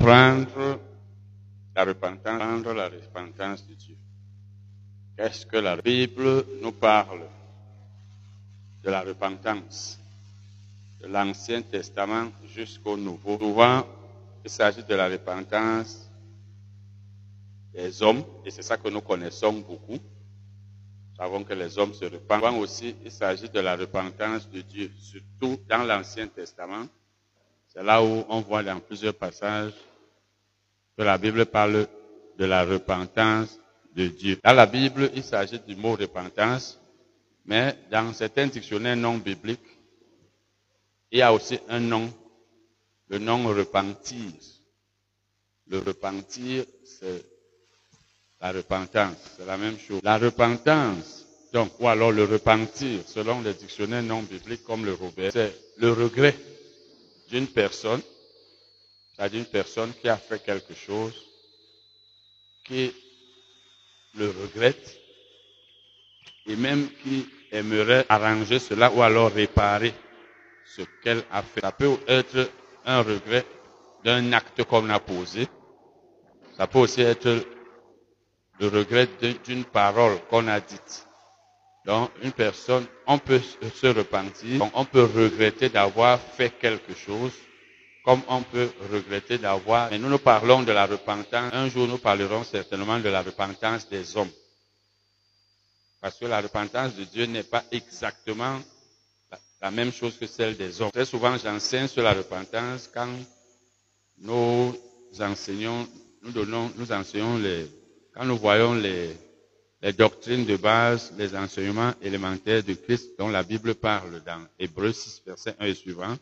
prendre 0.00 0.80
la 1.76 1.84
repentance, 1.84 2.38
prendre 2.38 2.72
la 2.72 2.88
repentance 2.88 3.66
de 3.68 3.74
Dieu. 3.74 3.96
Qu'est-ce 5.16 5.44
que 5.44 5.58
la 5.58 5.76
Bible 5.76 6.46
nous 6.62 6.72
parle 6.72 7.22
de 8.82 8.90
la 8.90 9.02
repentance 9.02 9.98
de 11.02 11.06
l'Ancien 11.06 11.60
Testament 11.60 12.32
jusqu'au 12.54 12.96
Nouveau? 12.96 13.38
Souvent, 13.38 13.86
il 14.42 14.50
s'agit 14.50 14.82
de 14.82 14.94
la 14.94 15.06
repentance 15.08 16.10
des 17.74 18.02
hommes, 18.02 18.24
et 18.46 18.50
c'est 18.50 18.62
ça 18.62 18.78
que 18.78 18.88
nous 18.88 19.02
connaissons 19.02 19.52
beaucoup. 19.52 19.92
Nous 19.92 21.16
savons 21.18 21.44
que 21.44 21.52
les 21.52 21.78
hommes 21.78 21.92
se 21.92 22.06
repentent. 22.06 22.42
Souvent 22.42 22.56
aussi, 22.56 22.96
il 23.04 23.10
s'agit 23.10 23.50
de 23.50 23.60
la 23.60 23.76
repentance 23.76 24.48
de 24.48 24.62
Dieu, 24.62 24.90
surtout 24.98 25.60
dans 25.68 25.84
l'Ancien 25.84 26.26
Testament. 26.26 26.86
C'est 27.68 27.82
là 27.82 28.02
où 28.02 28.24
on 28.30 28.40
voit 28.40 28.62
dans 28.62 28.80
plusieurs 28.80 29.14
passages 29.14 29.74
que 30.96 31.02
la 31.02 31.18
Bible 31.18 31.46
parle 31.46 31.86
de 32.38 32.44
la 32.44 32.64
repentance 32.64 33.58
de 33.94 34.06
Dieu. 34.08 34.38
Dans 34.44 34.52
la 34.52 34.66
Bible, 34.66 35.10
il 35.14 35.22
s'agit 35.22 35.60
du 35.60 35.76
mot 35.76 35.96
repentance, 35.96 36.78
mais 37.44 37.76
dans 37.90 38.12
certains 38.12 38.46
dictionnaires 38.46 38.96
non 38.96 39.18
bibliques, 39.18 39.60
il 41.10 41.18
y 41.18 41.22
a 41.22 41.32
aussi 41.32 41.58
un 41.68 41.80
nom, 41.80 42.12
le 43.08 43.18
nom 43.18 43.48
repentir. 43.48 44.32
Le 45.66 45.78
repentir, 45.78 46.64
c'est 46.84 47.24
la 48.40 48.52
repentance, 48.52 49.16
c'est 49.36 49.46
la 49.46 49.56
même 49.56 49.78
chose. 49.78 50.00
La 50.02 50.18
repentance, 50.18 51.26
donc, 51.52 51.72
ou 51.80 51.88
alors 51.88 52.12
le 52.12 52.24
repentir, 52.24 53.00
selon 53.06 53.40
les 53.42 53.54
dictionnaires 53.54 54.02
non 54.02 54.22
bibliques 54.22 54.64
comme 54.64 54.84
le 54.84 54.94
Robert, 54.94 55.32
c'est 55.32 55.54
le 55.78 55.92
regret 55.92 56.36
d'une 57.28 57.46
personne, 57.48 58.00
c'est-à-dire 59.20 59.40
une 59.40 59.46
personne 59.46 59.92
qui 60.00 60.08
a 60.08 60.16
fait 60.16 60.42
quelque 60.42 60.72
chose, 60.72 61.12
qui 62.64 62.90
le 64.14 64.30
regrette, 64.30 64.98
et 66.46 66.56
même 66.56 66.88
qui 67.02 67.28
aimerait 67.52 68.06
arranger 68.08 68.58
cela 68.58 68.90
ou 68.90 69.02
alors 69.02 69.30
réparer 69.30 69.92
ce 70.64 70.80
qu'elle 71.02 71.22
a 71.30 71.42
fait. 71.42 71.60
Ça 71.60 71.70
peut 71.70 71.98
être 72.08 72.48
un 72.86 73.02
regret 73.02 73.44
d'un 74.04 74.32
acte 74.32 74.64
qu'on 74.64 74.88
a 74.88 74.98
posé. 74.98 75.46
Ça 76.56 76.66
peut 76.66 76.78
aussi 76.78 77.02
être 77.02 77.44
le 78.58 78.68
regret 78.68 79.06
d'une 79.44 79.64
parole 79.66 80.18
qu'on 80.30 80.48
a 80.48 80.60
dite. 80.60 81.06
Donc, 81.84 82.10
une 82.22 82.32
personne, 82.32 82.86
on 83.06 83.18
peut 83.18 83.40
se 83.74 83.86
repentir, 83.88 84.66
on 84.72 84.84
peut 84.86 85.04
regretter 85.04 85.68
d'avoir 85.68 86.18
fait 86.18 86.48
quelque 86.58 86.94
chose, 86.94 87.32
comme 88.04 88.22
on 88.28 88.42
peut 88.42 88.70
regretter 88.92 89.38
d'avoir... 89.38 89.90
Mais 89.90 89.98
nous 89.98 90.08
nous 90.08 90.18
parlons 90.18 90.62
de 90.62 90.72
la 90.72 90.86
repentance. 90.86 91.52
Un 91.52 91.68
jour, 91.68 91.86
nous 91.86 91.98
parlerons 91.98 92.44
certainement 92.44 92.98
de 92.98 93.08
la 93.08 93.22
repentance 93.22 93.88
des 93.88 94.16
hommes. 94.16 94.30
Parce 96.00 96.16
que 96.18 96.24
la 96.24 96.40
repentance 96.40 96.94
de 96.94 97.04
Dieu 97.04 97.26
n'est 97.26 97.42
pas 97.42 97.62
exactement 97.72 98.60
la 99.60 99.70
même 99.70 99.92
chose 99.92 100.16
que 100.18 100.26
celle 100.26 100.56
des 100.56 100.80
hommes. 100.80 100.90
Très 100.90 101.04
souvent, 101.04 101.36
j'enseigne 101.36 101.88
sur 101.88 102.02
la 102.02 102.14
repentance 102.14 102.88
quand 102.92 103.08
nous 104.18 104.74
enseignons, 105.20 105.86
nous 106.22 106.32
donnons, 106.32 106.72
nous 106.76 106.92
enseignons 106.92 107.36
les, 107.38 107.66
quand 108.14 108.24
nous 108.24 108.38
voyons 108.38 108.74
les, 108.74 109.14
les 109.82 109.92
doctrines 109.92 110.46
de 110.46 110.56
base, 110.56 111.12
les 111.18 111.34
enseignements 111.36 111.92
élémentaires 112.00 112.62
de 112.62 112.72
Christ 112.74 113.10
dont 113.18 113.28
la 113.28 113.42
Bible 113.42 113.74
parle 113.74 114.22
dans 114.24 114.42
Hébreux 114.58 114.92
6, 114.92 115.22
verset 115.26 115.54
1 115.58 115.66
et 115.66 115.74
suivant. 115.74 116.16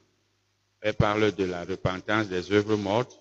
Elle 0.81 0.95
parle 0.95 1.33
de 1.33 1.45
la 1.45 1.65
repentance 1.65 2.29
des 2.29 2.53
œuvres 2.53 2.77
mortes. 2.77 3.19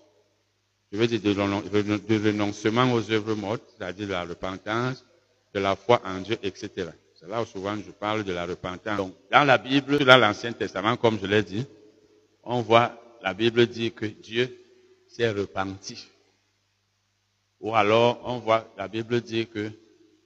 Je 0.92 0.98
veux 0.98 1.06
dire 1.06 1.20
de, 1.20 2.28
renoncement 2.28 2.92
aux 2.92 3.10
œuvres 3.10 3.34
mortes, 3.34 3.62
c'est-à-dire 3.76 4.06
de 4.06 4.12
la 4.12 4.24
repentance, 4.24 5.04
de 5.52 5.60
la 5.60 5.76
foi 5.76 6.00
en 6.04 6.20
Dieu, 6.20 6.38
etc. 6.42 6.90
C'est 7.14 7.28
là 7.28 7.42
où 7.42 7.46
souvent 7.46 7.76
je 7.76 7.90
parle 7.90 8.24
de 8.24 8.32
la 8.32 8.46
repentance. 8.46 8.96
Donc, 8.96 9.14
dans 9.30 9.44
la 9.44 9.58
Bible, 9.58 10.04
dans 10.04 10.16
l'Ancien 10.16 10.52
Testament, 10.52 10.96
comme 10.96 11.18
je 11.20 11.26
l'ai 11.26 11.42
dit, 11.42 11.66
on 12.44 12.62
voit 12.62 12.92
la 13.22 13.34
Bible 13.34 13.66
dire 13.66 13.94
que 13.94 14.06
Dieu 14.06 14.56
s'est 15.08 15.30
repenti. 15.30 16.06
Ou 17.60 17.74
alors, 17.74 18.20
on 18.24 18.38
voit 18.38 18.72
la 18.78 18.86
Bible 18.88 19.20
dire 19.20 19.50
que 19.50 19.70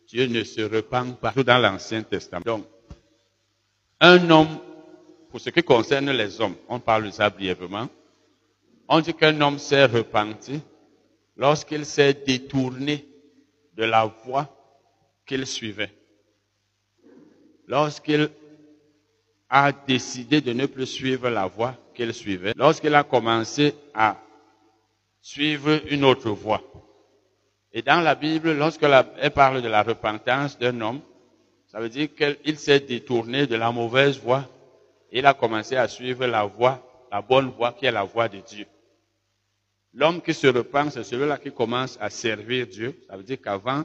Dieu 0.07 0.27
ne 0.27 0.45
se 0.45 0.61
repent 0.61 1.15
pas. 1.15 1.33
Tout 1.33 1.43
dans 1.43 1.59
l'Ancien 1.59 2.03
Testament. 2.03 2.43
Donc, 2.45 2.67
un 4.01 4.31
homme, 4.31 4.59
pour 5.33 5.41
ce 5.41 5.49
qui 5.49 5.63
concerne 5.63 6.11
les 6.11 6.43
hommes, 6.43 6.57
on 6.69 6.79
parle 6.79 7.07
de 7.07 7.11
ça 7.11 7.31
brièvement, 7.31 7.89
on 8.87 9.01
dit 9.01 9.15
qu'un 9.15 9.41
homme 9.41 9.59
s'est 9.59 9.87
repenti 9.87 10.61
lorsqu'il 11.39 11.87
s'est 11.87 12.13
détourné 12.13 13.07
de 13.75 13.85
la 13.85 14.05
voie 14.27 14.55
qu'il 15.25 15.47
suivait. 15.47 15.91
Lorsqu'il 17.67 18.29
a 19.49 19.73
décidé 19.73 20.43
de 20.43 20.53
ne 20.53 20.67
plus 20.67 20.85
suivre 20.85 21.31
la 21.31 21.47
voie 21.47 21.77
qu'il 21.95 22.13
suivait, 22.13 22.53
lorsqu'il 22.55 22.95
a 22.95 23.03
commencé 23.03 23.75
à 23.95 24.19
suivre 25.23 25.81
une 25.91 26.05
autre 26.05 26.29
voie. 26.29 26.61
Et 27.73 27.81
dans 27.81 28.03
la 28.03 28.15
Bible, 28.15 28.53
lorsqu'elle 28.53 29.31
parle 29.35 29.63
de 29.63 29.69
la 29.69 29.83
repentance 29.83 30.59
d'un 30.59 30.79
homme, 30.83 31.01
ça 31.69 31.81
veut 31.81 31.89
dire 31.89 32.09
qu'il 32.15 32.59
s'est 32.59 32.81
détourné 32.81 33.47
de 33.47 33.57
la 33.57 33.73
mauvaise 33.73 34.19
voie 34.19 34.47
il 35.13 35.27
a 35.27 35.35
commencé 35.35 35.77
à 35.77 35.87
suivre 35.89 36.27
la 36.27 36.45
voie, 36.45 36.83
la 37.11 37.21
bonne 37.21 37.51
voie 37.51 37.73
qui 37.73 37.87
est 37.87 37.93
la 37.93 38.03
voie 38.03 38.29
de 38.29 38.39
Dieu. 38.41 38.67
L'homme 39.95 40.23
qui 40.23 40.33
se 40.33 40.47
repent, 40.47 40.91
c'est 40.91 41.05
celui-là 41.05 41.37
qui 41.37 41.53
commence 41.53 41.99
à 42.01 42.09
servir 42.09 42.67
Dieu. 42.67 42.99
Ça 43.07 43.17
veut 43.17 43.23
dire 43.23 43.41
qu'avant, 43.41 43.85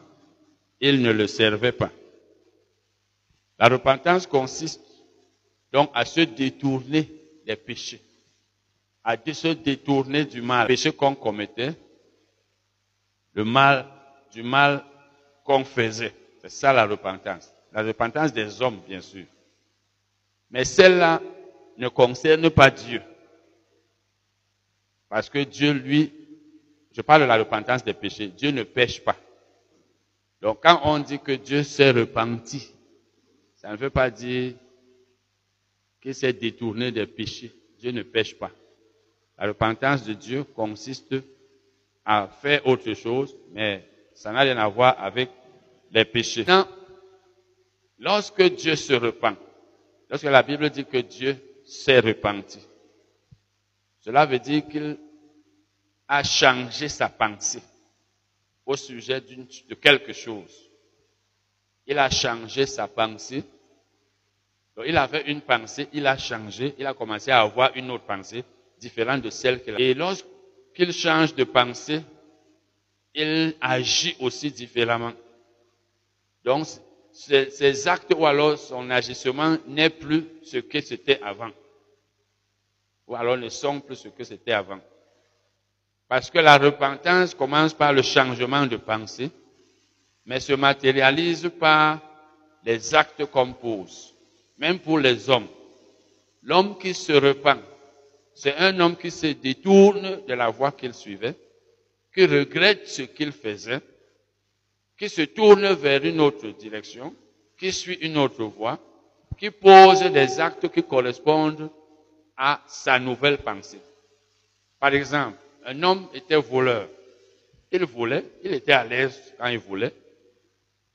il 0.80 1.02
ne 1.02 1.12
le 1.12 1.28
servait 1.28 1.74
pas. 1.74 1.92
La 3.60 3.68
repentance 3.68 4.26
consiste 4.26 4.82
donc 5.74 5.90
à 5.94 6.06
se 6.06 6.22
détourner 6.22 7.10
des 7.46 7.58
péchés, 7.58 8.02
à 9.04 9.18
se 9.18 9.50
détourner 9.50 10.24
du 10.24 10.42
mal, 10.42 10.64
le 10.64 10.68
péché 10.68 10.94
qu'on 10.94 11.16
commettait, 11.16 11.74
le 13.34 13.44
mal, 13.44 13.86
du 14.32 14.44
mal 14.44 14.86
qu'on 15.44 15.66
faisait. 15.66 16.14
C'est 16.42 16.50
ça 16.50 16.72
la 16.72 16.86
repentance. 16.86 17.52
La 17.74 17.84
repentance 17.84 18.32
des 18.32 18.62
hommes, 18.62 18.80
bien 18.88 19.02
sûr. 19.02 19.26
Mais 20.52 20.66
celle-là 20.66 21.22
ne 21.78 21.88
concerne 21.88 22.50
pas 22.50 22.69
Dieu. 22.69 23.02
Parce 25.09 25.30
que 25.30 25.44
Dieu, 25.44 25.72
lui, 25.74 26.12
je 26.91 27.02
parle 27.02 27.22
de 27.22 27.28
la 27.28 27.38
repentance 27.38 27.84
des 27.84 27.94
péchés, 27.94 28.28
Dieu 28.28 28.52
ne 28.52 28.63
pêche 28.63 29.03
pas. 29.03 29.16
Donc 30.41 30.59
quand 30.62 30.81
on 30.84 31.00
dit 31.00 31.19
que 31.19 31.31
Dieu 31.31 31.63
s'est 31.63 31.91
repenti, 31.91 32.72
ça 33.56 33.72
ne 33.72 33.78
veut 33.78 33.90
pas 33.90 34.09
dire 34.09 34.53
qu'il 36.02 36.16
s'est 36.16 36.34
détourné 36.34 36.91
des 36.91 37.07
péchés. 37.07 37.52
Dieu 37.80 37.91
ne 37.91 38.03
pêche 38.03 38.38
pas. 38.38 38.52
La 39.38 39.47
repentance 39.47 40.03
de 40.03 40.13
Dieu 40.13 40.44
consiste 40.44 41.16
à 42.03 42.28
faire 42.28 42.66
autre 42.66 42.94
chose, 42.94 43.36
mais 43.52 43.88
ça 44.13 44.31
n'a 44.31 44.41
rien 44.41 44.57
à 44.57 44.68
voir 44.68 44.96
avec 45.00 45.30
les 45.91 46.06
péchés. 46.06 46.46
Non. 46.47 46.68
Lorsque 48.00 48.41
Dieu 48.41 48.75
se 48.75 48.94
repent, 48.94 49.38
lorsque 50.09 50.25
la 50.25 50.44
Bible 50.44 50.69
dit 50.69 50.85
que 50.85 50.97
Dieu 50.97 51.38
s'est 51.66 52.00
repenti, 52.00 52.59
cela 54.00 54.25
veut 54.25 54.40
dire 54.40 54.68
qu'il 54.68 54.97
a 56.07 56.23
changé 56.23 56.88
sa 56.88 57.09
pensée 57.09 57.62
au 58.66 58.75
sujet 58.75 59.22
de 59.22 59.75
quelque 59.75 60.13
chose 60.13 60.68
il 61.88 61.97
a 61.97 62.09
changé 62.09 62.66
sa 62.66 62.88
pensée. 62.88 63.44
Donc, 64.75 64.85
il 64.88 64.97
avait 64.97 65.23
une 65.31 65.41
pensée, 65.41 65.88
il 65.94 66.06
a 66.06 66.18
changé, 66.18 66.75
il 66.78 66.85
a 66.85 66.94
commencé 66.94 67.31
à 67.31 67.41
avoir 67.41 67.75
une 67.75 67.89
autre 67.89 68.03
pensée 68.03 68.44
différente 68.79 69.22
de 69.22 69.29
celle 69.29 69.63
qu'il 69.63 69.74
a. 69.74 69.79
Et 69.79 69.94
lorsqu'il 69.94 70.91
change 70.91 71.34
de 71.34 71.45
pensée, 71.45 72.01
il 73.15 73.56
agit 73.62 74.15
aussi 74.19 74.51
différemment. 74.51 75.13
Donc, 76.44 76.68
ses, 77.18 77.88
actes 77.88 78.14
ou 78.16 78.25
alors 78.25 78.58
son 78.58 78.90
agissement 78.90 79.58
n'est 79.68 79.90
plus 79.90 80.25
ce 80.44 80.58
que 80.58 80.81
c'était 80.81 81.19
avant. 81.22 81.52
Ou 83.08 83.16
alors 83.16 83.38
ne 83.38 83.50
sont 83.50 83.80
plus 83.80 83.96
ce 83.96 84.10
que 84.10 84.24
c'était 84.24 84.52
avant. 84.52 84.80
Parce 86.08 86.30
que 86.30 86.40
la 86.40 86.58
repentance 86.58 87.34
commence 87.34 87.74
par 87.74 87.94
le 87.94 88.02
changement 88.02 88.66
de 88.66 88.78
pensée 88.78 89.31
mais 90.28 90.42
se 90.42 90.54
matérialise 90.54 91.50
par 91.58 92.00
les 92.66 92.94
actes 92.94 93.25
qu'on 93.25 93.54
pose, 93.54 94.13
même 94.58 94.78
pour 94.78 95.00
les 95.00 95.30
hommes. 95.30 95.48
L'homme 96.44 96.78
qui 96.78 96.94
se 96.94 97.13
repent, 97.13 97.63
c'est 98.36 98.56
un 98.58 98.78
homme 98.81 98.98
qui 98.98 99.10
se 99.10 99.28
détourne 99.28 100.22
de 100.28 100.34
la 100.34 100.50
voie 100.50 100.74
qu'il 100.74 100.94
suivait, 100.94 101.34
qui 102.13 102.25
regrette 102.25 102.88
ce 102.88 103.04
qu'il 103.04 103.31
faisait, 103.31 103.80
qui 104.98 105.10
se 105.10 105.22
tourne 105.22 105.74
vers 105.74 106.04
une 106.04 106.20
autre 106.20 106.48
direction, 106.50 107.14
qui 107.58 107.72
suit 107.72 107.98
une 108.02 108.18
autre 108.18 108.44
voie, 108.46 108.80
qui 109.38 109.52
pose 109.52 110.02
des 110.02 110.40
actes 110.40 110.70
qui 110.70 110.84
correspondent 110.84 111.70
à 112.36 112.62
sa 112.68 113.00
nouvelle 113.00 113.38
pensée. 113.38 113.80
Par 114.80 114.94
exemple, 114.94 115.38
un 115.66 115.84
homme 115.84 116.08
était 116.14 116.36
voleur. 116.36 116.88
Il 117.72 117.84
volait, 117.86 118.24
il 118.44 118.54
était 118.54 118.72
à 118.72 118.86
l'aise 118.86 119.34
quand 119.38 119.48
il 119.48 119.60
volait, 119.60 119.94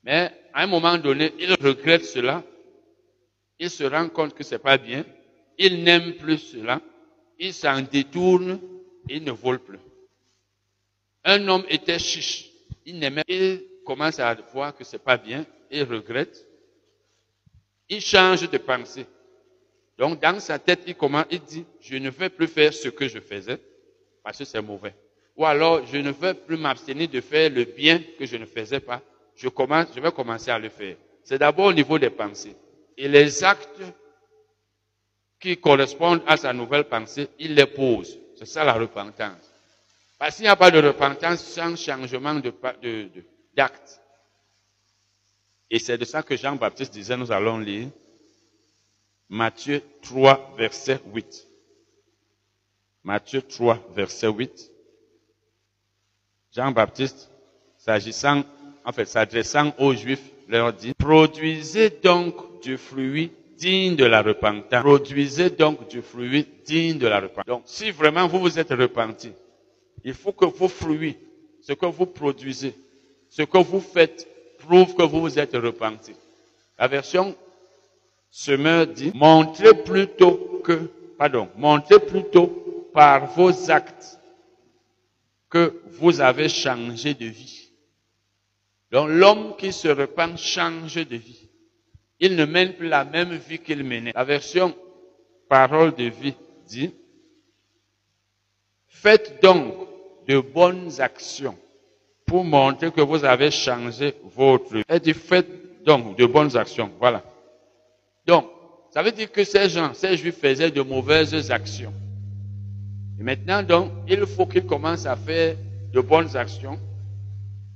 mais 0.03 0.31
à 0.53 0.63
un 0.63 0.67
moment 0.67 0.97
donné, 0.97 1.33
il 1.39 1.53
regrette 1.55 2.05
cela, 2.05 2.43
il 3.59 3.71
se 3.71 3.85
rend 3.85 4.09
compte 4.09 4.35
que 4.35 4.43
c'est 4.43 4.59
pas 4.59 4.79
bien, 4.79 5.05
il 5.59 5.85
n'aime 5.85 6.15
plus 6.15 6.39
cela, 6.39 6.81
il 7.39 7.53
s'en 7.53 7.83
détourne, 7.83 8.59
il 9.09 9.23
ne 9.23 9.33
vole 9.33 9.59
plus. 9.59 9.79
Un 11.25 11.47
homme 11.47 11.65
était 11.69 11.99
chiche, 11.99 12.51
il 12.87 12.99
n'aimait, 12.99 13.23
il 13.29 13.63
commence 13.85 14.19
à 14.19 14.35
voir 14.53 14.77
que 14.77 14.85
c'est 14.85 15.03
pas 15.03 15.17
bien, 15.17 15.45
il 15.71 15.85
regrette, 15.85 16.47
il 17.89 18.01
change 18.01 18.49
de 18.49 18.59
pensée. 18.59 19.07
Donc 19.99 20.21
dans 20.21 20.41
sa 20.41 20.59
tête, 20.59 20.81
il 20.87 20.95
commence, 20.95 21.27
il 21.31 21.41
dit, 21.41 21.65
je 21.81 21.97
ne 21.97 22.11
vais 22.11 22.29
plus 22.29 22.49
faire 22.49 22.73
ce 22.73 22.89
que 22.89 23.09
je 23.09 23.21
faisais 23.21 23.59
parce 24.23 24.39
que 24.39 24.45
c'est 24.45 24.63
mauvais. 24.63 24.95
Ou 25.37 25.47
alors, 25.47 25.87
je 25.87 25.97
ne 25.99 26.11
veux 26.11 26.35
plus 26.35 26.57
m'abstenir 26.57 27.09
de 27.09 27.21
faire 27.21 27.51
le 27.51 27.65
bien 27.65 28.03
que 28.19 28.27
je 28.27 28.37
ne 28.37 28.45
faisais 28.45 28.81
pas. 28.81 29.01
Je 29.35 29.49
commence, 29.49 29.89
je 29.95 30.01
vais 30.01 30.13
commencer 30.13 30.51
à 30.51 30.59
le 30.59 30.69
faire. 30.69 30.97
C'est 31.25 31.39
d'abord 31.39 31.67
au 31.67 31.73
niveau 31.73 31.99
des 31.99 32.11
pensées. 32.11 32.55
Et 32.97 33.09
les 33.09 33.43
actes 33.43 33.81
qui 35.41 35.57
correspondent 35.57 36.23
à 36.27 36.37
sa 36.37 36.53
nouvelle 36.53 36.85
pensée, 36.85 37.29
il 37.39 37.55
les 37.55 37.67
pose. 37.67 38.19
C'est 38.39 38.47
ça 38.47 38.65
la 38.65 38.75
repentance. 38.75 39.51
Parce 40.19 40.37
qu'il 40.37 40.45
n'y 40.45 40.49
a 40.49 40.57
pas 40.57 40.71
de 40.71 40.79
repentance 40.79 41.43
sans 41.43 41.77
changement 41.77 42.35
de, 42.35 42.53
d'acte. 43.55 44.01
Et 45.71 45.79
c'est 45.79 45.99
de 45.99 46.05
ça 46.05 46.23
que 46.23 46.37
Jean-Baptiste 46.37 46.93
disait, 46.93 47.17
nous 47.17 47.33
allons 47.33 47.59
lire 47.59 47.89
Matthieu 49.29 49.83
3, 50.03 50.55
verset 50.59 51.01
8. 51.15 51.47
Matthieu 53.05 53.41
3, 53.41 53.79
verset 53.95 54.29
8. 54.29 54.71
Jean-Baptiste, 56.55 57.31
s'agissant, 57.79 58.45
en 58.85 58.93
fait, 58.93 59.07
s'adressant 59.07 59.73
aux 59.79 59.95
Juifs, 59.95 60.31
leur 60.49 60.73
dit, 60.75 60.93
produisez 60.93 61.89
donc 61.89 62.61
du 62.61 62.77
fruit 62.77 63.33
digne 63.57 63.97
de 63.97 64.05
la 64.05 64.23
repentance. 64.23 64.83
Produisez 64.83 65.51
donc 65.51 65.89
du 65.89 66.03
fruit 66.03 66.47
digne 66.67 66.99
de 66.99 67.07
la 67.07 67.21
repentance. 67.21 67.47
Donc, 67.47 67.63
si 67.65 67.91
vraiment 67.91 68.27
vous 68.27 68.41
vous 68.41 68.59
êtes 68.59 68.71
repenti, 68.71 69.33
il 70.05 70.15
faut 70.15 70.33
que 70.33 70.45
vos 70.45 70.69
fruits, 70.69 71.17
ce 71.63 71.73
que 71.73 71.87
vous 71.87 72.07
produisez, 72.07 72.75
ce 73.33 73.43
que 73.43 73.59
vous 73.59 73.81
faites, 73.81 74.29
prouve 74.59 74.95
que 74.95 75.03
vous 75.03 75.23
vous 75.23 75.39
êtes 75.39 75.55
repenti. 75.55 76.13
La 76.79 76.87
version 76.87 77.35
semeur 78.31 78.87
dit, 78.87 79.11
montrez 79.15 79.73
plutôt 79.83 80.61
que, 80.63 80.91
pardon, 81.17 81.49
montrez 81.57 81.99
plutôt 81.99 82.47
par 82.93 83.33
vos 83.33 83.71
actes 83.71 84.19
que 85.49 85.81
vous 85.93 86.21
avez 86.21 86.51
changé 86.51 87.15
de 87.15 87.25
vie. 87.25 87.71
Donc 88.91 89.09
l'homme 89.09 89.57
qui 89.57 89.73
se 89.73 89.89
repent 89.89 90.37
change 90.37 90.97
de 90.97 91.17
vie. 91.17 91.49
Il 92.21 92.37
ne 92.37 92.45
mène 92.45 92.75
plus 92.75 92.89
la 92.89 93.05
même 93.05 93.35
vie 93.35 93.59
qu'il 93.59 93.83
menait. 93.83 94.13
La 94.15 94.25
version 94.25 94.77
parole 95.49 95.95
de 95.95 96.05
vie 96.05 96.35
dit, 96.67 96.95
faites 98.89 99.43
donc 99.43 99.89
de 100.29 100.39
bonnes 100.39 101.01
actions 101.01 101.57
pour 102.33 102.45
montrer 102.45 102.91
que 102.91 103.03
vous 103.03 103.27
avez 103.27 103.51
changé 103.51 104.15
votre 104.35 104.73
vie. 104.73 104.83
Elle 104.89 105.01
dit, 105.01 105.13
faites 105.13 105.85
donc 105.85 106.17
de 106.17 106.25
bonnes 106.25 106.57
actions. 106.57 106.91
Voilà. 106.99 107.23
Donc, 108.27 108.47
ça 108.91 109.03
veut 109.03 109.13
dire 109.13 109.31
que 109.31 109.45
ces 109.45 109.69
gens, 109.69 109.93
ces 109.93 110.17
juifs 110.17 110.39
faisaient 110.39 110.71
de 110.71 110.81
mauvaises 110.81 111.51
actions. 111.51 111.93
Et 113.21 113.23
maintenant, 113.23 113.63
donc, 113.63 113.93
il 114.09 114.25
faut 114.25 114.47
qu'ils 114.47 114.65
commencent 114.65 115.05
à 115.05 115.15
faire 115.15 115.57
de 115.93 116.01
bonnes 116.01 116.35
actions. 116.35 116.79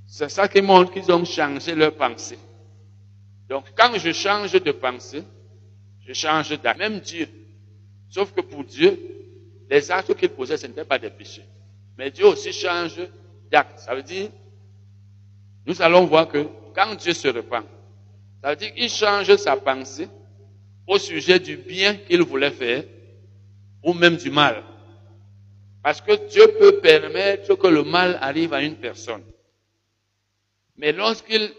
C'est 0.07 0.31
ça 0.31 0.49
qui 0.49 0.63
montre 0.63 0.91
qu'ils 0.91 1.13
ont 1.13 1.27
changé 1.27 1.75
leur 1.75 1.93
pensée. 1.93 2.39
Donc, 3.51 3.65
quand 3.77 3.93
je 3.99 4.11
change 4.13 4.53
de 4.53 4.73
pensée, 4.73 5.23
je 6.01 6.15
change 6.15 6.59
d'acte. 6.63 6.79
Même 6.79 7.01
Dieu. 7.01 7.29
Sauf 8.09 8.33
que 8.33 8.41
pour 8.41 8.65
Dieu, 8.65 8.99
les 9.69 9.91
actes 9.91 10.15
qu'il 10.15 10.31
posait, 10.31 10.57
ce 10.57 10.67
n'étaient 10.67 10.87
pas 10.87 10.99
des 10.99 11.11
péchés. 11.11 11.45
Mais 11.99 12.11
Dieu 12.11 12.25
aussi 12.25 12.55
change 12.55 12.99
d'acte. 13.51 13.81
Ça 13.81 13.95
veut 13.95 14.03
dire, 14.03 14.31
nous 15.67 15.83
allons 15.83 16.07
voir 16.07 16.29
que 16.29 16.47
quand 16.75 16.95
Dieu 16.95 17.13
se 17.13 17.29
repent, 17.29 17.65
ça 18.43 18.51
veut 18.51 18.57
dire 18.57 18.73
qu'il 18.75 18.89
change 18.89 19.35
sa 19.37 19.57
pensée 19.57 20.09
au 20.87 20.99
sujet 20.99 21.41
du 21.41 21.57
bien 21.57 21.97
qu'il 21.97 22.23
voulait 22.23 22.51
faire 22.53 22.85
ou 23.83 23.93
même 23.93 24.17
du 24.17 24.31
mal. 24.31 24.63
Parce 25.83 26.01
que 26.01 26.13
Dieu 26.29 26.47
peut 26.59 26.81
permettre 26.81 27.55
que 27.55 27.67
le 27.67 27.83
mal 27.83 28.19
arrive 28.21 28.53
à 28.53 28.63
une 28.63 28.77
personne. 28.77 29.25
Mais 30.77 30.93
lorsqu'il 30.93 31.53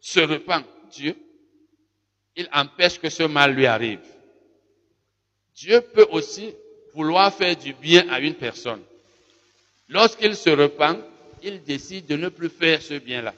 se 0.00 0.20
repent, 0.20 0.64
Dieu, 0.90 1.16
il 2.36 2.48
empêche 2.52 3.00
que 3.00 3.10
ce 3.10 3.24
mal 3.24 3.52
lui 3.52 3.66
arrive. 3.66 4.00
Dieu 5.54 5.80
peut 5.80 6.06
aussi 6.10 6.54
vouloir 6.94 7.34
faire 7.34 7.56
du 7.56 7.72
bien 7.72 8.08
à 8.10 8.20
une 8.20 8.34
personne. 8.34 8.82
Lorsqu'il 9.88 10.36
se 10.36 10.50
repent, 10.50 10.98
il 11.42 11.62
décide 11.62 12.06
de 12.06 12.16
ne 12.16 12.28
plus 12.28 12.48
faire 12.48 12.82
ce 12.82 12.94
bien-là. 12.94 13.34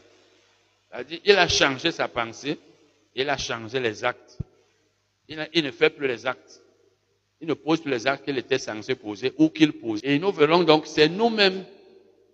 C'est-à-dire, 0.90 1.20
il 1.24 1.36
a 1.36 1.48
changé 1.48 1.92
sa 1.92 2.08
pensée, 2.08 2.58
il 3.14 3.28
a 3.28 3.36
changé 3.36 3.80
les 3.80 4.04
actes. 4.04 4.38
Il, 5.28 5.64
ne 5.64 5.70
fait 5.70 5.90
plus 5.90 6.08
les 6.08 6.26
actes. 6.26 6.60
Il 7.40 7.46
ne 7.48 7.54
pose 7.54 7.80
plus 7.80 7.90
les 7.90 8.06
actes 8.06 8.24
qu'il 8.24 8.36
était 8.36 8.58
censé 8.58 8.96
poser 8.96 9.32
ou 9.38 9.48
qu'il 9.48 9.72
pose. 9.72 10.00
Et 10.02 10.18
nous 10.18 10.32
verrons 10.32 10.64
donc, 10.64 10.86
c'est 10.86 11.08
nous-mêmes 11.08 11.64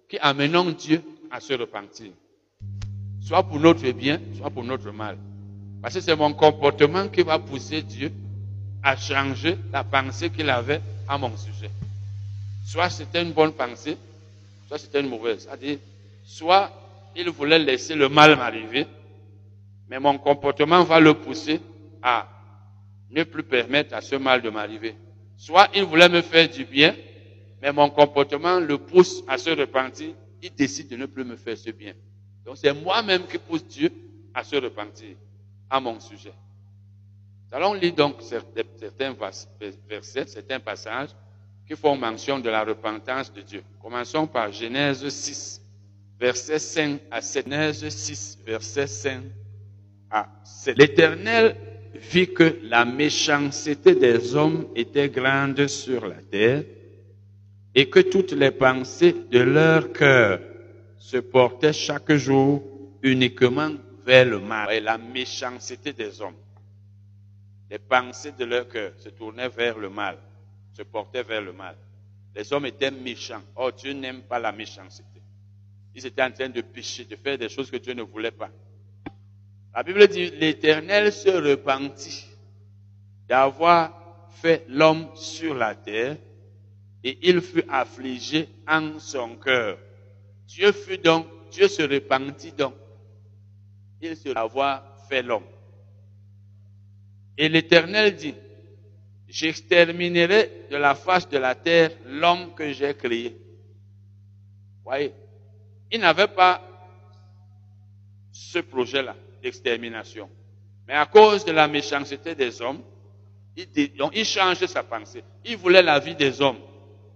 qui 0.08 0.18
amenons 0.18 0.70
Dieu 0.70 1.02
à 1.30 1.40
se 1.40 1.52
repentir. 1.52 2.10
Soit 3.22 3.42
pour 3.42 3.60
notre 3.60 3.90
bien, 3.90 4.20
soit 4.38 4.50
pour 4.50 4.64
notre 4.64 4.90
mal. 4.92 5.18
Parce 5.82 5.94
que 5.94 6.00
c'est 6.00 6.16
mon 6.16 6.32
comportement 6.32 7.08
qui 7.08 7.22
va 7.22 7.38
pousser 7.38 7.82
Dieu 7.82 8.10
à 8.82 8.96
changer 8.96 9.58
la 9.72 9.84
pensée 9.84 10.30
qu'il 10.30 10.48
avait 10.48 10.80
à 11.08 11.18
mon 11.18 11.36
sujet. 11.36 11.70
Soit 12.64 12.88
c'était 12.90 13.22
une 13.22 13.32
bonne 13.32 13.52
pensée, 13.52 13.96
soit 14.66 14.78
c'était 14.78 15.00
une 15.00 15.08
mauvaise. 15.08 15.44
C'est-à-dire, 15.44 15.78
soit 16.22 16.70
il 17.14 17.30
voulait 17.30 17.58
laisser 17.58 17.94
le 17.94 18.08
mal 18.08 18.36
m'arriver, 18.36 18.86
mais 19.88 19.98
mon 19.98 20.18
comportement 20.18 20.82
va 20.84 21.00
le 21.00 21.14
pousser 21.14 21.60
à 22.02 22.28
ne 23.10 23.22
plus 23.22 23.42
permettre 23.42 23.94
à 23.94 24.00
ce 24.00 24.16
mal 24.16 24.42
de 24.42 24.50
m'arriver. 24.50 24.94
Soit 25.36 25.68
il 25.74 25.84
voulait 25.84 26.08
me 26.08 26.22
faire 26.22 26.48
du 26.48 26.64
bien, 26.64 26.94
mais 27.62 27.72
mon 27.72 27.88
comportement 27.90 28.58
le 28.58 28.78
pousse 28.78 29.22
à 29.28 29.38
se 29.38 29.50
repentir, 29.50 30.10
il 30.42 30.54
décide 30.54 30.88
de 30.88 30.96
ne 30.96 31.06
plus 31.06 31.24
me 31.24 31.36
faire 31.36 31.56
ce 31.56 31.70
bien. 31.70 31.94
Donc 32.44 32.56
c'est 32.58 32.72
moi-même 32.72 33.26
qui 33.26 33.38
pousse 33.38 33.64
Dieu 33.66 33.90
à 34.34 34.44
se 34.44 34.56
repentir 34.56 35.16
à 35.70 35.80
mon 35.80 35.98
sujet. 36.00 36.32
Nous 37.50 37.56
allons 37.56 37.74
lire 37.74 37.94
donc 37.94 38.16
certains 38.20 39.14
versets, 39.88 40.26
certains 40.26 40.60
passages 40.60 41.10
qui 41.66 41.74
font 41.74 41.96
mention 41.96 42.38
de 42.38 42.48
la 42.48 42.64
repentance 42.64 43.32
de 43.32 43.40
Dieu. 43.40 43.62
Commençons 43.82 44.26
par 44.26 44.52
Genèse 44.52 45.06
6, 45.08 45.60
verset 46.18 46.58
5 46.58 47.00
à 47.10 47.20
7. 47.20 47.44
Genèse 47.46 47.88
6, 47.88 48.38
verset 48.46 48.86
5 48.86 49.22
à 50.10 50.28
7. 50.44 50.78
L'Éternel 50.78 51.56
vit 51.94 52.32
que 52.32 52.58
la 52.62 52.84
méchanceté 52.84 53.94
des 53.94 54.34
hommes 54.36 54.68
était 54.76 55.08
grande 55.08 55.66
sur 55.66 56.06
la 56.06 56.22
terre 56.22 56.62
et 57.74 57.90
que 57.90 58.00
toutes 58.00 58.32
les 58.32 58.52
pensées 58.52 59.14
de 59.30 59.40
leur 59.40 59.92
cœur 59.92 60.40
se 60.98 61.18
portaient 61.18 61.72
chaque 61.72 62.12
jour 62.12 62.62
uniquement 63.02 63.70
vers 64.04 64.24
le 64.24 64.38
mal. 64.38 64.72
Et 64.72 64.80
la 64.80 64.98
méchanceté 64.98 65.92
des 65.92 66.20
hommes, 66.20 66.36
les 67.70 67.78
pensées 67.78 68.32
de 68.38 68.44
leur 68.44 68.68
cœur 68.68 68.92
se 68.98 69.08
tournaient 69.08 69.48
vers 69.48 69.78
le 69.78 69.90
mal, 69.90 70.16
se 70.76 70.82
portaient 70.82 71.22
vers 71.22 71.40
le 71.40 71.54
mal. 71.54 71.74
Les 72.34 72.52
hommes 72.52 72.66
étaient 72.66 72.90
méchants. 72.90 73.42
Oh, 73.56 73.70
Dieu 73.70 73.94
n'aime 73.94 74.22
pas 74.22 74.38
la 74.38 74.52
méchanceté. 74.52 75.22
Ils 75.94 76.04
étaient 76.04 76.22
en 76.22 76.30
train 76.30 76.50
de 76.50 76.60
pécher, 76.60 77.04
de 77.06 77.16
faire 77.16 77.38
des 77.38 77.48
choses 77.48 77.70
que 77.70 77.78
Dieu 77.78 77.94
ne 77.94 78.02
voulait 78.02 78.30
pas. 78.30 78.50
La 79.74 79.82
Bible 79.82 80.06
dit, 80.08 80.30
l'Éternel 80.32 81.12
se 81.12 81.30
repentit 81.30 82.26
d'avoir 83.26 84.28
fait 84.42 84.66
l'homme 84.68 85.08
sur 85.14 85.54
la 85.54 85.74
terre 85.74 86.18
et 87.02 87.18
il 87.22 87.40
fut 87.40 87.64
affligé 87.70 88.46
en 88.68 88.98
son 88.98 89.36
cœur. 89.36 89.78
Dieu 90.46 90.72
fut 90.72 90.98
donc, 90.98 91.26
Dieu 91.50 91.68
se 91.68 91.82
repentit 91.82 92.52
donc. 92.52 92.74
Il 94.02 94.14
se 94.14 94.36
avoir 94.36 94.84
fait 95.08 95.22
l'homme. 95.22 95.46
Et 97.38 97.48
l'Éternel 97.48 98.14
dit, 98.14 98.34
j'exterminerai 99.28 100.66
de 100.70 100.76
la 100.76 100.94
face 100.94 101.28
de 101.28 101.38
la 101.38 101.54
terre 101.54 101.90
l'homme 102.06 102.54
que 102.54 102.72
j'ai 102.72 102.94
créé. 102.94 103.36
Voyez, 104.84 105.12
il 105.90 106.00
n'avait 106.00 106.28
pas 106.28 106.62
ce 108.30 108.58
projet-là 108.60 109.16
d'extermination. 109.42 110.28
Mais 110.86 110.94
à 110.94 111.06
cause 111.06 111.44
de 111.44 111.52
la 111.52 111.66
méchanceté 111.66 112.34
des 112.34 112.60
hommes, 112.62 112.80
il, 113.56 113.66
il 114.12 114.24
change 114.24 114.64
sa 114.66 114.82
pensée. 114.82 115.24
Il 115.44 115.56
voulait 115.56 115.82
la 115.82 115.98
vie 115.98 116.14
des 116.14 116.40
hommes. 116.40 116.58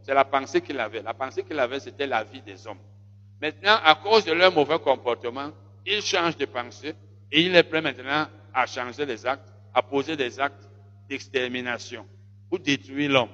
C'est 0.03 0.15
la 0.15 0.25
pensée 0.25 0.61
qu'il 0.61 0.81
avait. 0.81 1.03
La 1.03 1.15
pensée 1.15 1.45
qu'il 1.45 1.59
avait, 1.59 1.79
c'était 1.79 2.07
la 2.07 2.25
vie 2.25 2.41
des 2.41 2.67
hommes. 2.67 2.79
Maintenant, 3.41 3.79
à 3.85 3.95
cause 3.95 4.25
de 4.25 4.33
leur 4.33 4.53
mauvais 4.53 4.79
comportement, 4.79 5.51
il 5.87 6.03
change 6.03 6.37
de 6.37 6.47
pensée 6.47 6.95
et 7.31 7.43
il 7.43 7.55
est 7.55 7.63
prêt 7.63 7.81
maintenant 7.81 8.27
à 8.53 8.67
changer 8.67 9.07
les 9.07 9.25
actes, 9.25 9.49
à 9.73 9.83
poser 9.83 10.17
des 10.17 10.41
actes 10.41 10.69
d'extermination 11.11 12.07
pour 12.49 12.61
détruire 12.61 13.11
l'homme. 13.11 13.29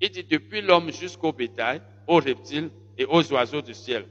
Il 0.00 0.10
dit 0.10 0.24
depuis 0.24 0.62
l'homme 0.62 0.92
jusqu'au 0.92 1.32
bétail, 1.32 1.82
aux 2.06 2.20
reptiles 2.20 2.70
et 2.96 3.04
aux 3.04 3.32
oiseaux 3.32 3.60
du 3.60 3.74
ciel. 3.74 4.06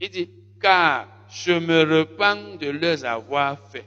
Il 0.00 0.08
dit, 0.08 0.30
car 0.60 1.08
je 1.28 1.52
me 1.52 1.82
repens 1.82 2.56
de 2.56 2.70
les 2.70 3.04
avoir 3.04 3.58
fait. 3.70 3.86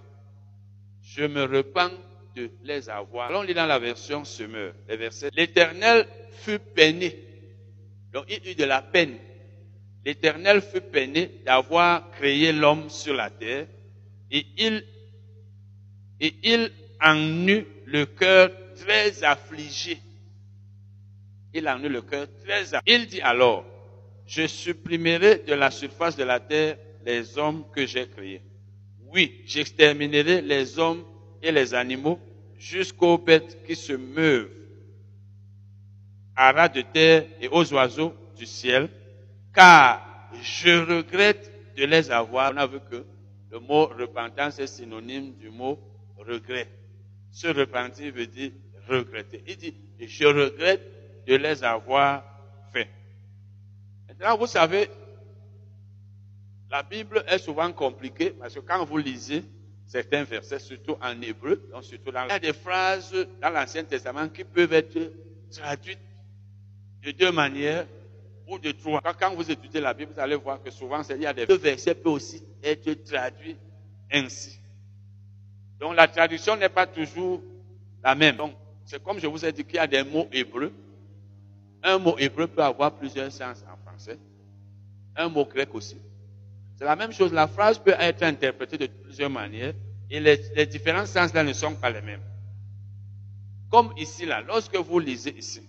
Je 1.01 1.23
me 1.23 1.43
repens 1.43 1.91
de 2.35 2.51
les 2.63 2.89
avoir. 2.89 3.29
Allons 3.29 3.41
lire 3.41 3.55
dans 3.55 3.65
la 3.65 3.79
version 3.79 4.25
semeur, 4.25 4.73
les 4.87 4.97
versets. 4.97 5.29
L'éternel 5.33 6.05
fut 6.31 6.59
peiné. 6.59 7.17
Donc 8.11 8.25
il 8.27 8.51
eut 8.51 8.55
de 8.55 8.65
la 8.65 8.81
peine. 8.81 9.17
L'éternel 10.05 10.61
fut 10.61 10.81
peiné 10.81 11.41
d'avoir 11.45 12.11
créé 12.11 12.51
l'homme 12.51 12.89
sur 12.89 13.13
la 13.13 13.29
terre 13.29 13.67
et 14.31 14.45
il, 14.57 14.85
et 16.19 16.33
il 16.43 16.71
en 17.01 17.47
eut 17.47 17.65
le 17.85 18.05
cœur 18.05 18.51
très 18.75 19.23
affligé. 19.23 19.99
Il 21.53 21.67
en 21.67 21.83
eut 21.83 21.89
le 21.89 22.01
cœur 22.01 22.27
très 22.43 22.73
affligé. 22.73 22.99
Il 22.99 23.07
dit 23.07 23.21
alors, 23.21 23.65
je 24.25 24.47
supprimerai 24.47 25.39
de 25.47 25.53
la 25.53 25.71
surface 25.71 26.15
de 26.15 26.23
la 26.23 26.39
terre 26.39 26.77
les 27.05 27.37
hommes 27.37 27.63
que 27.73 27.85
j'ai 27.85 28.07
créés. 28.07 28.41
Oui, 29.11 29.41
j'exterminerai 29.45 30.41
les 30.41 30.77
hommes 30.77 31.03
et 31.41 31.51
les 31.51 31.73
animaux 31.73 32.19
jusqu'aux 32.57 33.17
bêtes 33.17 33.63
qui 33.65 33.75
se 33.75 33.93
meuvent, 33.93 34.51
à 36.35 36.51
ras 36.51 36.69
de 36.69 36.81
terre 36.81 37.25
et 37.41 37.47
aux 37.47 37.73
oiseaux 37.73 38.13
du 38.37 38.45
ciel, 38.45 38.89
car 39.53 40.29
je 40.41 40.97
regrette 40.97 41.51
de 41.75 41.85
les 41.85 42.11
avoir. 42.11 42.51
On 42.53 42.57
a 42.57 42.67
vu 42.67 42.79
que 42.89 43.05
le 43.51 43.59
mot 43.59 43.87
repentance 43.87 44.59
est 44.59 44.67
synonyme 44.67 45.33
du 45.37 45.49
mot 45.49 45.79
regret. 46.17 46.67
Se 47.31 47.47
repentir 47.47 48.13
veut 48.13 48.27
dire 48.27 48.51
regretter. 48.87 49.43
Il 49.47 49.57
dit, 49.57 49.75
je 49.99 50.25
regrette 50.25 51.25
de 51.27 51.35
les 51.35 51.63
avoir 51.63 52.23
fait. 52.71 52.89
Maintenant, 54.07 54.37
vous 54.37 54.47
savez, 54.47 54.89
la 56.71 56.83
Bible 56.83 57.23
est 57.27 57.39
souvent 57.39 57.71
compliquée 57.71 58.31
parce 58.31 58.53
que 58.55 58.59
quand 58.59 58.83
vous 58.85 58.97
lisez 58.97 59.43
certains 59.85 60.23
versets, 60.23 60.59
surtout 60.59 60.95
en 61.01 61.19
hébreu, 61.21 61.61
surtout 61.81 62.11
dans, 62.11 62.25
il 62.25 62.29
y 62.29 62.31
a 62.31 62.39
des 62.39 62.53
phrases 62.53 63.13
dans 63.41 63.49
l'Ancien 63.49 63.83
Testament 63.83 64.29
qui 64.29 64.43
peuvent 64.43 64.73
être 64.73 65.11
traduites 65.51 65.99
de 67.03 67.11
deux 67.11 67.31
manières 67.31 67.87
ou 68.47 68.59
de 68.59 68.71
trois. 68.71 69.01
Quand 69.19 69.33
vous 69.33 69.49
étudiez 69.49 69.81
la 69.81 69.93
Bible, 69.93 70.11
vous 70.13 70.19
allez 70.19 70.35
voir 70.35 70.61
que 70.61 70.69
souvent, 70.69 71.01
il 71.09 71.21
y 71.21 71.25
a 71.25 71.33
des 71.33 71.45
versets 71.45 71.95
peuvent 71.95 72.13
aussi 72.13 72.43
être 72.63 72.91
traduits 73.03 73.57
ainsi. 74.11 74.58
Donc 75.79 75.95
la 75.95 76.07
traduction 76.07 76.55
n'est 76.55 76.69
pas 76.69 76.85
toujours 76.85 77.41
la 78.03 78.15
même. 78.15 78.35
Donc 78.35 78.53
c'est 78.85 79.01
comme 79.03 79.19
je 79.19 79.27
vous 79.27 79.45
ai 79.45 79.51
dit 79.51 79.63
qu'il 79.63 79.75
y 79.75 79.79
a 79.79 79.87
des 79.87 80.03
mots 80.03 80.27
hébreux. 80.31 80.73
Un 81.81 81.97
mot 81.97 82.17
hébreu 82.17 82.47
peut 82.47 82.63
avoir 82.63 82.91
plusieurs 82.93 83.31
sens 83.31 83.63
en 83.71 83.77
français. 83.87 84.17
Un 85.15 85.29
mot 85.29 85.45
grec 85.45 85.73
aussi. 85.73 85.97
C'est 86.77 86.85
la 86.85 86.95
même 86.95 87.11
chose. 87.11 87.31
La 87.31 87.47
phrase 87.47 87.77
peut 87.77 87.95
être 87.97 88.23
interprétée 88.23 88.77
de 88.77 88.87
plusieurs 88.87 89.29
manières 89.29 89.73
et 90.09 90.19
les, 90.19 90.65
différents 90.65 91.05
sens 91.05 91.33
là 91.33 91.43
ne 91.43 91.53
sont 91.53 91.75
pas 91.75 91.89
les 91.89 92.01
mêmes. 92.01 92.23
Comme 93.69 93.93
ici 93.97 94.25
là, 94.25 94.41
lorsque 94.41 94.75
vous 94.75 94.99
lisez 94.99 95.37
ici, 95.37 95.61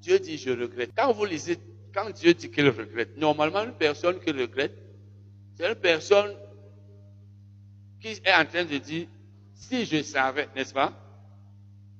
Dieu 0.00 0.18
dit 0.18 0.36
je 0.36 0.50
regrette. 0.50 0.90
Quand 0.96 1.12
vous 1.12 1.24
lisez, 1.24 1.58
quand 1.94 2.10
Dieu 2.10 2.34
dit 2.34 2.50
qu'il 2.50 2.68
regrette, 2.68 3.16
normalement 3.16 3.62
une 3.62 3.74
personne 3.74 4.18
qui 4.18 4.32
regrette, 4.32 4.76
c'est 5.56 5.68
une 5.68 5.76
personne 5.76 6.34
qui 8.00 8.08
est 8.08 8.34
en 8.34 8.44
train 8.44 8.64
de 8.64 8.78
dire 8.78 9.06
si 9.60 9.84
je 9.84 10.02
savais, 10.02 10.48
n'est-ce 10.56 10.74
pas? 10.74 10.92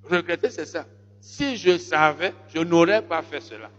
Regretter 0.03 0.51
c'est 0.51 0.67
ça. 0.67 0.87
Si 1.21 1.57
je 1.57 1.79
savais, 1.79 2.33
je 2.53 2.61
n'aurais 2.61 3.03
pas 3.03 3.23
fait 3.23 3.41
cela. 3.41 3.71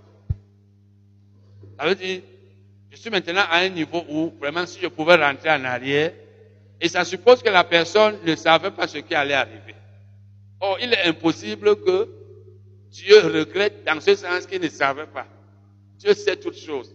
Ça 1.78 1.88
veut 1.88 1.96
dire 1.96 2.22
je 2.92 2.98
suis 2.98 3.10
maintenant 3.10 3.46
à 3.50 3.60
un 3.60 3.70
niveau 3.70 4.04
où, 4.10 4.34
vraiment, 4.38 4.66
si 4.66 4.80
je 4.82 4.88
pouvais 4.88 5.16
rentrer 5.16 5.50
en 5.50 5.64
arrière, 5.64 6.12
et 6.80 6.90
ça 6.90 7.06
suppose 7.06 7.42
que 7.42 7.50
la 7.50 7.64
personne 7.64 8.18
ne 8.26 8.36
savait 8.36 8.72
pas 8.72 8.86
ce 8.86 8.98
qui 8.98 9.16
allait 9.16 9.34
arriver. 9.34 9.76
Or, 10.60 10.78
il 10.82 10.94
est 10.94 11.04
impossible 11.06 11.78
que 11.84 12.10
Dieu 12.90 13.20
regrette 13.20 13.86
dans 13.86 14.02
ce 14.02 14.16
sens 14.16 14.46
qu'il 14.46 14.62
ne 14.62 14.68
savait 14.68 15.08
pas. 15.08 15.26
Dieu 15.98 16.14
sait 16.14 16.36
toutes 16.36 16.58
choses. 16.58 16.94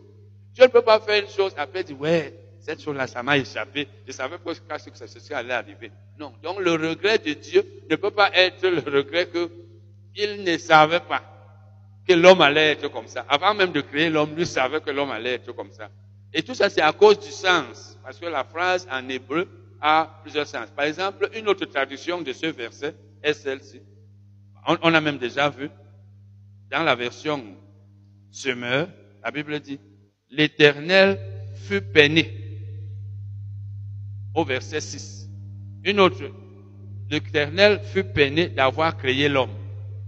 Dieu 0.53 0.65
ne 0.65 0.71
peut 0.71 0.83
pas 0.83 1.01
faire 1.01 1.23
une 1.23 1.31
chose 1.31 1.55
après 1.57 1.83
dire, 1.83 1.99
ouais, 1.99 2.35
cette 2.67 2.83
chose-là, 2.83 3.07
ça 3.07 3.23
m'a 3.23 3.39
échappé. 3.39 3.87
Je 4.09 4.11
savais 4.11 4.39
pas 4.39 4.53
ce 4.81 4.91
que 4.91 5.07
ceci 5.07 5.33
allait 5.33 5.55
arriver. 5.55 5.93
Non. 6.19 6.33
Donc, 6.43 6.59
le 6.59 6.73
regret 6.73 7.17
de 7.19 7.33
Dieu 7.35 7.65
ne 7.89 7.95
peut 7.95 8.11
pas 8.11 8.29
être 8.35 8.67
le 8.67 8.81
regret 8.81 9.29
qu'il 10.13 10.43
ne 10.43 10.59
savait 10.59 10.99
pas 10.99 11.23
que 12.09 12.13
l'homme 12.13 12.41
allait 12.41 12.73
être 12.73 12.89
comme 12.89 13.07
ça. 13.07 13.25
Avant 13.29 13.55
même 13.55 13.71
de 13.71 13.81
créer 13.83 14.11
l'homme, 14.11 14.35
lui 14.35 14.47
savait 14.47 14.81
que 14.81 14.91
l'homme 14.91 15.13
allait 15.13 15.35
être 15.35 15.53
comme 15.53 15.71
ça. 15.71 15.91
Et 16.35 16.43
tout 16.43 16.55
ça, 16.55 16.69
c'est 16.69 16.81
à 16.81 16.93
cause 16.93 17.21
du 17.21 17.31
sens. 17.31 17.97
Parce 18.03 18.19
que 18.19 18.27
la 18.27 18.43
phrase 18.43 18.89
en 18.91 19.09
hébreu 19.09 19.49
a 19.81 20.19
plusieurs 20.25 20.49
sens. 20.49 20.69
Par 20.75 20.87
exemple, 20.87 21.31
une 21.37 21.49
autre 21.49 21.67
traduction 21.67 22.21
de 22.21 22.33
ce 22.33 22.47
verset 22.47 22.97
est 23.23 23.35
celle-ci. 23.35 23.81
On, 24.67 24.93
a 24.93 25.01
même 25.01 25.19
déjà 25.19 25.51
vu, 25.51 25.71
dans 26.69 26.83
la 26.83 26.97
version 26.97 27.45
semeur, 28.33 28.89
la 29.23 29.31
Bible 29.31 29.61
dit, 29.61 29.79
l'éternel 30.31 31.17
fut 31.69 31.81
peiné. 31.81 32.36
Au 34.37 34.45
verset 34.45 34.83
6. 34.83 35.31
Une 35.85 35.99
autre, 35.99 36.31
l'éternel 37.11 37.81
fut 37.83 38.05
peiné 38.05 38.49
d'avoir 38.49 38.99
créé 38.99 39.31
l'homme. 39.31 39.51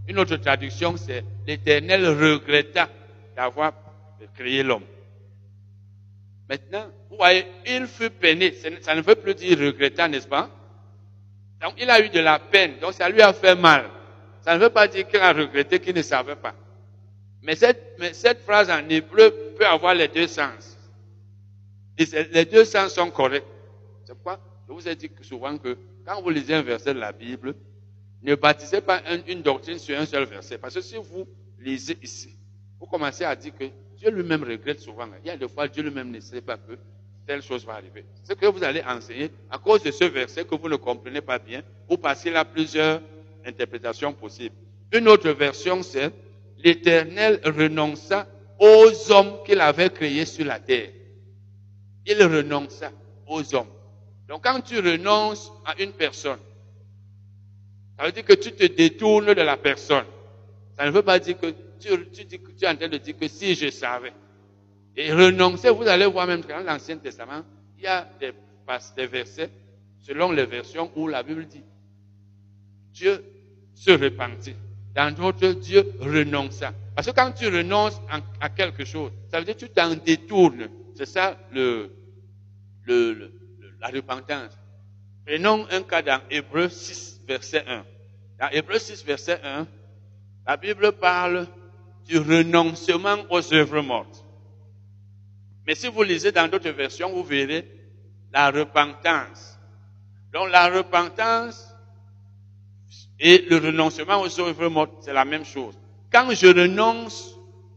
Une 0.06 0.18
autre 0.18 0.36
traduction, 0.36 0.98
c'est 0.98 1.24
l'Éternel 1.46 2.06
regretta 2.06 2.90
d'avoir 3.34 3.72
créé 4.34 4.62
l'homme. 4.62 4.84
Maintenant, 6.46 6.88
vous 7.08 7.16
voyez, 7.16 7.46
il 7.66 7.86
fut 7.86 8.10
peiné. 8.10 8.52
Ça 8.82 8.94
ne 8.94 9.00
veut 9.00 9.14
plus 9.14 9.34
dire 9.34 9.58
regretta, 9.58 10.06
n'est-ce 10.08 10.28
pas? 10.28 10.50
Donc, 11.62 11.74
il 11.78 11.88
a 11.88 12.04
eu 12.04 12.10
de 12.10 12.20
la 12.20 12.38
peine. 12.38 12.78
Donc, 12.80 12.92
ça 12.92 13.08
lui 13.08 13.22
a 13.22 13.32
fait 13.32 13.54
mal. 13.54 13.86
Ça 14.42 14.54
ne 14.54 14.62
veut 14.62 14.70
pas 14.70 14.88
dire 14.88 15.08
qu'il 15.08 15.20
a 15.20 15.32
regretté 15.32 15.80
qu'il 15.80 15.94
ne 15.94 16.02
savait 16.02 16.36
pas. 16.36 16.54
Mais 17.42 17.56
cette, 17.56 18.42
phrase 18.44 18.70
en 18.70 18.86
hébreu 18.90 19.30
peut 19.58 19.66
avoir 19.66 19.94
les 19.94 20.08
deux 20.08 20.26
sens. 20.26 20.76
Les 21.98 22.44
deux 22.44 22.66
sens 22.66 22.92
sont 22.92 23.10
corrects. 23.10 23.44
C'est 24.08 24.14
pourquoi 24.14 24.40
je 24.66 24.72
vous 24.72 24.88
ai 24.88 24.96
dit 24.96 25.10
souvent 25.20 25.58
que 25.58 25.76
quand 26.06 26.22
vous 26.22 26.30
lisez 26.30 26.54
un 26.54 26.62
verset 26.62 26.94
de 26.94 26.98
la 26.98 27.12
Bible, 27.12 27.54
ne 28.22 28.34
baptisez 28.36 28.80
pas 28.80 29.02
une 29.26 29.42
doctrine 29.42 29.78
sur 29.78 29.98
un 29.98 30.06
seul 30.06 30.24
verset. 30.24 30.56
Parce 30.56 30.72
que 30.72 30.80
si 30.80 30.96
vous 30.96 31.28
lisez 31.58 31.98
ici, 32.02 32.34
vous 32.80 32.86
commencez 32.86 33.24
à 33.24 33.36
dire 33.36 33.52
que 33.54 33.64
Dieu 33.98 34.10
lui-même 34.10 34.44
regrette 34.44 34.80
souvent. 34.80 35.06
Il 35.22 35.28
y 35.28 35.30
a 35.30 35.36
des 35.36 35.46
fois, 35.46 35.68
Dieu 35.68 35.82
lui-même 35.82 36.10
ne 36.10 36.20
sait 36.20 36.40
pas 36.40 36.56
que 36.56 36.78
telle 37.26 37.42
chose 37.42 37.66
va 37.66 37.74
arriver. 37.74 38.06
Ce 38.24 38.32
que 38.32 38.46
vous 38.46 38.64
allez 38.64 38.80
enseigner, 38.80 39.30
à 39.50 39.58
cause 39.58 39.82
de 39.82 39.90
ce 39.90 40.04
verset 40.04 40.46
que 40.46 40.54
vous 40.54 40.70
ne 40.70 40.76
comprenez 40.76 41.20
pas 41.20 41.38
bien, 41.38 41.62
vous 41.86 41.98
passez 41.98 42.30
là 42.30 42.46
plusieurs 42.46 43.02
interprétations 43.44 44.14
possibles. 44.14 44.56
Une 44.90 45.06
autre 45.06 45.28
version, 45.32 45.82
c'est 45.82 46.10
l'Éternel 46.56 47.42
renonça 47.44 48.26
aux 48.58 49.12
hommes 49.12 49.42
qu'il 49.44 49.60
avait 49.60 49.90
créés 49.90 50.24
sur 50.24 50.46
la 50.46 50.60
terre. 50.60 50.92
Il 52.06 52.22
renonça 52.22 52.90
aux 53.26 53.54
hommes. 53.54 53.68
Donc 54.28 54.44
quand 54.44 54.60
tu 54.60 54.78
renonces 54.78 55.50
à 55.64 55.80
une 55.82 55.92
personne, 55.92 56.38
ça 57.98 58.04
veut 58.04 58.12
dire 58.12 58.24
que 58.24 58.34
tu 58.34 58.52
te 58.52 58.66
détournes 58.66 59.34
de 59.34 59.40
la 59.42 59.56
personne. 59.56 60.04
Ça 60.76 60.86
ne 60.86 60.90
veut 60.90 61.02
pas 61.02 61.18
dire 61.18 61.38
que 61.38 61.54
tu, 61.80 61.88
tu, 62.10 62.64
es 62.64 62.68
en 62.68 62.76
train 62.76 62.88
de 62.88 62.98
dire 62.98 63.16
que 63.16 63.26
si 63.26 63.54
je 63.54 63.70
savais. 63.70 64.12
Et 64.94 65.12
renoncer, 65.12 65.70
vous 65.70 65.86
allez 65.86 66.06
voir 66.06 66.26
même 66.26 66.42
dans 66.42 66.58
l'Ancien 66.64 66.98
Testament, 66.98 67.42
il 67.76 67.84
y 67.84 67.86
a 67.86 68.08
des, 68.20 68.32
des 68.96 69.06
versets, 69.06 69.50
selon 70.00 70.32
les 70.32 70.44
versions, 70.44 70.90
où 70.96 71.08
la 71.08 71.22
Bible 71.22 71.46
dit 71.46 71.62
Dieu 72.92 73.24
se 73.74 73.92
repentit. 73.92 74.56
Dans 74.94 75.14
d'autres, 75.14 75.52
Dieu 75.52 75.92
renonça. 76.00 76.72
Parce 76.94 77.06
que 77.06 77.12
quand 77.12 77.30
tu 77.32 77.46
renonces 77.46 78.00
à 78.40 78.48
quelque 78.48 78.84
chose, 78.84 79.12
ça 79.30 79.38
veut 79.38 79.44
dire 79.44 79.54
que 79.54 79.60
tu 79.60 79.68
t'en 79.68 79.94
détournes. 79.94 80.68
C'est 80.96 81.06
ça 81.06 81.38
le, 81.52 81.92
le, 82.86 83.30
la 83.80 83.88
repentance. 83.88 84.56
Prenons 85.26 85.66
un 85.70 85.82
cas 85.82 86.02
dans 86.02 86.20
Hébreu 86.30 86.68
6, 86.68 87.20
verset 87.26 87.64
1. 87.66 87.84
Dans 88.40 88.48
Hébreu 88.50 88.78
6, 88.78 89.04
verset 89.04 89.40
1, 89.42 89.66
la 90.46 90.56
Bible 90.56 90.92
parle 90.92 91.46
du 92.06 92.18
renoncement 92.18 93.18
aux 93.30 93.52
œuvres 93.52 93.82
mortes. 93.82 94.24
Mais 95.66 95.74
si 95.74 95.88
vous 95.88 96.02
lisez 96.02 96.32
dans 96.32 96.48
d'autres 96.48 96.70
versions, 96.70 97.12
vous 97.12 97.24
verrez 97.24 97.70
la 98.32 98.50
repentance. 98.50 99.58
Donc 100.32 100.48
la 100.50 100.68
repentance 100.68 101.74
et 103.20 103.38
le 103.50 103.58
renoncement 103.58 104.22
aux 104.22 104.40
œuvres 104.40 104.68
mortes, 104.68 104.92
c'est 105.00 105.12
la 105.12 105.24
même 105.24 105.44
chose. 105.44 105.78
Quand 106.10 106.30
je 106.30 106.46
renonce 106.46 107.34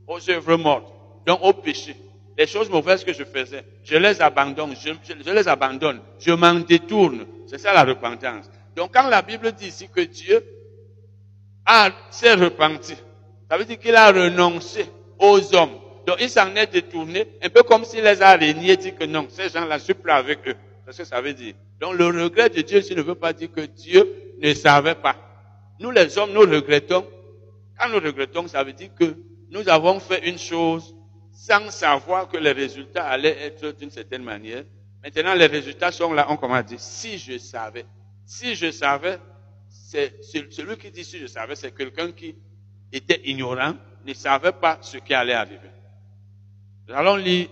aux 0.07 0.29
œuvres 0.29 0.55
mortes, 0.55 0.93
donc 1.25 1.39
au 1.41 1.53
péché, 1.53 1.97
les 2.37 2.47
choses 2.47 2.69
mauvaises 2.69 3.03
que 3.03 3.13
je 3.13 3.23
faisais, 3.23 3.63
je 3.83 3.95
les 3.97 4.21
abandonne, 4.21 4.75
je, 4.75 4.91
je 5.03 5.31
les 5.31 5.47
abandonne, 5.47 5.99
je 6.19 6.31
m'en 6.31 6.55
détourne. 6.55 7.25
C'est 7.47 7.57
ça 7.57 7.73
la 7.73 7.83
repentance. 7.83 8.49
Donc 8.75 8.91
quand 8.93 9.07
la 9.07 9.21
Bible 9.21 9.51
dit 9.51 9.67
ici 9.67 9.89
que 9.93 10.01
Dieu 10.01 10.43
a 11.65 11.91
s'est 12.09 12.33
repenti, 12.33 12.95
ça 13.49 13.57
veut 13.57 13.65
dire 13.65 13.79
qu'il 13.79 13.95
a 13.95 14.11
renoncé 14.11 14.85
aux 15.19 15.55
hommes. 15.55 15.77
Donc 16.07 16.17
il 16.19 16.29
s'en 16.29 16.55
est 16.55 16.67
détourné, 16.67 17.27
un 17.43 17.49
peu 17.49 17.63
comme 17.63 17.83
s'il 17.83 18.03
les 18.03 18.21
a 18.21 18.33
reniés, 18.35 18.77
dit 18.77 18.93
que 18.93 19.03
non, 19.03 19.27
ces 19.29 19.49
gens-là, 19.49 19.77
je 19.77 19.83
suis 19.83 19.93
plus 19.93 20.11
avec 20.11 20.47
eux. 20.47 20.55
C'est 20.85 20.93
ce 20.93 20.97
que 20.99 21.03
ça 21.03 21.21
veut 21.21 21.33
dire. 21.33 21.53
Donc 21.79 21.95
le 21.95 22.05
regret 22.05 22.49
de 22.49 22.61
Dieu 22.61 22.79
ici 22.79 22.95
ne 22.95 23.01
veut 23.01 23.15
pas 23.15 23.33
dire 23.33 23.51
que 23.51 23.61
Dieu 23.61 24.33
ne 24.39 24.53
savait 24.53 24.95
pas. 24.95 25.15
Nous 25.79 25.91
les 25.91 26.17
hommes, 26.17 26.31
nous 26.31 26.41
regrettons. 26.41 27.05
Quand 27.77 27.89
nous 27.89 27.99
regrettons, 27.99 28.47
ça 28.47 28.63
veut 28.63 28.73
dire 28.73 28.89
que 28.97 29.15
nous 29.49 29.67
avons 29.67 29.99
fait 29.99 30.27
une 30.27 30.37
chose 30.37 30.95
sans 31.41 31.71
savoir 31.71 32.27
que 32.27 32.37
les 32.37 32.51
résultats 32.51 33.07
allaient 33.07 33.35
être 33.35 33.71
d'une 33.71 33.89
certaine 33.89 34.23
manière. 34.23 34.63
Maintenant, 35.03 35.33
les 35.33 35.47
résultats 35.47 35.91
sont 35.91 36.13
là, 36.13 36.27
on 36.29 36.37
commence 36.37 36.59
à 36.59 36.63
dire, 36.63 36.79
si 36.79 37.17
je 37.17 37.39
savais, 37.39 37.85
si 38.27 38.53
je 38.53 38.69
savais, 38.69 39.17
c'est 39.67 40.21
celui 40.21 40.77
qui 40.77 40.91
dit 40.91 41.03
si 41.03 41.17
je 41.17 41.25
savais, 41.25 41.55
c'est 41.55 41.75
quelqu'un 41.75 42.11
qui 42.11 42.35
était 42.93 43.21
ignorant, 43.25 43.73
ne 44.05 44.13
savait 44.13 44.51
pas 44.51 44.77
ce 44.81 44.97
qui 44.97 45.15
allait 45.15 45.33
arriver. 45.33 45.71
Nous 46.87 46.93
allons 46.93 47.15
lire 47.15 47.47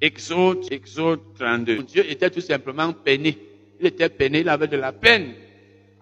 Exode, 0.00 0.72
Exode 0.72 1.20
32. 1.38 1.82
Dieu 1.82 2.10
était 2.10 2.30
tout 2.30 2.40
simplement 2.40 2.94
peiné. 2.94 3.36
Il 3.80 3.86
était 3.86 4.08
peiné, 4.08 4.40
il 4.40 4.48
avait 4.48 4.66
de 4.66 4.78
la 4.78 4.92
peine 4.92 5.34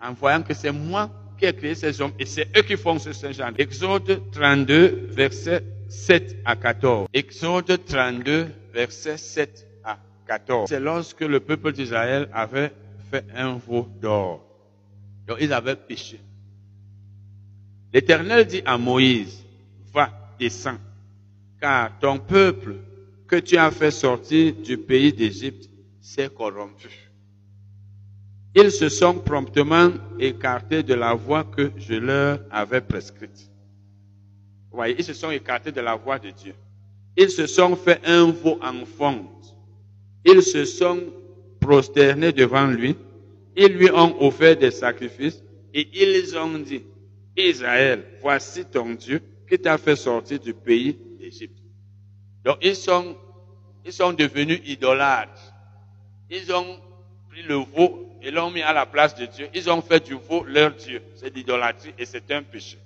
en 0.00 0.12
voyant 0.12 0.42
que 0.42 0.54
c'est 0.54 0.70
moi 0.70 1.10
qui 1.36 1.46
ai 1.46 1.52
créé 1.52 1.74
ces 1.74 2.00
hommes 2.00 2.12
et 2.20 2.26
c'est 2.26 2.56
eux 2.56 2.62
qui 2.62 2.76
font 2.76 3.00
ce 3.00 3.12
Saint-Jean. 3.12 3.52
Exode 3.58 4.30
32, 4.30 5.08
verset 5.10 5.64
7 5.88 6.36
à 6.44 6.56
14. 6.56 7.08
Exode 7.12 7.84
32, 7.86 8.48
verset 8.72 9.16
7 9.16 9.66
à 9.84 9.98
14. 10.26 10.68
C'est 10.68 10.80
lorsque 10.80 11.20
le 11.20 11.40
peuple 11.40 11.72
d'Israël 11.72 12.28
avait 12.32 12.72
fait 13.10 13.24
un 13.34 13.54
veau 13.56 13.88
d'or. 14.00 14.44
Donc 15.26 15.38
ils 15.40 15.52
avaient 15.52 15.76
péché. 15.76 16.20
L'Éternel 17.92 18.46
dit 18.46 18.62
à 18.64 18.76
Moïse, 18.76 19.44
va, 19.92 20.10
descends, 20.38 20.78
car 21.60 21.98
ton 21.98 22.18
peuple 22.18 22.76
que 23.26 23.36
tu 23.36 23.56
as 23.56 23.70
fait 23.70 23.90
sortir 23.90 24.54
du 24.54 24.78
pays 24.78 25.12
d'Égypte 25.12 25.68
s'est 26.00 26.28
corrompu. 26.28 26.88
Ils 28.54 28.70
se 28.70 28.88
sont 28.88 29.14
promptement 29.14 29.90
écartés 30.18 30.82
de 30.82 30.94
la 30.94 31.14
voie 31.14 31.44
que 31.44 31.72
je 31.76 31.94
leur 31.94 32.40
avais 32.50 32.80
prescrite. 32.80 33.50
Ils 34.84 35.04
se 35.04 35.14
sont 35.14 35.30
écartés 35.30 35.72
de 35.72 35.80
la 35.80 35.94
voie 35.94 36.18
de 36.18 36.30
Dieu. 36.30 36.54
Ils 37.16 37.30
se 37.30 37.46
sont 37.46 37.76
fait 37.76 38.00
un 38.04 38.30
veau 38.30 38.58
en 38.62 38.84
fonte. 38.84 39.56
Ils 40.24 40.42
se 40.42 40.64
sont 40.64 41.00
prosternés 41.60 42.32
devant 42.32 42.66
lui 42.66 42.96
ils 43.56 43.72
lui 43.72 43.90
ont 43.90 44.22
offert 44.22 44.56
des 44.56 44.70
sacrifices 44.70 45.42
et 45.72 45.88
ils 45.94 46.36
ont 46.36 46.58
dit, 46.58 46.82
Israël, 47.36 48.04
voici 48.20 48.64
ton 48.66 48.90
Dieu 48.94 49.22
qui 49.48 49.58
t'a 49.58 49.78
fait 49.78 49.96
sortir 49.96 50.38
du 50.38 50.52
pays 50.52 50.98
d'Égypte. 51.18 51.58
Donc 52.44 52.58
ils 52.60 52.76
sont, 52.76 53.16
ils 53.84 53.92
sont 53.92 54.12
devenus 54.12 54.60
idolâtres. 54.66 55.54
Ils 56.30 56.52
ont 56.52 56.78
pris 57.30 57.42
le 57.42 57.54
veau 57.54 58.10
et 58.22 58.30
l'ont 58.30 58.50
mis 58.50 58.62
à 58.62 58.72
la 58.72 58.84
place 58.84 59.14
de 59.14 59.26
Dieu. 59.26 59.48
Ils 59.54 59.70
ont 59.70 59.80
fait 59.80 60.04
du 60.04 60.14
veau 60.14 60.44
leur 60.44 60.74
Dieu. 60.74 61.00
C'est 61.14 61.34
l'idolâtrie 61.34 61.94
et 61.98 62.04
c'est 62.04 62.30
un 62.32 62.42
péché. 62.42 62.78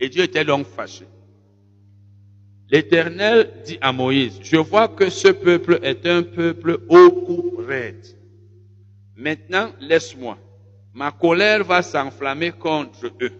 Et 0.00 0.08
Dieu 0.08 0.24
était 0.24 0.44
donc 0.44 0.66
fâché. 0.66 1.04
L'Éternel 2.70 3.50
dit 3.64 3.78
à 3.80 3.92
Moïse, 3.92 4.38
je 4.42 4.56
vois 4.56 4.88
que 4.88 5.08
ce 5.08 5.28
peuple 5.28 5.78
est 5.82 6.06
un 6.06 6.22
peuple 6.22 6.80
au 6.88 7.10
cou. 7.10 7.62
Maintenant, 9.16 9.72
laisse-moi. 9.80 10.38
Ma 10.94 11.10
colère 11.10 11.64
va 11.64 11.82
s'enflammer 11.82 12.52
contre 12.52 13.12
eux 13.20 13.32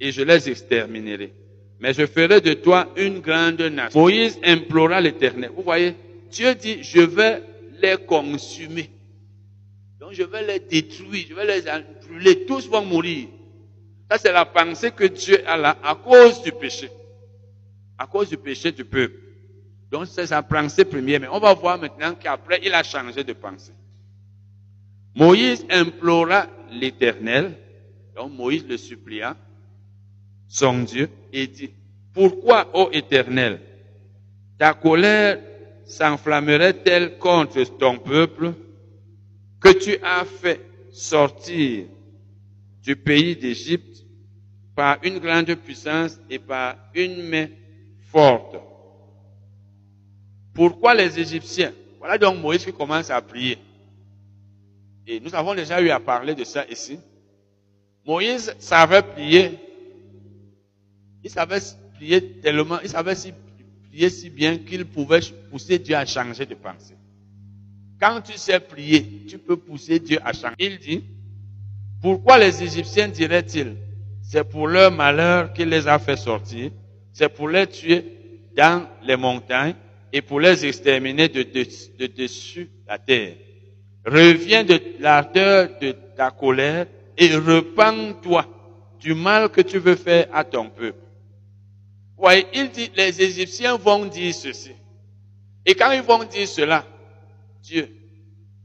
et 0.00 0.12
je 0.12 0.22
les 0.22 0.48
exterminerai. 0.48 1.32
Mais 1.80 1.92
je 1.92 2.06
ferai 2.06 2.40
de 2.40 2.54
toi 2.54 2.88
une 2.96 3.20
grande 3.20 3.60
nation. 3.60 4.00
Moïse 4.00 4.38
implora 4.44 5.00
l'Éternel. 5.00 5.50
Vous 5.54 5.62
voyez, 5.62 5.94
Dieu 6.30 6.54
dit, 6.54 6.82
je 6.82 7.00
vais 7.00 7.42
les 7.82 7.96
consumer. 7.96 8.90
Donc 10.00 10.12
je 10.12 10.22
vais 10.22 10.46
les 10.46 10.60
détruire, 10.60 11.26
je 11.28 11.34
vais 11.34 11.46
les 11.46 11.62
brûler, 12.06 12.44
tous 12.46 12.68
vont 12.68 12.84
mourir. 12.84 13.28
Ça, 14.10 14.18
c'est 14.18 14.32
la 14.32 14.44
pensée 14.44 14.90
que 14.90 15.04
Dieu 15.04 15.42
a 15.46 15.56
là 15.56 15.76
à 15.82 15.94
cause 15.94 16.42
du 16.42 16.52
péché. 16.52 16.90
À 17.98 18.06
cause 18.06 18.28
du 18.28 18.36
péché 18.36 18.72
du 18.72 18.84
peuple. 18.84 19.16
Donc 19.90 20.06
c'est 20.06 20.26
sa 20.26 20.42
pensée 20.42 20.84
première. 20.84 21.20
Mais 21.20 21.28
on 21.28 21.38
va 21.38 21.54
voir 21.54 21.78
maintenant 21.78 22.14
qu'après, 22.14 22.60
il 22.62 22.74
a 22.74 22.82
changé 22.82 23.24
de 23.24 23.32
pensée. 23.32 23.72
Moïse 25.14 25.64
implora 25.70 26.48
l'Éternel, 26.70 27.56
donc 28.16 28.32
Moïse 28.32 28.66
le 28.68 28.76
supplia, 28.76 29.36
son 30.48 30.82
Dieu, 30.82 31.08
et 31.32 31.46
dit, 31.46 31.70
pourquoi, 32.12 32.68
ô 32.74 32.90
Éternel, 32.92 33.60
ta 34.58 34.74
colère 34.74 35.38
s'enflammerait-elle 35.84 37.18
contre 37.18 37.62
ton 37.78 37.98
peuple 37.98 38.54
que 39.60 39.70
tu 39.70 39.96
as 40.02 40.24
fait 40.24 40.60
sortir 40.92 41.86
du 42.84 42.94
pays 42.94 43.34
d'Égypte 43.34 44.04
par 44.76 44.98
une 45.02 45.18
grande 45.18 45.54
puissance 45.54 46.20
et 46.28 46.38
par 46.38 46.76
une 46.94 47.22
main 47.28 47.46
forte 48.12 48.56
Pourquoi 50.52 50.94
les 50.94 51.18
Égyptiens? 51.18 51.72
Voilà 51.98 52.18
donc 52.18 52.38
Moïse 52.38 52.64
qui 52.64 52.72
commence 52.72 53.08
à 53.08 53.20
prier. 53.22 53.58
Et 55.06 55.18
nous 55.18 55.34
avons 55.34 55.54
déjà 55.54 55.80
eu 55.80 55.88
à 55.88 55.98
parler 55.98 56.34
de 56.34 56.44
ça 56.44 56.66
ici. 56.68 56.98
Moïse 58.06 58.54
savait 58.58 59.02
prier. 59.02 59.58
Il 61.22 61.30
savait 61.30 61.60
prier 61.94 62.32
tellement, 62.42 62.80
il 62.82 62.90
savait 62.90 63.14
prier 63.88 64.10
si 64.10 64.28
bien 64.28 64.58
qu'il 64.58 64.84
pouvait 64.84 65.20
pousser 65.50 65.78
Dieu 65.78 65.96
à 65.96 66.04
changer 66.04 66.44
de 66.44 66.54
pensée. 66.54 66.96
Quand 67.98 68.20
tu 68.20 68.36
sais 68.36 68.60
prier, 68.60 69.24
tu 69.26 69.38
peux 69.38 69.56
pousser 69.56 69.98
Dieu 69.98 70.18
à 70.22 70.34
changer. 70.34 70.56
Il 70.58 70.78
dit, 70.78 71.04
pourquoi 72.04 72.36
les 72.36 72.62
Égyptiens 72.62 73.08
diraient-ils, 73.08 73.76
c'est 74.20 74.44
pour 74.44 74.68
leur 74.68 74.92
malheur 74.92 75.54
qu'il 75.54 75.70
les 75.70 75.88
a 75.88 75.98
fait 75.98 76.18
sortir, 76.18 76.70
c'est 77.14 77.30
pour 77.30 77.48
les 77.48 77.66
tuer 77.66 78.04
dans 78.54 78.86
les 79.04 79.16
montagnes 79.16 79.74
et 80.12 80.20
pour 80.20 80.38
les 80.38 80.66
exterminer 80.66 81.30
de, 81.30 81.42
de 81.42 82.06
dessus 82.08 82.68
la 82.86 82.98
terre? 82.98 83.36
Reviens 84.04 84.64
de 84.64 84.78
l'ardeur 85.00 85.70
de 85.80 85.92
ta 86.14 86.30
colère 86.30 86.84
et 87.16 87.34
repens-toi 87.36 88.44
du 89.00 89.14
mal 89.14 89.48
que 89.48 89.62
tu 89.62 89.78
veux 89.78 89.96
faire 89.96 90.26
à 90.34 90.44
ton 90.44 90.68
peuple. 90.68 90.98
Voyez, 92.18 92.46
il 92.52 92.68
dit, 92.68 92.90
les 92.94 93.22
Égyptiens 93.22 93.78
vont 93.78 94.04
dire 94.04 94.34
ceci. 94.34 94.72
Et 95.64 95.74
quand 95.74 95.90
ils 95.92 96.02
vont 96.02 96.24
dire 96.24 96.46
cela, 96.46 96.84
Dieu, 97.62 97.88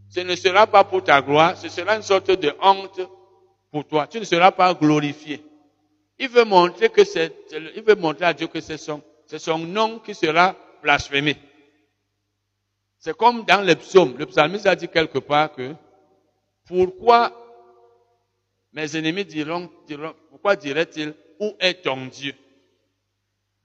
ce 0.09 0.19
ne 0.19 0.35
sera 0.35 0.67
pas 0.67 0.83
pour 0.83 1.05
ta 1.05 1.21
gloire, 1.21 1.55
ce 1.55 1.69
sera 1.69 1.95
une 1.95 2.01
sorte 2.01 2.31
de 2.31 2.53
honte 2.61 2.99
pour 3.71 3.85
toi. 3.85 4.07
Tu 4.07 4.19
ne 4.19 4.25
seras 4.25 4.51
pas 4.51 4.73
glorifié. 4.73 5.43
Il 6.17 6.29
veut 6.29 6.43
montrer 6.43 6.89
que 6.89 7.03
c'est, 7.03 7.33
il 7.75 7.83
veut 7.83 7.95
montrer 7.95 8.25
à 8.25 8.33
Dieu 8.33 8.47
que 8.47 8.59
c'est 8.59 8.77
son, 8.77 9.01
c'est 9.25 9.39
son 9.39 9.59
nom 9.59 9.99
qui 9.99 10.13
sera 10.13 10.55
blasphémé. 10.81 11.37
C'est 12.99 13.15
comme 13.15 13.45
dans 13.45 13.61
les 13.61 13.75
psaumes. 13.75 14.17
Le 14.17 14.25
psalmiste 14.25 14.65
a 14.65 14.75
dit 14.75 14.89
quelque 14.89 15.19
part 15.19 15.53
que 15.53 15.73
pourquoi 16.67 17.31
mes 18.73 18.97
ennemis 18.97 19.25
diront, 19.25 19.69
diront 19.87 20.13
pourquoi 20.29 20.55
diraient-ils, 20.55 21.13
où 21.39 21.53
est 21.59 21.75
ton 21.75 22.07
Dieu? 22.07 22.33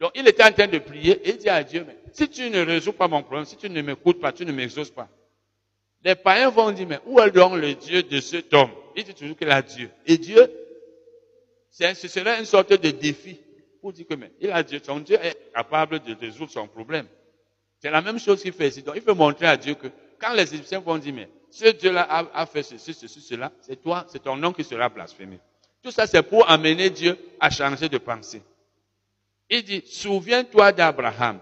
Donc 0.01 0.13
il 0.15 0.27
était 0.29 0.45
en 0.45 0.53
train 0.53 0.69
de 0.69 0.79
prier 0.79 1.21
et 1.27 1.31
il 1.31 1.39
dit 1.39 1.49
à 1.49 1.63
Dieu, 1.65 1.85
mais 1.87 1.97
si 2.13 2.29
tu 2.29 2.49
ne 2.51 2.65
résous 2.65 2.93
pas 2.93 3.09
mon 3.09 3.23
problème, 3.23 3.45
si 3.45 3.57
tu 3.57 3.69
ne 3.69 3.83
m'écoutes 3.83 4.21
pas, 4.21 4.33
tu 4.33 4.47
ne 4.47 4.53
m'exauces 4.53 4.91
pas. 4.91 5.09
Les 6.05 6.15
païens 6.15 6.51
vont 6.51 6.71
dire, 6.71 6.87
mais 6.87 7.01
où 7.07 7.19
est 7.19 7.31
donc 7.31 7.55
le 7.55 7.75
Dieu 7.75 8.03
de 8.03 8.21
cet 8.21 8.53
homme? 8.53 8.71
Il 8.95 9.05
dit 9.05 9.15
toujours 9.15 9.37
qu'il 9.37 9.51
a 9.51 9.63
Dieu. 9.63 9.91
Et 10.07 10.19
Dieu, 10.19 10.47
ce 11.71 11.95
serait 11.95 12.39
une 12.39 12.45
sorte 12.45 12.73
de 12.73 12.91
défi 12.91 13.41
pour 13.81 13.93
dire 13.93 14.07
que, 14.07 14.15
mais 14.15 14.31
il 14.41 14.51
a 14.51 14.63
Dieu, 14.63 14.81
son 14.85 15.01
Dieu 15.01 15.19
est 15.21 15.53
capable 15.55 16.01
de 16.01 16.15
résoudre 16.15 16.51
son 16.51 16.69
problème. 16.69 17.07
C'est 17.81 17.91
la 17.91 18.03
même 18.03 18.19
chose 18.19 18.43
qu'il 18.43 18.53
fait 18.53 18.69
ici. 18.69 18.83
Donc, 18.83 18.95
il 18.97 19.03
faut 19.03 19.15
montrer 19.15 19.47
à 19.47 19.57
Dieu 19.57 19.75
que 19.75 19.89
quand 20.19 20.33
les 20.35 20.55
Égyptiens 20.55 20.81
vont 20.81 20.99
dire, 20.99 21.15
mais 21.15 21.29
ce 21.51 21.69
Dieu-là 21.69 22.31
a, 22.33 22.47
fait 22.47 22.63
ceci, 22.63 22.95
ceci, 22.95 23.21
cela, 23.21 23.51
c'est 23.61 23.83
toi, 23.83 24.05
c'est 24.09 24.23
ton 24.23 24.37
nom 24.37 24.53
qui 24.53 24.65
sera 24.65 24.89
blasphémé. 24.89 25.39
Tout 25.83 25.91
ça, 25.91 26.07
c'est 26.07 26.23
pour 26.23 26.49
amener 26.51 26.91
Dieu 26.91 27.19
à 27.41 27.51
changer 27.51 27.89
de 27.89 27.99
pensée. 27.99 28.43
Il 29.51 29.63
dit, 29.63 29.83
souviens-toi 29.87 30.73
d'Abraham, 30.73 31.39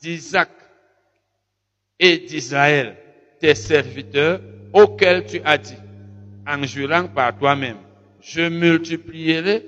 d'Isaac 0.00 0.50
et 1.98 2.18
d'Israël, 2.18 2.96
tes 3.40 3.54
serviteurs, 3.54 4.40
auxquels 4.72 5.24
tu 5.26 5.40
as 5.44 5.58
dit, 5.58 5.76
en 6.46 6.62
jurant 6.62 7.08
par 7.08 7.36
toi-même, 7.36 7.78
je 8.20 8.48
multiplierai 8.48 9.64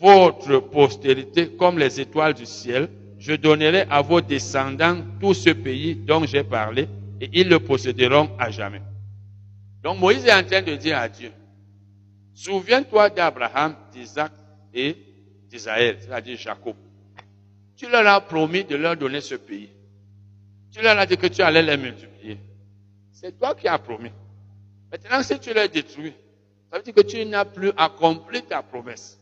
votre 0.00 0.58
postérité 0.58 1.50
comme 1.58 1.78
les 1.78 2.00
étoiles 2.00 2.34
du 2.34 2.46
ciel. 2.46 2.88
Je 3.18 3.34
donnerai 3.34 3.84
à 3.88 4.02
vos 4.02 4.20
descendants 4.20 4.98
tout 5.20 5.34
ce 5.34 5.50
pays 5.50 5.94
dont 5.94 6.24
j'ai 6.24 6.42
parlé 6.42 6.88
et 7.20 7.30
ils 7.32 7.48
le 7.48 7.60
posséderont 7.60 8.30
à 8.38 8.50
jamais. 8.50 8.82
Donc 9.82 10.00
Moïse 10.00 10.26
est 10.26 10.32
en 10.32 10.42
train 10.42 10.62
de 10.62 10.74
dire 10.74 10.98
à 10.98 11.08
Dieu, 11.08 11.30
souviens-toi 12.34 13.10
d'Abraham, 13.10 13.76
d'Isaac 13.92 14.32
et 14.74 14.96
d'Israël, 15.48 15.98
c'est-à-dire 16.00 16.36
Jacob. 16.36 16.74
Tu 17.76 17.88
leur 17.88 18.06
as 18.06 18.20
promis 18.20 18.64
de 18.64 18.74
leur 18.74 18.96
donner 18.96 19.20
ce 19.20 19.36
pays. 19.36 19.70
Tu 20.72 20.82
leur 20.82 20.98
as 20.98 21.06
dit 21.06 21.16
que 21.16 21.26
tu 21.26 21.42
allais 21.42 21.62
les 21.62 21.76
multiplier. 21.76 22.11
C'est 23.22 23.38
toi 23.38 23.54
qui 23.54 23.68
as 23.68 23.78
promis. 23.78 24.10
Maintenant, 24.90 25.22
si 25.22 25.38
tu 25.38 25.54
les 25.54 25.68
détruis, 25.68 26.12
ça 26.70 26.78
veut 26.78 26.82
dire 26.82 26.94
que 26.94 27.02
tu 27.02 27.24
n'as 27.24 27.44
plus 27.44 27.70
accompli 27.76 28.42
ta 28.42 28.62
promesse. 28.62 29.18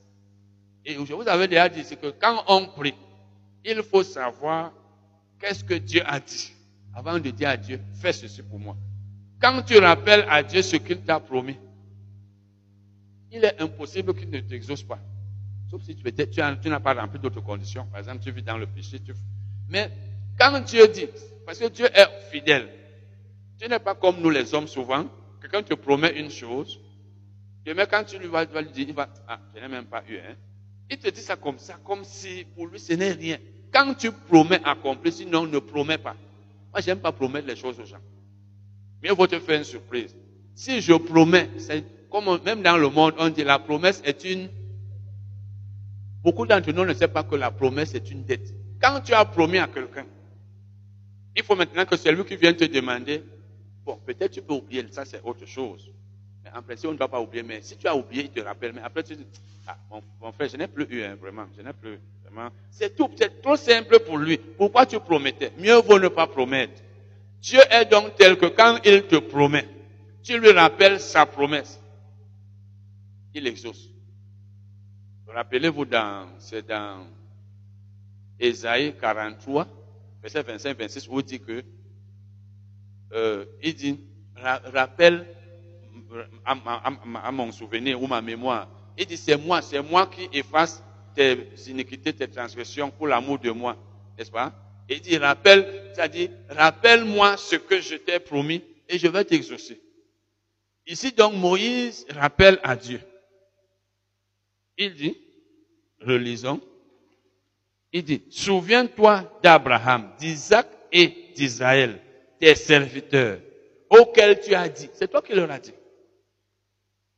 Et 0.85 0.95
je 0.95 1.13
vous 1.13 1.29
avais 1.29 1.47
déjà 1.47 1.69
dit, 1.69 1.85
que 1.85 2.11
quand 2.19 2.45
on 2.49 2.67
prie, 2.67 2.95
il 3.65 3.83
faut 3.83 4.03
savoir 4.03 4.73
qu'est-ce 5.39 5.63
que 5.63 5.75
Dieu 5.75 6.03
a 6.07 6.19
dit 6.19 6.53
avant 6.95 7.19
de 7.19 7.31
dire 7.31 7.51
à 7.51 7.57
Dieu, 7.57 7.81
fais 8.01 8.13
ceci 8.13 8.43
pour 8.43 8.59
moi. 8.59 8.77
Quand 9.41 9.63
tu 9.63 9.79
rappelles 9.79 10.27
à 10.29 10.43
Dieu 10.43 10.63
ce 10.63 10.77
qu'il 10.77 11.03
t'a 11.03 11.21
promis, 11.21 11.57
il 13.31 13.45
est 13.45 13.61
impossible 13.61 14.15
qu'il 14.15 14.31
ne 14.31 14.41
t'exauce 14.41 14.83
pas. 14.83 14.99
Sauf 15.71 15.83
si 15.83 15.95
tu 15.95 16.71
n'as 16.71 16.81
pas 16.81 16.95
rempli 16.95 17.21
d'autres 17.21 17.41
conditions. 17.43 17.87
Par 17.87 18.01
exemple, 18.01 18.25
tu 18.25 18.33
vis 18.33 18.43
dans 18.43 18.59
le 18.59 18.67
péché. 18.67 19.01
Mais 19.69 19.89
quand 20.37 20.59
Dieu 20.61 20.89
dit, 20.89 21.07
parce 21.47 21.59
que 21.59 21.69
Dieu 21.69 21.87
est 21.95 22.09
fidèle, 22.33 22.69
tu 23.61 23.69
n'es 23.69 23.79
pas 23.79 23.95
comme 23.95 24.21
nous 24.21 24.31
les 24.31 24.55
hommes 24.55 24.67
souvent, 24.67 25.07
que 25.41 25.47
quand 25.47 25.63
tu 25.63 25.77
promets 25.77 26.19
une 26.19 26.31
chose, 26.31 26.81
demain 27.65 27.87
quand 27.87 28.05
tu 28.05 28.19
lui 28.19 28.27
vas, 28.27 28.45
lui 28.45 28.71
dire, 28.73 28.87
il 28.89 28.95
va, 28.95 29.09
ah, 29.29 29.39
je 29.55 29.61
n'ai 29.61 29.69
même 29.69 29.87
pas 29.87 30.03
eu, 30.09 30.17
hein. 30.17 30.37
Il 30.89 30.99
te 30.99 31.09
dit 31.09 31.21
ça 31.21 31.37
comme 31.37 31.59
ça, 31.59 31.79
comme 31.85 32.03
si 32.03 32.45
pour 32.55 32.67
lui 32.67 32.81
ce 32.81 32.95
n'est 32.95 33.13
rien. 33.13 33.39
Quand 33.73 33.95
tu 33.95 34.11
promets 34.11 34.61
accomplir, 34.65 35.13
sinon 35.13 35.47
ne 35.47 35.59
promets 35.61 35.99
pas. 35.99 36.17
Moi, 36.73 36.81
j'aime 36.81 36.99
pas 36.99 37.13
promettre 37.13 37.47
les 37.47 37.55
choses 37.55 37.79
aux 37.79 37.85
gens. 37.85 38.01
Mieux 39.03 39.13
vaut 39.13 39.27
te 39.27 39.39
faire 39.39 39.59
une 39.59 39.65
surprise. 39.65 40.17
Si 40.55 40.81
je 40.81 40.95
promets, 40.95 41.49
même 42.45 42.63
dans 42.63 42.77
le 42.77 42.89
monde, 42.89 43.15
on 43.19 43.29
dit 43.29 43.45
la 43.45 43.59
promesse 43.61 44.03
est 44.05 44.25
une. 44.25 44.49
Beaucoup 46.23 46.47
d'entre 46.47 46.73
nous 46.73 46.85
ne 46.85 46.93
savent 46.93 47.13
pas 47.13 47.23
que 47.23 47.37
la 47.37 47.51
promesse 47.51 47.95
est 47.95 48.11
une 48.11 48.25
dette. 48.25 48.53
Quand 48.81 49.01
tu 49.01 49.13
as 49.15 49.25
promis 49.25 49.59
à 49.59 49.69
quelqu'un, 49.69 50.07
il 51.37 51.45
faut 51.45 51.55
maintenant 51.55 51.85
que 51.85 51.97
celui 51.97 52.25
qui 52.25 52.37
vient 52.37 52.53
te 52.53 52.65
demander, 52.65 53.23
bon, 53.85 53.99
peut-être 54.05 54.33
tu 54.33 54.43
peux 54.43 54.55
oublier, 54.55 54.87
ça 54.91 55.05
c'est 55.05 55.23
autre 55.23 55.47
chose. 55.47 55.91
Mais 56.45 56.51
en 56.55 56.63
principe, 56.63 56.89
on 56.89 56.93
ne 56.93 56.99
doit 56.99 57.09
pas 57.09 57.21
oublier. 57.21 57.43
Mais 57.43 57.61
si 57.63 57.77
tu 57.77 57.87
as 57.87 57.95
oublié, 57.95 58.25
il 58.25 58.31
te 58.31 58.41
rappelle. 58.41 58.73
Mais 58.73 58.83
après, 58.83 59.03
tu 59.03 59.15
dis, 59.15 59.27
ah, 59.67 59.77
mon, 60.21 60.33
frère, 60.33 60.49
je 60.49 60.57
n'ai 60.57 60.67
plus 60.67 60.87
eu, 60.89 61.03
hein, 61.03 61.17
vraiment. 61.21 61.47
Je 61.57 61.63
n'ai 61.63 61.73
plus, 61.73 61.99
vraiment. 62.25 62.51
C'est 62.71 62.97
tout, 62.97 63.11
c'est 63.17 63.43
trop 63.43 63.57
simple 63.57 64.01
pour 64.01 64.19
lui. 64.19 64.39
Pourquoi 64.39 64.87
tu 64.87 64.99
promettais? 64.99 65.53
Mieux 65.59 65.77
vaut 65.77 65.99
ne 65.99 66.09
pas 66.09 66.27
promettre. 66.27 66.83
Dieu 67.41 67.61
est 67.71 67.87
donc 67.87 68.17
tel 68.17 68.37
que 68.37 68.47
quand 68.47 68.79
il 68.85 69.03
te 69.05 69.17
promet, 69.17 69.67
tu 70.23 70.39
lui 70.39 70.51
rappelles 70.51 71.01
sa 71.01 71.27
promesse. 71.27 71.81
Il 73.35 73.47
exauce. 73.47 73.89
Rappelez-vous 75.27 75.85
dans, 75.85 76.29
c'est 76.39 76.67
dans 76.67 77.07
Ésaïe 78.39 78.95
43, 79.01 79.67
verset 80.23 80.43
25-26, 80.43 81.09
où 81.09 81.21
il 81.21 81.25
dit 81.25 81.41
que, 81.41 81.63
euh, 83.13 83.45
il 83.63 83.75
dit, 83.75 84.01
rappelle 84.37 85.27
à, 86.45 87.33
mon 87.33 87.53
souvenir 87.53 88.03
ou 88.03 88.07
ma 88.07 88.21
mémoire. 88.21 88.69
Il 88.99 89.07
dit, 89.07 89.17
c'est 89.17 89.37
moi, 89.37 89.63
c'est 89.63 89.83
moi 89.83 90.07
qui 90.07 90.29
efface 90.33 90.83
tes 91.15 91.49
iniquités, 91.69 92.13
tes 92.13 92.29
transgressions 92.29 92.91
pour 92.91 93.07
l'amour 93.07 93.39
de 93.39 93.51
moi. 93.51 93.77
N'est-ce 94.19 94.31
pas? 94.31 94.53
Il 94.89 95.01
dit, 95.01 95.17
rappelle, 95.17 95.93
c'est-à-dire, 95.95 96.31
rappelle-moi 96.49 97.37
ce 97.37 97.57
que 97.57 97.81
je 97.81 97.97
t'ai 97.97 98.19
promis 98.19 98.63
et 98.89 98.99
je 98.99 99.07
vais 99.07 99.25
t'exaucer. 99.25 99.81
Ici, 100.87 101.13
donc, 101.13 101.35
Moïse 101.35 102.07
rappelle 102.11 102.59
à 102.63 102.75
Dieu. 102.75 103.01
Il 104.77 104.95
dit, 104.95 105.17
relisons, 106.01 106.61
il 107.93 108.03
dit, 108.03 108.23
souviens-toi 108.31 109.39
d'Abraham, 109.43 110.13
d'Isaac 110.19 110.67
et 110.93 111.33
d'Israël, 111.37 112.01
tes 112.41 112.55
serviteurs, 112.55 113.39
auxquels 113.91 114.41
tu 114.41 114.55
as 114.55 114.69
dit, 114.69 114.89
c'est 114.95 115.09
toi 115.09 115.23
qui 115.23 115.35
leur 115.35 115.51
as 115.51 115.59
dit, 115.59 115.75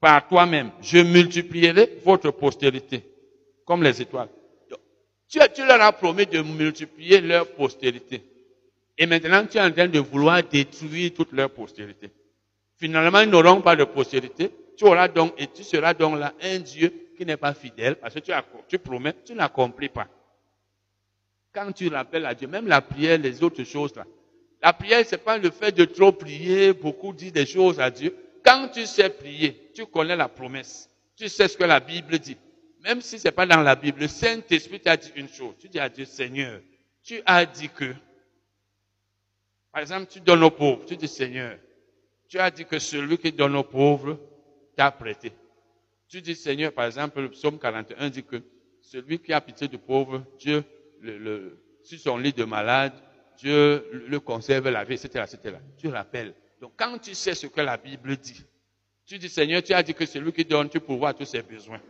par 0.00 0.26
toi-même, 0.26 0.72
je 0.82 0.98
multiplierai 0.98 2.00
votre 2.04 2.32
postérité, 2.32 3.04
comme 3.64 3.84
les 3.84 4.02
étoiles. 4.02 4.28
Tu, 5.28 5.38
leur 5.64 5.80
as 5.80 5.92
promis 5.92 6.26
de 6.26 6.42
multiplier 6.42 7.20
leur 7.20 7.46
postérité. 7.52 8.22
Et 8.98 9.06
maintenant, 9.06 9.46
tu 9.46 9.56
es 9.56 9.60
en 9.62 9.70
train 9.70 9.88
de 9.88 9.98
vouloir 9.98 10.42
détruire 10.42 11.14
toute 11.14 11.32
leur 11.32 11.50
postérité. 11.50 12.10
Finalement, 12.76 13.20
ils 13.20 13.30
n'auront 13.30 13.62
pas 13.62 13.74
de 13.74 13.84
postérité. 13.84 14.50
Tu 14.76 14.84
auras 14.84 15.08
donc, 15.08 15.32
et 15.38 15.46
tu 15.46 15.62
seras 15.62 15.94
donc 15.94 16.18
là 16.18 16.34
un 16.42 16.58
Dieu 16.58 16.92
qui 17.16 17.24
n'est 17.24 17.36
pas 17.38 17.54
fidèle, 17.54 17.94
parce 17.94 18.12
que 18.14 18.20
tu 18.68 18.78
promets, 18.78 19.14
tu 19.24 19.34
n'accomplis 19.34 19.88
pas. 19.88 20.08
Quand 21.54 21.70
tu 21.72 21.88
rappelles 21.88 22.26
à 22.26 22.34
Dieu, 22.34 22.48
même 22.48 22.66
la 22.66 22.80
prière, 22.80 23.18
les 23.18 23.42
autres 23.42 23.64
choses 23.64 23.94
là. 23.94 24.04
La 24.62 24.72
prière, 24.72 25.04
c'est 25.04 25.18
pas 25.18 25.38
le 25.38 25.50
fait 25.50 25.72
de 25.72 25.84
trop 25.84 26.12
prier, 26.12 26.72
beaucoup 26.72 27.12
dire 27.12 27.32
des 27.32 27.46
choses 27.46 27.80
à 27.80 27.90
Dieu. 27.90 28.16
Quand 28.44 28.68
tu 28.68 28.86
sais 28.86 29.10
prier, 29.10 29.70
tu 29.74 29.86
connais 29.86 30.14
la 30.14 30.28
promesse. 30.28 30.88
Tu 31.16 31.28
sais 31.28 31.48
ce 31.48 31.56
que 31.56 31.64
la 31.64 31.80
Bible 31.80 32.18
dit. 32.18 32.36
Même 32.84 33.00
si 33.00 33.18
ce 33.18 33.28
n'est 33.28 33.32
pas 33.32 33.46
dans 33.46 33.60
la 33.60 33.74
Bible, 33.74 34.00
le 34.00 34.08
Saint-Esprit 34.08 34.80
t'a 34.80 34.96
dit 34.96 35.10
une 35.16 35.28
chose. 35.28 35.54
Tu 35.58 35.68
dis 35.68 35.80
à 35.80 35.88
Dieu, 35.88 36.04
Seigneur, 36.04 36.60
tu 37.02 37.20
as 37.26 37.44
dit 37.44 37.68
que, 37.68 37.92
par 39.72 39.82
exemple, 39.82 40.06
tu 40.10 40.20
donnes 40.20 40.44
aux 40.44 40.50
pauvres. 40.50 40.84
Tu 40.86 40.96
dis, 40.96 41.08
Seigneur, 41.08 41.58
tu 42.28 42.38
as 42.38 42.50
dit 42.50 42.64
que 42.64 42.78
celui 42.78 43.18
qui 43.18 43.32
donne 43.32 43.56
aux 43.56 43.64
pauvres 43.64 44.18
t'a 44.76 44.92
prêté. 44.92 45.32
Tu 46.08 46.20
dis, 46.20 46.36
Seigneur, 46.36 46.72
par 46.72 46.86
exemple, 46.86 47.20
le 47.20 47.30
psaume 47.30 47.58
41 47.58 48.10
dit 48.10 48.22
que 48.22 48.42
celui 48.80 49.18
qui 49.18 49.32
a 49.32 49.40
pitié 49.40 49.66
du 49.66 49.78
pauvre, 49.78 50.24
Dieu, 50.38 50.62
le, 51.00 51.18
le, 51.18 51.62
sur 51.82 51.98
son 51.98 52.16
lit 52.16 52.32
de 52.32 52.44
malade, 52.44 52.92
Dieu 53.38 53.84
le 54.08 54.20
conserve 54.20 54.68
la 54.68 54.84
vie, 54.84 54.94
etc., 54.94 55.24
etc. 55.26 55.56
Tu 55.78 55.88
rappelles. 55.88 56.34
Donc, 56.60 56.72
quand 56.76 56.98
tu 56.98 57.14
sais 57.14 57.34
ce 57.34 57.46
que 57.46 57.60
la 57.60 57.76
Bible 57.76 58.16
dit, 58.16 58.44
tu 59.06 59.18
dis, 59.18 59.28
Seigneur, 59.28 59.62
tu 59.62 59.72
as 59.72 59.82
dit 59.82 59.94
que 59.94 60.06
c'est 60.06 60.20
lui 60.20 60.32
qui 60.32 60.44
donne, 60.44 60.68
tu 60.68 60.80
pourvois 60.80 61.12
tous 61.12 61.24
ses 61.24 61.42
besoins. 61.42 61.80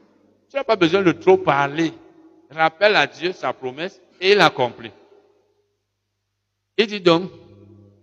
Tu 0.51 0.57
n'as 0.57 0.65
pas 0.65 0.77
besoin 0.77 1.03
de 1.03 1.13
trop 1.13 1.37
parler. 1.37 1.93
Rappelle 2.51 2.97
à 2.97 3.07
Dieu 3.07 3.33
sa 3.33 3.53
promesse 3.53 4.01
et 4.21 4.33
il 4.33 4.41
accomplit. 4.41 4.91
Il 6.77 6.87
dit 6.87 7.01
donc, 7.01 7.31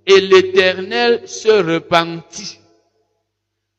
et 0.06 0.22
l'Éternel 0.22 1.28
se 1.28 1.50
repentit. 1.50 2.60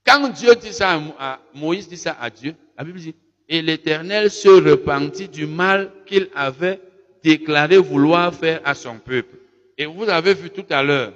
Quand 0.06 0.28
Dieu 0.28 0.54
dit 0.54 0.72
ça 0.72 1.00
à 1.18 1.40
Moïse 1.54 1.88
dit 1.88 1.96
ça 1.96 2.16
à 2.20 2.30
Dieu, 2.30 2.54
la 2.76 2.84
Bible 2.84 2.98
dit, 2.98 3.14
et 3.48 3.62
l'Éternel 3.62 4.30
se 4.30 4.48
repentit 4.48 5.28
du 5.28 5.46
mal 5.46 5.90
qu'il 6.06 6.28
avait 6.34 6.80
déclaré 7.22 7.78
vouloir 7.78 8.32
faire 8.32 8.60
à 8.64 8.74
son 8.74 8.98
peuple. 8.98 9.36
Et 9.80 9.86
vous 9.86 10.10
avez 10.10 10.34
vu 10.34 10.50
tout 10.50 10.66
à 10.68 10.82
l'heure, 10.82 11.14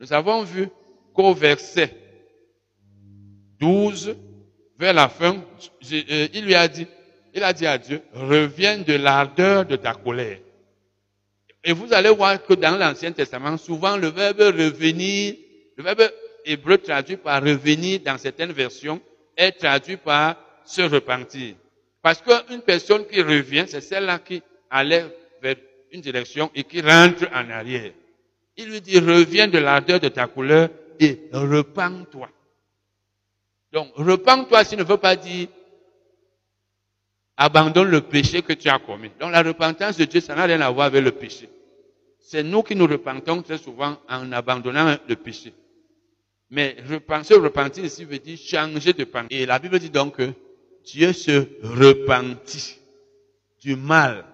nous 0.00 0.10
avons 0.14 0.42
vu 0.42 0.70
qu'au 1.12 1.34
verset 1.34 1.94
12, 3.60 4.16
vers 4.78 4.94
la 4.94 5.10
fin, 5.10 5.36
euh, 5.92 6.28
il 6.32 6.46
lui 6.46 6.54
a 6.54 6.66
dit, 6.68 6.86
il 7.34 7.44
a 7.44 7.52
dit 7.52 7.66
à 7.66 7.76
Dieu, 7.76 8.00
reviens 8.14 8.78
de 8.78 8.94
l'ardeur 8.94 9.66
de 9.66 9.76
ta 9.76 9.92
colère. 9.92 10.38
Et 11.62 11.72
vous 11.74 11.92
allez 11.92 12.08
voir 12.08 12.42
que 12.42 12.54
dans 12.54 12.78
l'Ancien 12.78 13.12
Testament, 13.12 13.58
souvent 13.58 13.98
le 13.98 14.08
verbe 14.08 14.40
revenir, 14.40 15.34
le 15.76 15.84
verbe 15.84 16.10
hébreu 16.46 16.78
traduit 16.78 17.18
par 17.18 17.42
revenir 17.42 18.00
dans 18.00 18.16
certaines 18.16 18.52
versions 18.52 19.02
est 19.36 19.52
traduit 19.52 19.98
par 19.98 20.34
se 20.64 20.80
repentir. 20.80 21.56
Parce 22.00 22.22
qu'une 22.22 22.62
personne 22.62 23.06
qui 23.06 23.20
revient, 23.20 23.66
c'est 23.68 23.82
celle-là 23.82 24.18
qui 24.20 24.42
allait 24.70 25.04
vers 25.42 25.56
une 25.92 26.00
direction 26.00 26.50
et 26.54 26.64
qui 26.64 26.80
rentre 26.80 27.28
en 27.34 27.50
arrière. 27.50 27.92
Il 28.58 28.70
lui 28.70 28.80
dit, 28.80 28.98
reviens 28.98 29.48
de 29.48 29.58
l'ardeur 29.58 30.00
de 30.00 30.08
ta 30.08 30.26
couleur 30.26 30.68
et 31.00 31.30
repens-toi. 31.32 32.28
Donc, 33.72 33.88
repens-toi, 33.94 34.64
s'il 34.64 34.78
ne 34.78 34.84
veut 34.84 34.96
pas 34.96 35.16
dire 35.16 35.48
abandonne 37.38 37.88
le 37.88 38.00
péché 38.00 38.42
que 38.42 38.52
tu 38.52 38.68
as 38.68 38.80
commis. 38.80 39.10
Donc, 39.20 39.30
la 39.30 39.42
repentance 39.42 39.96
de 39.96 40.04
Dieu, 40.04 40.20
ça 40.20 40.34
n'a 40.34 40.44
rien 40.44 40.60
à 40.60 40.70
voir 40.70 40.86
avec 40.86 41.04
le 41.04 41.12
péché. 41.12 41.48
C'est 42.18 42.42
nous 42.42 42.62
qui 42.62 42.74
nous 42.74 42.86
repentons 42.86 43.40
très 43.42 43.58
souvent 43.58 43.96
en 44.08 44.32
abandonnant 44.32 44.96
le 45.08 45.16
péché. 45.16 45.54
Mais 46.50 46.76
repenser, 46.90 47.34
repentir 47.34 47.84
ici 47.84 48.04
veut 48.04 48.18
dire 48.18 48.36
changer 48.36 48.92
de 48.92 49.04
pensée. 49.04 49.28
Et 49.30 49.46
la 49.46 49.58
Bible 49.58 49.78
dit 49.78 49.90
donc 49.90 50.16
que 50.16 50.32
Dieu 50.84 51.12
se 51.12 51.46
repentit 51.62 52.76
du 53.60 53.76
mal. 53.76 54.24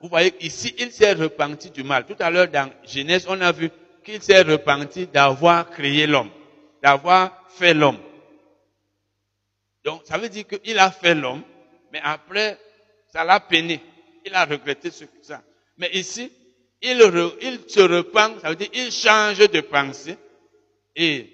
Vous 0.00 0.08
voyez, 0.08 0.34
ici, 0.40 0.74
il 0.78 0.92
s'est 0.92 1.12
repenti 1.12 1.70
du 1.70 1.82
mal. 1.82 2.06
Tout 2.06 2.16
à 2.18 2.30
l'heure, 2.30 2.48
dans 2.48 2.70
Genèse, 2.86 3.26
on 3.28 3.40
a 3.40 3.52
vu 3.52 3.70
qu'il 4.04 4.22
s'est 4.22 4.42
repenti 4.42 5.06
d'avoir 5.06 5.68
créé 5.70 6.06
l'homme, 6.06 6.30
d'avoir 6.82 7.46
fait 7.50 7.74
l'homme. 7.74 7.98
Donc, 9.84 10.02
ça 10.04 10.18
veut 10.18 10.28
dire 10.28 10.46
qu'il 10.46 10.78
a 10.78 10.90
fait 10.90 11.14
l'homme, 11.14 11.42
mais 11.92 12.00
après 12.02 12.58
Ça 13.12 13.24
l'a 13.24 13.40
peiné. 13.40 13.80
Il 14.24 14.34
a 14.34 14.44
regretté 14.44 14.90
ce, 14.90 15.04
ça. 15.22 15.42
Mais 15.76 15.90
ici, 15.92 16.30
il, 16.82 16.98
il 17.42 17.60
se 17.68 17.80
repent, 17.80 18.38
ça 18.40 18.50
veut 18.50 18.56
dire 18.56 18.68
il 18.72 18.90
change 18.92 19.38
de 19.38 19.60
pensée 19.60 20.16
et 20.96 21.28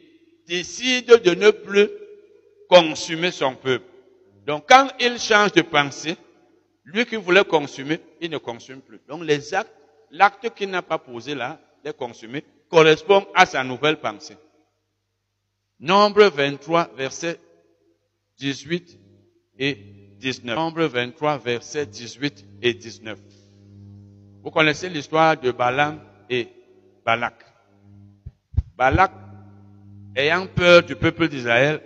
décide 0.46 1.22
de 1.22 1.34
ne 1.34 1.50
plus 1.50 1.88
consumer 2.68 3.30
son 3.30 3.54
peuple. 3.54 3.84
Donc 4.46 4.64
quand 4.68 4.88
il 5.00 5.18
change 5.18 5.52
de 5.52 5.62
pensée, 5.62 6.16
lui 6.86 7.04
qui 7.04 7.16
voulait 7.16 7.44
consommer, 7.44 8.00
il 8.20 8.30
ne 8.30 8.38
consomme 8.38 8.80
plus. 8.80 9.00
Donc 9.08 9.24
les 9.24 9.52
actes, 9.52 9.72
l'acte 10.12 10.54
qu'il 10.54 10.70
n'a 10.70 10.82
pas 10.82 10.98
posé 10.98 11.34
là, 11.34 11.60
de 11.84 11.90
consommer, 11.90 12.44
correspond 12.70 13.26
à 13.34 13.44
sa 13.44 13.62
nouvelle 13.64 13.98
pensée. 13.98 14.36
Nombre 15.80 16.24
23, 16.24 16.92
verset 16.96 17.38
18 18.38 18.98
et 19.58 19.74
19. 20.18 20.56
Nombre 20.56 20.84
23, 20.84 21.38
verset 21.38 21.86
18 21.86 22.46
et 22.62 22.72
19. 22.72 23.18
Vous 24.42 24.50
connaissez 24.50 24.88
l'histoire 24.88 25.36
de 25.36 25.50
Balaam 25.50 26.00
et 26.30 26.48
Balak. 27.04 27.44
Balak, 28.76 29.10
ayant 30.14 30.46
peur 30.46 30.84
du 30.84 30.94
peuple 30.94 31.28
d'Israël, 31.28 31.82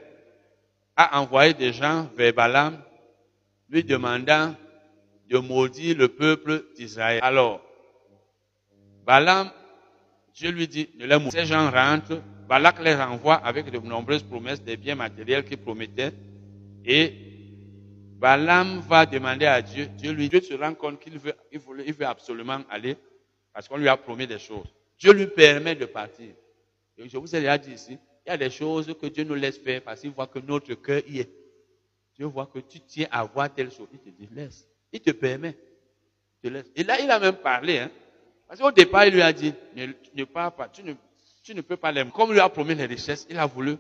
a 0.94 1.20
envoyé 1.20 1.54
des 1.54 1.72
gens 1.72 2.10
vers 2.16 2.34
Balaam, 2.34 2.82
lui 3.70 3.82
demandant 3.82 4.54
de 5.30 5.38
maudire 5.38 5.96
le 5.96 6.08
peuple 6.08 6.64
d'Israël. 6.76 7.20
Alors, 7.22 7.62
Balaam, 9.06 9.50
Dieu 10.34 10.50
lui 10.50 10.66
dit 10.66 10.90
ne 10.98 11.06
les 11.06 11.30
Ces 11.30 11.46
gens 11.46 11.70
rentrent, 11.70 12.20
Balak 12.48 12.82
les 12.82 12.94
renvoie 12.94 13.36
avec 13.36 13.70
de 13.70 13.78
nombreuses 13.78 14.24
promesses, 14.24 14.60
des 14.62 14.76
biens 14.76 14.96
matériels 14.96 15.44
qu'il 15.44 15.58
promettait, 15.58 16.12
et 16.84 17.14
Balaam 18.18 18.80
va 18.80 19.06
demander 19.06 19.46
à 19.46 19.62
Dieu, 19.62 19.86
Dieu 19.96 20.12
lui, 20.12 20.28
Dieu 20.28 20.40
se 20.40 20.54
rend 20.54 20.74
compte 20.74 21.00
qu'il 21.00 21.18
veut, 21.18 21.34
absolument 22.04 22.60
aller, 22.68 22.96
parce 23.52 23.68
qu'on 23.68 23.76
lui 23.76 23.88
a 23.88 23.96
promis 23.96 24.26
des 24.26 24.38
choses. 24.38 24.66
Dieu 24.98 25.12
lui 25.12 25.28
permet 25.28 25.76
de 25.76 25.86
partir. 25.86 26.34
Je 26.98 27.16
vous 27.16 27.34
ai 27.34 27.40
déjà 27.40 27.56
dit 27.56 27.72
ici, 27.72 27.98
il 28.26 28.30
y 28.30 28.32
a 28.32 28.36
des 28.36 28.50
choses 28.50 28.94
que 29.00 29.06
Dieu 29.06 29.24
nous 29.24 29.34
laisse 29.34 29.58
faire 29.58 29.82
parce 29.82 30.00
qu'il 30.00 30.10
voit 30.10 30.26
que 30.26 30.38
notre 30.40 30.74
cœur 30.74 31.00
y 31.08 31.20
est. 31.20 31.30
Dieu 32.16 32.26
voit 32.26 32.46
que 32.46 32.58
tu 32.58 32.80
tiens 32.80 33.08
à 33.10 33.24
voir 33.24 33.52
telle 33.54 33.70
chose. 33.70 33.88
Il 33.92 33.98
te 33.98 34.10
dit, 34.10 34.28
laisse. 34.32 34.68
Il 34.92 35.00
te 35.00 35.10
permet. 35.10 35.56
te 36.42 36.48
laisse. 36.48 36.66
Et 36.76 36.84
là, 36.84 37.00
il 37.00 37.10
a 37.10 37.18
même 37.18 37.36
parlé. 37.36 37.78
Hein, 37.78 37.90
parce 38.48 38.60
qu'au 38.60 38.72
départ, 38.72 39.06
il 39.06 39.14
lui 39.14 39.22
a 39.22 39.32
dit, 39.32 39.54
ne, 39.76 39.86
ne 40.14 40.24
pas, 40.24 40.52
tu 40.72 40.82
ne, 40.82 40.94
tu 41.42 41.54
ne 41.54 41.60
peux 41.60 41.76
pas 41.76 41.92
l'aimer. 41.92 42.10
Comme 42.14 42.30
il 42.30 42.34
lui 42.34 42.40
a 42.40 42.48
promis 42.48 42.74
les 42.74 42.86
richesses, 42.86 43.26
il 43.30 43.38
a 43.38 43.46
voulu 43.46 43.76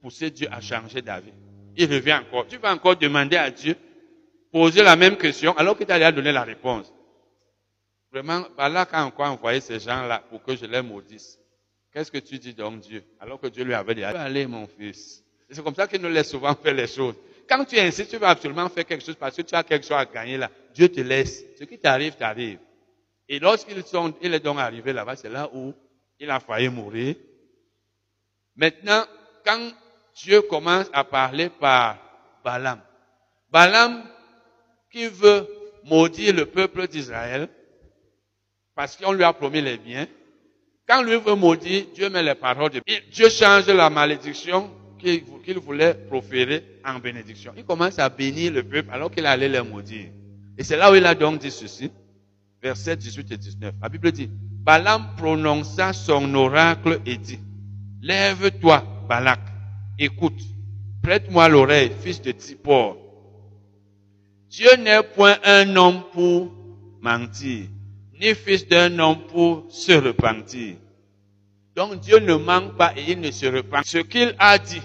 pousser 0.00 0.30
Dieu 0.30 0.48
à 0.50 0.60
changer 0.60 1.00
d'avis. 1.00 1.32
Il 1.76 1.90
revient 1.90 2.20
encore. 2.20 2.46
Tu 2.46 2.58
vas 2.58 2.72
encore 2.72 2.96
demander 2.96 3.36
à 3.36 3.50
Dieu, 3.50 3.76
poser 4.52 4.82
la 4.82 4.96
même 4.96 5.16
question, 5.16 5.56
alors 5.56 5.76
qu'il 5.76 5.86
t'a 5.86 5.96
déjà 5.96 6.12
donné 6.12 6.32
la 6.32 6.42
réponse. 6.42 6.92
Vraiment, 8.12 8.44
Balak 8.56 8.90
a 8.92 9.06
encore 9.06 9.26
envoyé 9.26 9.60
ces 9.60 9.80
gens-là 9.80 10.22
pour 10.28 10.42
que 10.42 10.54
je 10.54 10.66
les 10.66 10.82
maudisse. 10.82 11.38
Qu'est-ce 11.92 12.10
que 12.10 12.18
tu 12.18 12.38
dis 12.38 12.52
donc 12.52 12.80
Dieu? 12.80 13.02
Alors 13.20 13.40
que 13.40 13.46
Dieu 13.46 13.64
lui 13.64 13.74
avait 13.74 13.94
dit, 13.94 14.04
allez 14.04 14.46
mon 14.46 14.66
fils. 14.66 15.24
C'est 15.50 15.62
comme 15.62 15.74
ça 15.74 15.86
qu'il 15.86 16.00
nous 16.00 16.08
laisse 16.08 16.30
souvent 16.30 16.54
faire 16.54 16.74
les 16.74 16.86
choses. 16.86 17.14
Quand 17.48 17.64
tu 17.64 17.78
insistes, 17.78 18.10
tu 18.10 18.16
vas 18.16 18.30
absolument 18.30 18.68
faire 18.68 18.84
quelque 18.84 19.04
chose 19.04 19.16
parce 19.16 19.36
que 19.36 19.42
tu 19.42 19.54
as 19.54 19.62
quelque 19.62 19.84
chose 19.84 19.96
à 19.96 20.04
gagner 20.04 20.36
là. 20.36 20.50
Dieu 20.74 20.88
te 20.88 21.00
laisse. 21.00 21.44
Ce 21.58 21.64
qui 21.64 21.78
t'arrive, 21.78 22.14
t'arrive. 22.14 22.58
Et 23.28 23.38
lorsqu'il 23.38 23.78
est 23.78 24.40
donc 24.40 24.58
arrivé 24.58 24.92
là-bas, 24.92 25.16
c'est 25.16 25.28
là 25.28 25.48
où 25.52 25.72
il 26.18 26.30
a 26.30 26.40
failli 26.40 26.68
mourir. 26.68 27.16
Maintenant, 28.56 29.04
quand 29.44 29.72
Dieu 30.14 30.42
commence 30.42 30.88
à 30.92 31.04
parler 31.04 31.48
par 31.48 31.98
Balaam, 32.44 32.80
Balaam 33.50 34.04
qui 34.90 35.06
veut 35.06 35.46
maudire 35.84 36.34
le 36.34 36.46
peuple 36.46 36.86
d'Israël 36.86 37.48
parce 38.74 38.96
qu'on 38.96 39.12
lui 39.12 39.24
a 39.24 39.32
promis 39.32 39.62
les 39.62 39.78
biens, 39.78 40.06
quand 40.86 41.02
lui 41.02 41.16
veut 41.16 41.34
maudire, 41.34 41.86
Dieu 41.94 42.10
met 42.10 42.22
les 42.22 42.34
paroles 42.34 42.70
de 42.70 42.82
Dieu 43.10 43.28
change 43.30 43.66
la 43.68 43.88
malédiction 43.88 44.70
qu'il 45.02 45.58
voulait 45.58 45.94
proférer 45.94 46.64
en 46.84 46.98
bénédiction. 46.98 47.52
Il 47.56 47.64
commence 47.64 47.98
à 47.98 48.08
bénir 48.08 48.52
le 48.52 48.62
peuple 48.62 48.90
alors 48.92 49.10
qu'il 49.10 49.26
allait 49.26 49.48
les 49.48 49.62
maudire. 49.62 50.08
Et 50.56 50.64
c'est 50.64 50.76
là 50.76 50.92
où 50.92 50.94
il 50.94 51.04
a 51.04 51.14
donc 51.14 51.40
dit 51.40 51.50
ceci, 51.50 51.90
versets 52.62 52.96
18 52.96 53.32
et 53.32 53.36
19. 53.36 53.74
La 53.82 53.88
Bible 53.88 54.12
dit, 54.12 54.28
Balaam 54.30 55.14
prononça 55.16 55.92
son 55.92 56.34
oracle 56.34 57.00
et 57.04 57.16
dit, 57.16 57.40
Lève-toi, 58.00 58.84
Balak, 59.08 59.40
écoute, 59.98 60.40
prête-moi 61.02 61.48
l'oreille, 61.48 61.92
fils 62.00 62.20
de 62.22 62.32
Tipor. 62.32 62.96
Dieu 64.50 64.76
n'est 64.78 65.02
point 65.02 65.36
un 65.44 65.76
homme 65.76 66.02
pour 66.12 66.52
mentir, 67.00 67.66
ni 68.20 68.34
fils 68.34 68.68
d'un 68.68 68.98
homme 68.98 69.26
pour 69.28 69.66
se 69.70 69.92
repentir. 69.92 70.76
Donc 71.74 72.00
Dieu 72.00 72.18
ne 72.18 72.34
manque 72.34 72.76
pas 72.76 72.92
et 72.96 73.12
il 73.12 73.20
ne 73.20 73.30
se 73.30 73.46
repent. 73.46 73.82
Ce 73.84 73.98
qu'il 73.98 74.34
a 74.38 74.58
dit, 74.58 74.82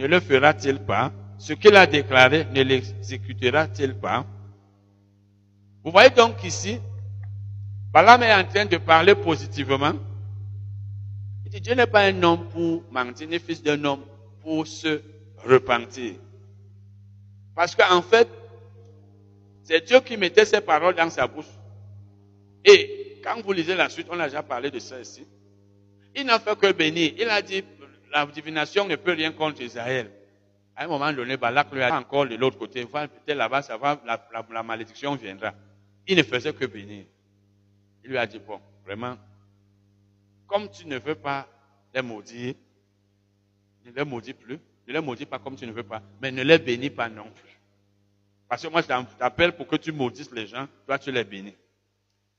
ne 0.00 0.06
le 0.06 0.18
fera-t-il 0.20 0.78
pas? 0.78 1.12
Ce 1.38 1.52
qu'il 1.52 1.76
a 1.76 1.86
déclaré, 1.86 2.46
ne 2.54 2.62
l'exécutera-t-il 2.62 3.94
pas? 3.94 4.24
Vous 5.84 5.90
voyez 5.90 6.10
donc 6.10 6.42
ici, 6.42 6.78
Balaam 7.92 8.22
est 8.22 8.34
en 8.34 8.44
train 8.44 8.64
de 8.64 8.78
parler 8.78 9.14
positivement. 9.14 9.92
Il 11.44 11.50
dit, 11.50 11.60
Dieu 11.60 11.74
n'est 11.74 11.86
pas 11.86 12.04
un 12.04 12.22
homme 12.22 12.48
pour 12.48 12.82
mentir, 12.90 13.28
ni 13.28 13.38
fils 13.38 13.62
d'un 13.62 13.82
homme 13.84 14.04
pour 14.40 14.66
se 14.66 15.02
repentir. 15.44 16.14
Parce 17.54 17.74
qu'en 17.74 18.00
fait, 18.00 18.28
c'est 19.64 19.86
Dieu 19.86 20.00
qui 20.00 20.16
mettait 20.16 20.46
ses 20.46 20.62
paroles 20.62 20.94
dans 20.94 21.10
sa 21.10 21.26
bouche. 21.26 21.44
Et 22.64 23.20
quand 23.22 23.42
vous 23.42 23.52
lisez 23.52 23.74
la 23.74 23.90
suite, 23.90 24.06
on 24.10 24.18
a 24.18 24.28
déjà 24.28 24.42
parlé 24.42 24.70
de 24.70 24.78
ça 24.78 24.98
ici. 24.98 25.26
Il 26.16 26.24
n'a 26.24 26.38
fait 26.38 26.58
que 26.58 26.72
bénir. 26.72 27.12
Il 27.18 27.28
a 27.28 27.42
dit, 27.42 27.62
la 28.12 28.26
divination 28.26 28.86
ne 28.86 28.96
peut 28.96 29.12
rien 29.12 29.32
contre 29.32 29.62
Israël. 29.62 30.10
À 30.76 30.84
un 30.84 30.88
moment 30.88 31.12
donné, 31.12 31.36
Balak 31.36 31.72
lui 31.72 31.82
a 31.82 31.90
dit 31.90 31.96
encore 31.96 32.26
de 32.26 32.36
l'autre 32.36 32.58
côté, 32.58 32.84
peut-être 32.84 33.36
là-bas, 33.36 33.62
ça 33.62 33.76
va, 33.76 34.00
la, 34.04 34.62
malédiction 34.62 35.14
viendra. 35.14 35.52
Il 36.06 36.16
ne 36.16 36.22
faisait 36.22 36.52
que 36.52 36.64
bénir. 36.64 37.04
Il 38.02 38.10
lui 38.10 38.18
a 38.18 38.26
dit, 38.26 38.38
bon, 38.38 38.60
vraiment, 38.84 39.16
comme 40.46 40.70
tu 40.70 40.86
ne 40.86 40.98
veux 40.98 41.14
pas 41.14 41.46
les 41.94 42.02
maudire, 42.02 42.54
ne 43.84 43.90
les 43.92 44.04
maudis 44.04 44.32
plus, 44.32 44.58
ne 44.86 44.92
les 44.92 45.00
maudis 45.00 45.26
pas 45.26 45.38
comme 45.38 45.56
tu 45.56 45.66
ne 45.66 45.72
veux 45.72 45.82
pas, 45.82 46.02
mais 46.20 46.30
ne 46.30 46.42
les 46.42 46.58
bénis 46.58 46.90
pas 46.90 47.08
non 47.08 47.24
plus. 47.24 47.60
Parce 48.48 48.62
que 48.62 48.68
moi, 48.68 48.82
je 48.82 48.86
t'appelle 49.18 49.52
pour 49.52 49.66
que 49.66 49.76
tu 49.76 49.92
maudisses 49.92 50.32
les 50.32 50.46
gens, 50.46 50.66
toi 50.86 50.98
tu 50.98 51.12
les 51.12 51.24
bénis. 51.24 51.54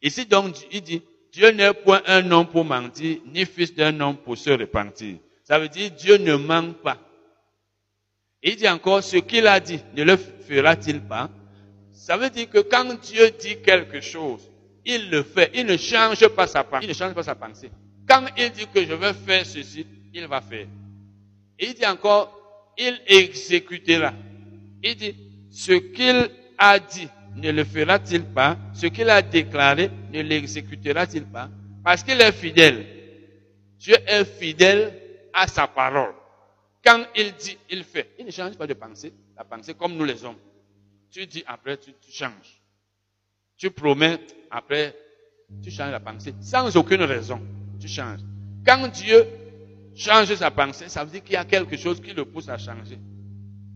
Ici 0.01 0.25
donc, 0.25 0.55
il 0.71 0.81
dit, 0.81 1.03
Dieu 1.31 1.51
n'est 1.51 1.73
point 1.73 2.01
un 2.07 2.29
homme 2.31 2.47
pour 2.47 2.65
mentir, 2.65 3.19
ni 3.27 3.45
fils 3.45 3.73
d'un 3.73 3.97
homme 3.99 4.17
pour 4.17 4.37
se 4.37 4.49
repentir. 4.49 5.19
Ça 5.51 5.59
veut 5.59 5.67
dire 5.67 5.91
Dieu 5.91 6.15
ne 6.15 6.35
manque 6.35 6.77
pas. 6.77 6.97
Il 8.41 8.55
dit 8.55 8.69
encore, 8.69 9.03
ce 9.03 9.17
qu'il 9.17 9.45
a 9.47 9.59
dit, 9.59 9.81
ne 9.97 10.03
le 10.03 10.15
fera-t-il 10.15 11.01
pas? 11.01 11.29
Ça 11.91 12.15
veut 12.15 12.29
dire 12.29 12.49
que 12.49 12.59
quand 12.59 12.97
Dieu 13.01 13.31
dit 13.37 13.61
quelque 13.61 13.99
chose, 13.99 14.49
il 14.85 15.09
le 15.09 15.23
fait. 15.23 15.51
Il 15.53 15.65
ne 15.65 15.75
change 15.75 16.25
pas 16.29 16.47
sa 16.47 16.63
pensée. 16.63 16.85
Il 16.85 16.87
ne 16.87 16.93
change 16.93 17.13
pas 17.13 17.23
sa 17.23 17.35
pensée. 17.35 17.69
Quand 18.07 18.27
il 18.37 18.49
dit 18.51 18.65
que 18.73 18.85
je 18.85 18.93
veux 18.93 19.11
faire 19.11 19.45
ceci, 19.45 19.85
il 20.13 20.25
va 20.25 20.39
faire. 20.39 20.67
il 21.59 21.73
dit 21.73 21.85
encore, 21.85 22.33
il 22.77 23.01
exécutera. 23.05 24.13
Il 24.81 24.95
dit, 24.95 25.13
ce 25.51 25.73
qu'il 25.73 26.29
a 26.57 26.79
dit, 26.79 27.09
ne 27.35 27.51
le 27.51 27.65
fera-t-il 27.65 28.23
pas? 28.23 28.57
Ce 28.73 28.87
qu'il 28.87 29.09
a 29.09 29.21
déclaré, 29.21 29.91
ne 30.13 30.21
l'exécutera-t-il 30.21 31.25
pas? 31.25 31.49
Parce 31.83 32.03
qu'il 32.03 32.21
est 32.21 32.31
fidèle. 32.31 32.85
Dieu 33.77 33.97
est 34.07 34.23
fidèle 34.23 35.00
à 35.33 35.47
sa 35.47 35.67
parole. 35.67 36.13
Quand 36.83 37.03
il 37.15 37.33
dit, 37.33 37.57
il 37.69 37.83
fait. 37.83 38.11
Il 38.19 38.25
ne 38.25 38.31
change 38.31 38.57
pas 38.57 38.67
de 38.67 38.73
pensée. 38.73 39.13
La 39.37 39.43
pensée 39.43 39.73
comme 39.73 39.95
nous 39.95 40.05
les 40.05 40.23
hommes. 40.23 40.37
Tu 41.11 41.25
dis 41.27 41.43
après, 41.45 41.77
tu, 41.77 41.91
changes. 42.11 42.61
Tu 43.57 43.69
promets, 43.69 44.19
après, 44.49 44.95
tu 45.61 45.69
changes 45.69 45.91
la 45.91 45.99
pensée. 45.99 46.33
Sans 46.41 46.75
aucune 46.75 47.03
raison. 47.03 47.41
Tu 47.79 47.87
changes. 47.87 48.21
Quand 48.65 48.87
Dieu 48.87 49.27
change 49.95 50.33
sa 50.35 50.51
pensée, 50.51 50.89
ça 50.89 51.03
veut 51.03 51.11
dire 51.11 51.23
qu'il 51.23 51.33
y 51.33 51.37
a 51.37 51.45
quelque 51.45 51.77
chose 51.77 52.01
qui 52.01 52.13
le 52.13 52.25
pousse 52.25 52.49
à 52.49 52.57
changer. 52.57 52.97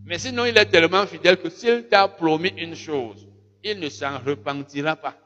Mais 0.05 0.19
sinon, 0.19 0.45
il 0.45 0.57
est 0.57 0.65
tellement 0.65 1.05
fidèle 1.05 1.37
que 1.37 1.49
s'il 1.49 1.87
t'a 1.87 2.07
promis 2.07 2.53
une 2.57 2.75
chose, 2.75 3.27
il 3.63 3.79
ne 3.79 3.89
s'en 3.89 4.19
repentira 4.19 4.95
pas. 4.95 5.17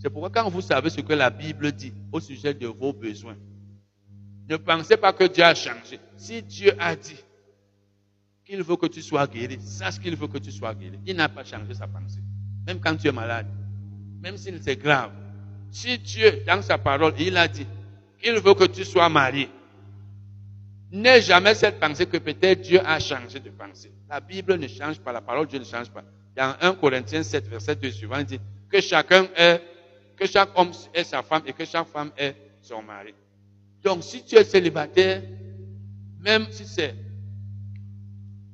C'est 0.00 0.10
pourquoi 0.10 0.30
quand 0.30 0.48
vous 0.48 0.60
savez 0.60 0.88
ce 0.90 1.00
que 1.00 1.12
la 1.12 1.28
Bible 1.30 1.72
dit 1.72 1.92
au 2.12 2.20
sujet 2.20 2.54
de 2.54 2.66
vos 2.66 2.92
besoins, 2.92 3.36
ne 4.50 4.56
pensez 4.56 4.96
pas 4.96 5.12
que 5.12 5.24
Dieu 5.24 5.44
a 5.44 5.54
changé. 5.54 6.00
Si 6.16 6.42
Dieu 6.42 6.72
a 6.78 6.96
dit 6.96 7.16
qu'il 8.44 8.62
veut 8.64 8.76
que 8.76 8.86
tu 8.86 9.00
sois 9.00 9.26
guéri, 9.28 9.60
sache 9.60 10.00
qu'il 10.00 10.16
veut 10.16 10.26
que 10.26 10.38
tu 10.38 10.50
sois 10.50 10.74
guéri. 10.74 10.98
Il 11.06 11.14
n'a 11.14 11.28
pas 11.28 11.44
changé 11.44 11.72
sa 11.72 11.86
pensée. 11.86 12.18
Même 12.66 12.80
quand 12.80 12.96
tu 12.96 13.06
es 13.06 13.12
malade, 13.12 13.46
même 14.20 14.36
si 14.36 14.52
c'est 14.60 14.76
grave. 14.76 15.12
Si 15.70 15.96
Dieu, 15.98 16.42
dans 16.44 16.60
sa 16.62 16.78
parole, 16.78 17.14
il 17.20 17.36
a 17.36 17.46
dit 17.46 17.66
qu'il 18.20 18.40
veut 18.40 18.54
que 18.54 18.64
tu 18.64 18.84
sois 18.84 19.08
marié, 19.08 19.48
n'aie 20.90 21.22
jamais 21.22 21.54
cette 21.54 21.78
pensée 21.78 22.06
que 22.06 22.16
peut-être 22.16 22.60
Dieu 22.60 22.80
a 22.84 22.98
changé 22.98 23.38
de 23.38 23.50
pensée. 23.50 23.92
La 24.08 24.18
Bible 24.18 24.56
ne 24.56 24.66
change 24.66 24.98
pas, 24.98 25.12
la 25.12 25.20
parole 25.20 25.46
de 25.46 25.50
Dieu 25.50 25.60
ne 25.60 25.64
change 25.64 25.90
pas. 25.90 26.02
Dans 26.36 26.56
1 26.60 26.74
Corinthiens 26.74 27.22
7, 27.22 27.46
verset 27.46 27.76
2 27.76 27.90
suivant, 27.92 28.18
il 28.18 28.24
dit 28.24 28.40
que 28.68 28.80
chacun 28.80 29.28
est, 29.36 29.62
que 30.16 30.26
chaque 30.26 30.50
homme 30.58 30.72
est 30.92 31.04
sa 31.04 31.22
femme 31.22 31.42
et 31.46 31.52
que 31.52 31.64
chaque 31.64 31.86
femme 31.86 32.10
est 32.16 32.34
son 32.60 32.82
mari. 32.82 33.14
Donc, 33.82 34.02
si 34.04 34.24
tu 34.24 34.36
es 34.36 34.44
célibataire, 34.44 35.22
même 36.20 36.46
si 36.50 36.66
c'est, 36.66 36.94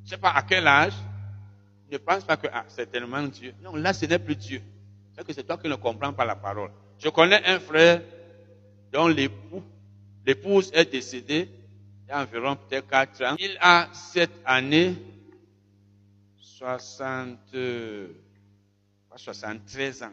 je 0.05 0.11
sais 0.11 0.19
pas 0.19 0.31
à 0.31 0.43
quel 0.43 0.67
âge, 0.67 0.95
ne 1.91 1.99
pense 1.99 2.25
pas 2.25 2.37
que 2.37 2.47
ah, 2.53 2.65
c'est 2.69 2.91
tellement 2.91 3.23
Dieu. 3.23 3.55
Non, 3.63 3.75
là, 3.77 3.93
ce 3.93 4.07
n'est 4.07 4.19
plus 4.19 4.37
Dieu. 4.37 4.63
C'est 5.15 5.27
que 5.27 5.33
c'est 5.33 5.45
toi 5.45 5.59
qui 5.59 5.69
ne 5.69 5.77
comprends 5.77 6.13
pas 6.13 6.25
la 6.25 6.37
parole. 6.37 6.71
Je 6.99 7.09
connais 7.09 7.45
un 7.47 7.59
frère 7.61 8.03
dont 8.93 9.09
l'épouse 9.09 10.71
est 10.73 10.91
décédée 10.91 11.49
il 12.07 12.11
y 12.11 12.13
a 12.13 12.23
environ 12.23 12.55
peut-être 12.55 12.87
4 12.87 13.25
ans. 13.25 13.37
Il 13.41 13.59
a 13.61 13.89
cette 13.93 14.41
année 14.45 14.95
60, 16.39 17.37
73 19.17 20.03
ans. 20.05 20.13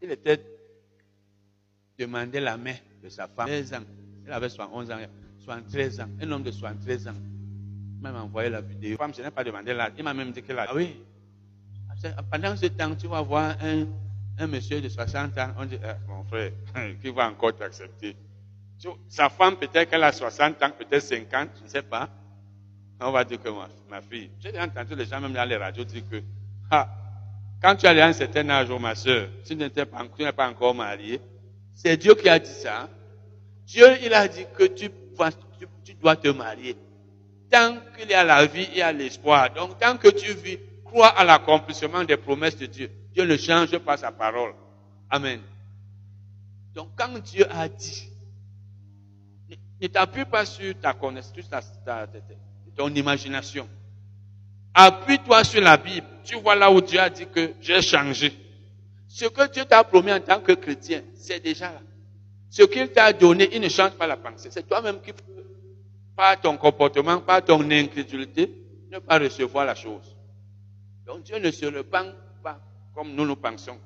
Il 0.00 0.12
était 0.12 0.40
demandé 1.98 2.38
la 2.38 2.56
main 2.56 2.76
de 3.02 3.08
sa 3.08 3.26
femme. 3.26 3.46
13 3.46 3.74
ans. 3.74 3.84
Il 4.26 4.32
avait 4.32 4.48
71 4.48 4.90
ans, 4.90 4.96
73 5.44 6.00
ans. 6.00 6.08
Un 6.20 6.32
homme 6.32 6.42
de 6.42 6.50
73 6.50 7.08
ans. 7.08 7.12
Il 7.14 8.02
m'a 8.02 8.12
envoyé 8.20 8.50
la 8.50 8.60
vidéo. 8.60 8.92
La 8.92 8.96
femme, 8.98 9.14
je 9.16 9.22
n'ai 9.22 9.30
pas 9.30 9.44
demandé 9.44 9.72
là. 9.72 9.90
Il 9.96 10.04
m'a 10.04 10.14
même 10.14 10.32
dit 10.32 10.42
que 10.42 10.52
là. 10.52 10.66
Ah 10.68 10.74
oui? 10.74 10.96
Pendant 12.30 12.56
ce 12.56 12.66
temps, 12.66 12.94
tu 12.94 13.06
vas 13.06 13.22
voir 13.22 13.56
un, 13.62 13.86
un 14.38 14.46
monsieur 14.46 14.80
de 14.80 14.88
60 14.88 15.38
ans. 15.38 15.48
On 15.58 15.64
dit, 15.64 15.78
eh, 15.82 16.08
mon 16.08 16.24
frère, 16.24 16.52
qui 17.02 17.10
va 17.10 17.28
encore 17.28 17.54
t'accepter? 17.56 18.16
Sa 19.08 19.30
femme, 19.30 19.56
peut-être 19.56 19.88
qu'elle 19.90 20.04
a 20.04 20.12
60 20.12 20.62
ans, 20.62 20.70
peut-être 20.78 21.02
50, 21.02 21.48
je 21.58 21.64
ne 21.64 21.68
sais 21.68 21.82
pas. 21.82 22.10
On 23.00 23.10
va 23.10 23.24
dire 23.24 23.40
que 23.42 23.48
ma, 23.48 23.68
ma 23.88 24.00
fille. 24.02 24.30
J'ai 24.40 24.58
entendu 24.58 24.94
les 24.94 25.04
gens 25.06 25.20
même 25.20 25.32
dans 25.32 25.44
les 25.44 25.56
radios 25.56 25.84
dire 25.84 26.02
que, 26.10 26.22
ah, 26.70 26.88
quand 27.62 27.76
tu 27.76 27.86
as 27.86 28.06
un 28.06 28.12
certain 28.12 28.48
âge, 28.50 28.68
oh, 28.70 28.78
ma 28.78 28.94
soeur, 28.94 29.28
si 29.44 29.56
tu 29.56 29.56
n'es 29.56 29.70
pas, 29.70 30.32
pas, 30.32 30.48
encore 30.48 30.74
marié, 30.74 31.20
c'est 31.74 31.96
Dieu 31.96 32.14
qui 32.14 32.28
a 32.28 32.38
dit 32.38 32.50
ça. 32.50 32.88
Dieu, 33.66 33.86
il 34.02 34.14
a 34.14 34.28
dit 34.28 34.46
que 34.56 34.64
tu, 34.64 34.90
dois 36.00 36.16
te 36.16 36.28
marier. 36.28 36.76
Tant 37.50 37.76
qu'il 37.96 38.08
y 38.08 38.14
a 38.14 38.24
la 38.24 38.46
vie, 38.46 38.68
il 38.72 38.78
y 38.78 38.82
a 38.82 38.92
l'espoir. 38.92 39.52
Donc, 39.52 39.78
tant 39.78 39.96
que 39.96 40.08
tu 40.08 40.32
vis, 40.34 40.58
crois 40.84 41.08
à 41.08 41.24
l'accomplissement 41.24 42.04
des 42.04 42.16
promesses 42.16 42.56
de 42.56 42.66
Dieu. 42.66 42.90
Dieu 43.12 43.24
ne 43.24 43.36
change 43.36 43.76
pas 43.78 43.96
sa 43.96 44.12
parole. 44.12 44.54
Amen. 45.10 45.40
Donc, 46.74 46.90
quand 46.96 47.18
Dieu 47.18 47.46
a 47.50 47.68
dit, 47.68 48.08
ne 49.80 49.86
t'appuie 49.88 50.24
pas 50.24 50.44
sur 50.44 50.78
ta 50.80 50.92
connaissance, 50.92 51.50
ta, 51.84 52.06
ton 52.76 52.94
imagination. 52.94 53.68
Appuie-toi 54.74 55.42
sur 55.44 55.60
la 55.60 55.76
Bible. 55.76 56.06
Tu 56.24 56.36
vois 56.36 56.54
là 56.54 56.70
où 56.70 56.80
Dieu 56.80 57.00
a 57.00 57.08
dit 57.08 57.26
que 57.26 57.54
j'ai 57.60 57.82
changé. 57.82 58.32
Ce 59.08 59.24
que 59.24 59.50
Dieu 59.50 59.64
t'a 59.64 59.82
promis 59.82 60.12
en 60.12 60.20
tant 60.20 60.40
que 60.40 60.52
chrétien, 60.52 61.02
c'est 61.14 61.40
déjà 61.40 61.72
là. 61.72 61.80
Ce 62.56 62.62
qu'il 62.62 62.88
t'a 62.88 63.12
donné, 63.12 63.50
il 63.52 63.60
ne 63.60 63.68
change 63.68 63.90
pas 63.90 64.06
la 64.06 64.16
pensée. 64.16 64.48
C'est 64.50 64.66
toi-même 64.66 65.02
qui 65.02 65.12
peux, 65.12 65.44
par 66.16 66.40
ton 66.40 66.56
comportement, 66.56 67.20
par 67.20 67.44
ton 67.44 67.70
incrédulité, 67.70 68.50
ne 68.90 68.98
pas 68.98 69.18
recevoir 69.18 69.66
la 69.66 69.74
chose. 69.74 70.16
Donc 71.04 71.22
Dieu 71.24 71.38
ne 71.38 71.50
se 71.50 71.66
repent 71.66 72.14
pas 72.42 72.58
comme 72.94 73.12
nous 73.12 73.26
nous 73.26 73.36
pensons. 73.36 73.76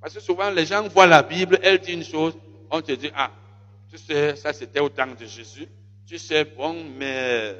Parce 0.00 0.12
que 0.12 0.18
souvent 0.18 0.50
les 0.50 0.66
gens 0.66 0.88
voient 0.88 1.06
la 1.06 1.22
Bible, 1.22 1.60
elle 1.62 1.78
dit 1.78 1.92
une 1.92 2.02
chose, 2.02 2.36
on 2.68 2.82
te 2.82 2.90
dit, 2.90 3.12
ah, 3.14 3.30
tu 3.88 3.96
sais, 3.96 4.34
ça 4.34 4.52
c'était 4.52 4.80
au 4.80 4.88
temps 4.88 5.06
de 5.06 5.24
Jésus. 5.24 5.68
Tu 6.04 6.18
sais, 6.18 6.44
bon, 6.44 6.82
mais 6.98 7.54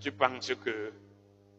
tu 0.00 0.12
penses 0.12 0.52
que 0.64 0.92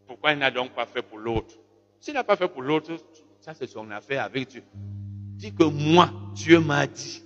pourquoi 0.08 0.32
il 0.32 0.40
n'a 0.40 0.52
donc 0.52 0.72
pas 0.72 0.86
fait 0.86 1.02
pour 1.02 1.18
l'autre? 1.18 1.54
S'il 2.00 2.14
n'a 2.14 2.24
pas 2.24 2.38
fait 2.38 2.48
pour 2.48 2.62
l'autre, 2.62 2.94
ça 3.42 3.54
c'est 3.54 3.68
son 3.68 3.92
affaire 3.92 4.24
avec 4.24 4.48
Dieu. 4.48 4.64
Dis 4.74 5.54
que 5.54 5.66
moi, 5.66 6.10
Dieu 6.34 6.62
m'a 6.62 6.88
dit. 6.88 7.26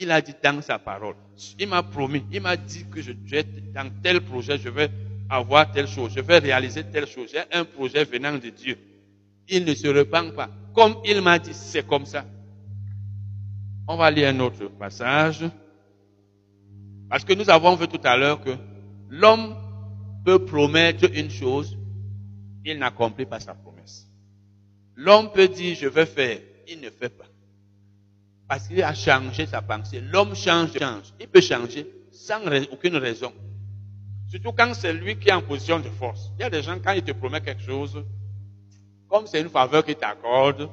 Il 0.00 0.10
a 0.10 0.20
dit 0.20 0.34
dans 0.42 0.62
sa 0.62 0.78
parole. 0.78 1.16
Il 1.58 1.68
m'a 1.68 1.82
promis. 1.82 2.24
Il 2.32 2.40
m'a 2.40 2.56
dit 2.56 2.84
que 2.90 3.02
je 3.02 3.12
vais 3.12 3.44
dans 3.74 3.90
tel 4.02 4.20
projet, 4.20 4.58
je 4.58 4.68
vais 4.68 4.90
avoir 5.28 5.70
telle 5.72 5.88
chose. 5.88 6.12
Je 6.14 6.20
vais 6.20 6.38
réaliser 6.38 6.84
telle 6.84 7.06
chose. 7.06 7.30
J'ai 7.32 7.42
un 7.52 7.64
projet 7.64 8.04
venant 8.04 8.34
de 8.34 8.48
Dieu. 8.50 8.78
Il 9.48 9.64
ne 9.64 9.74
se 9.74 9.88
repent 9.88 10.34
pas. 10.34 10.50
Comme 10.74 10.96
il 11.04 11.20
m'a 11.20 11.38
dit, 11.38 11.54
c'est 11.54 11.86
comme 11.86 12.06
ça. 12.06 12.24
On 13.88 13.96
va 13.96 14.10
lire 14.10 14.28
un 14.28 14.40
autre 14.40 14.68
passage. 14.78 15.44
Parce 17.08 17.24
que 17.24 17.32
nous 17.32 17.48
avons 17.48 17.74
vu 17.74 17.88
tout 17.88 18.00
à 18.04 18.16
l'heure 18.16 18.40
que 18.42 18.54
l'homme 19.08 19.56
peut 20.24 20.44
promettre 20.44 21.10
une 21.14 21.30
chose, 21.30 21.78
il 22.64 22.78
n'accomplit 22.78 23.24
pas 23.24 23.40
sa 23.40 23.54
promesse. 23.54 24.06
L'homme 24.94 25.32
peut 25.32 25.48
dire, 25.48 25.74
je 25.74 25.88
vais 25.88 26.04
faire, 26.04 26.38
il 26.68 26.80
ne 26.80 26.90
fait 26.90 27.08
pas. 27.08 27.27
Parce 28.48 28.66
qu'il 28.66 28.82
a 28.82 28.94
changé 28.94 29.46
sa 29.46 29.60
pensée. 29.60 30.00
L'homme 30.00 30.34
change, 30.34 30.72
change. 30.78 31.12
Il 31.20 31.28
peut 31.28 31.42
changer 31.42 31.86
sans 32.10 32.40
aucune 32.72 32.96
raison. 32.96 33.32
Surtout 34.28 34.52
quand 34.52 34.72
c'est 34.74 34.92
lui 34.92 35.18
qui 35.18 35.28
est 35.28 35.32
en 35.32 35.42
position 35.42 35.78
de 35.78 35.88
force. 35.90 36.32
Il 36.38 36.42
y 36.42 36.44
a 36.44 36.50
des 36.50 36.62
gens, 36.62 36.78
quand 36.82 36.92
ils 36.92 37.02
te 37.02 37.12
promettent 37.12 37.44
quelque 37.44 37.62
chose, 37.62 38.02
comme 39.08 39.26
c'est 39.26 39.40
une 39.40 39.50
faveur 39.50 39.84
qu'il 39.84 39.96
t'accorde, 39.96 40.70